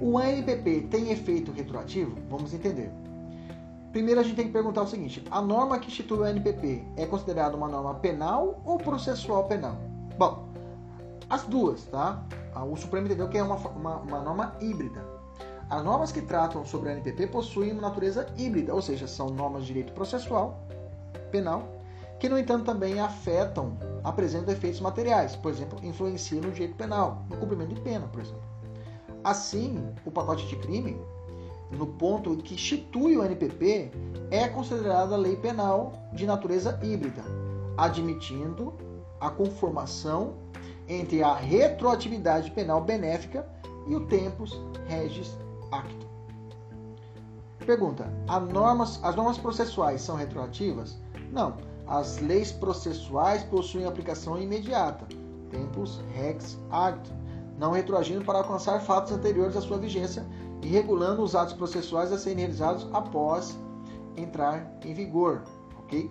[0.00, 2.16] O ANPP tem efeito retroativo?
[2.28, 2.90] Vamos entender.
[3.92, 7.06] Primeiro a gente tem que perguntar o seguinte: a norma que institui o NPP é
[7.06, 9.76] considerada uma norma penal ou processual penal?
[10.16, 10.48] Bom,
[11.28, 12.24] as duas, tá?
[12.68, 15.04] O Supremo entendeu que é uma, uma, uma norma híbrida.
[15.68, 19.62] As normas que tratam sobre o NPP possuem uma natureza híbrida, ou seja, são normas
[19.62, 20.60] de direito processual
[21.30, 21.62] penal,
[22.18, 27.36] que no entanto também afetam, apresentam efeitos materiais, por exemplo, influenciam no direito penal, no
[27.36, 28.42] cumprimento de pena, por exemplo.
[29.22, 31.00] Assim, o pacote de crime
[31.70, 33.90] no ponto que institui o NPP,
[34.30, 37.22] é considerada lei penal de natureza híbrida,
[37.76, 38.74] admitindo
[39.20, 40.34] a conformação
[40.88, 43.46] entre a retroatividade penal benéfica
[43.86, 45.36] e o tempus regis
[45.70, 46.08] acto.
[47.64, 48.06] Pergunta:
[48.52, 50.98] normas, as normas processuais são retroativas?
[51.32, 51.56] Não.
[51.86, 55.06] As leis processuais possuem aplicação imediata,
[55.50, 57.10] tempus rex acto,
[57.58, 60.24] não retroagindo para alcançar fatos anteriores à sua vigência
[60.62, 63.58] e regulando os atos processuais a serem realizados após
[64.16, 65.42] entrar em vigor.
[65.78, 66.10] Ok?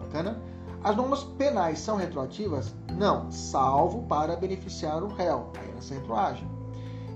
[0.00, 0.40] Bacana?
[0.84, 2.74] As normas penais são retroativas?
[2.98, 5.50] Não, salvo para beneficiar o réu.
[5.58, 6.48] Aí elas retroagem.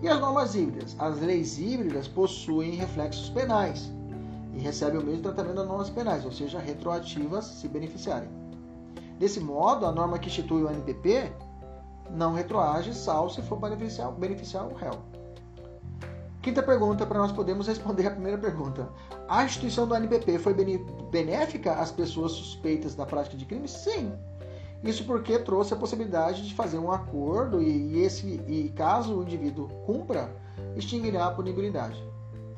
[0.02, 0.94] E as normas híbridas?
[0.98, 3.90] As leis híbridas possuem reflexos penais
[4.55, 8.28] e recebem o mesmo tratamento das normas penais, ou seja, retroativas se beneficiarem.
[9.18, 11.32] Desse modo, a norma que institui o NPP
[12.10, 14.94] não retroage, salvo se for beneficiar, beneficiar o réu.
[16.47, 18.89] Quinta pergunta, para nós podermos responder a primeira pergunta.
[19.27, 20.55] A instituição do NPP foi
[21.10, 23.66] benéfica às pessoas suspeitas da prática de crime?
[23.66, 24.12] Sim.
[24.85, 29.66] Isso porque trouxe a possibilidade de fazer um acordo e, esse, e caso o indivíduo
[29.85, 30.32] cumpra,
[30.77, 32.01] extinguirá a punibilidade.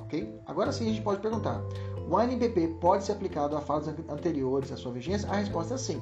[0.01, 0.39] Ok?
[0.45, 1.59] Agora sim a gente pode perguntar:
[2.11, 5.31] o ANPP pode ser aplicado a fatos anteriores à sua vigência?
[5.31, 5.99] A resposta é sim,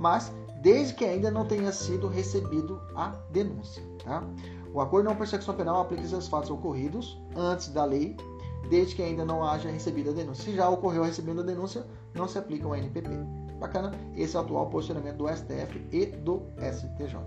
[0.00, 3.84] mas desde que ainda não tenha sido recebido a denúncia.
[4.04, 4.24] Tá?
[4.72, 8.16] O acordo não persecução penal aplica-se aos fatos ocorridos antes da lei,
[8.68, 10.44] desde que ainda não haja recebido a denúncia.
[10.44, 11.84] Se já ocorreu recebendo a denúncia,
[12.14, 13.10] não se aplica o NPP.
[13.58, 17.18] Bacana, esse é o atual posicionamento do STF e do STJ.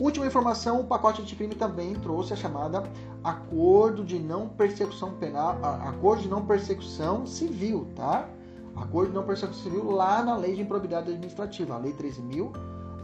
[0.00, 2.82] Última informação, o pacote anticrime também trouxe a chamada
[3.24, 8.28] acordo de não persecução penal, acordo de não persecução civil, tá?
[8.74, 12.52] Acordo de não persecução civil lá na lei de improbidade administrativa, a lei 13.000,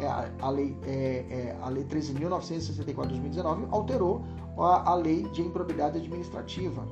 [0.01, 0.07] é,
[0.41, 4.25] a lei, é, é, a lei 13.964 de 2019 alterou
[4.59, 6.85] a, a lei de improbidade administrativa.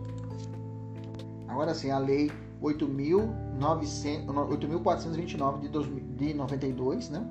[1.49, 2.31] Agora sim, a lei
[2.63, 5.69] 8.429 de,
[6.17, 7.27] de 92, né?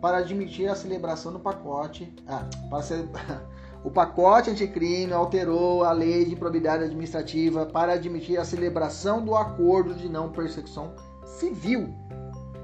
[0.00, 2.12] para admitir a celebração do pacote.
[2.26, 3.08] Ah, para ser,
[3.82, 9.94] o pacote anticrime alterou a lei de probidade administrativa para admitir a celebração do acordo
[9.94, 10.94] de não persecução
[11.24, 11.92] civil,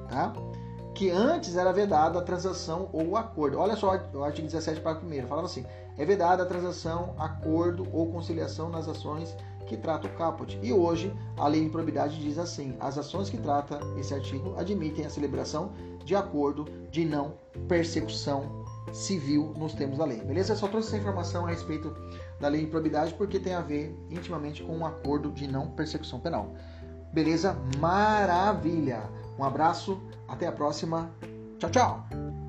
[0.09, 0.33] tá?
[1.03, 3.59] Que antes era vedada a transação ou o acordo.
[3.59, 5.67] Olha só o artigo 17, parágrafo 1 falava assim:
[5.99, 10.57] é vedada a transação, acordo ou conciliação nas ações que trata o caput.
[10.63, 15.05] E hoje a lei de probidade diz assim: as ações que trata esse artigo admitem
[15.05, 15.73] a celebração
[16.05, 17.35] de acordo de não
[17.67, 20.21] persecução civil nos termos da lei.
[20.21, 20.53] Beleza?
[20.53, 21.93] Eu só trouxe essa informação a respeito
[22.39, 26.21] da lei de probidade porque tem a ver intimamente com um acordo de não persecução
[26.21, 26.55] penal.
[27.13, 27.57] Beleza?
[27.81, 29.03] Maravilha!
[29.39, 31.11] Um abraço, até a próxima.
[31.59, 32.42] Tchau, tchau!